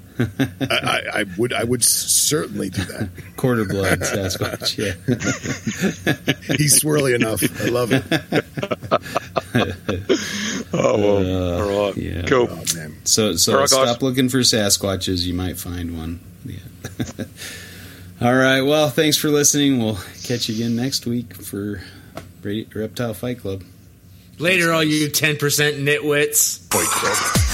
[0.60, 3.08] I, I, I would, I would certainly do that.
[3.36, 4.78] quarter blood Sasquatch?
[4.78, 4.94] Yeah.
[6.56, 7.42] He's swirly enough.
[7.60, 8.02] I love it.
[10.72, 11.18] Oh, well.
[11.18, 11.96] Uh, All right.
[11.96, 12.22] yeah.
[12.22, 12.48] Cool.
[12.50, 12.96] Oh man.
[13.04, 13.88] So so All right, guys.
[13.90, 15.24] stop looking for Sasquatches.
[15.24, 16.20] You might find one.
[16.44, 16.58] Yeah.
[18.24, 18.62] All right.
[18.62, 19.78] Well, thanks for listening.
[19.80, 21.82] We'll catch you again next week for
[22.42, 23.62] Reptile Fight Club.
[24.38, 25.36] Later, all you 10%
[25.84, 26.58] nitwits.
[26.72, 27.53] Fight Club.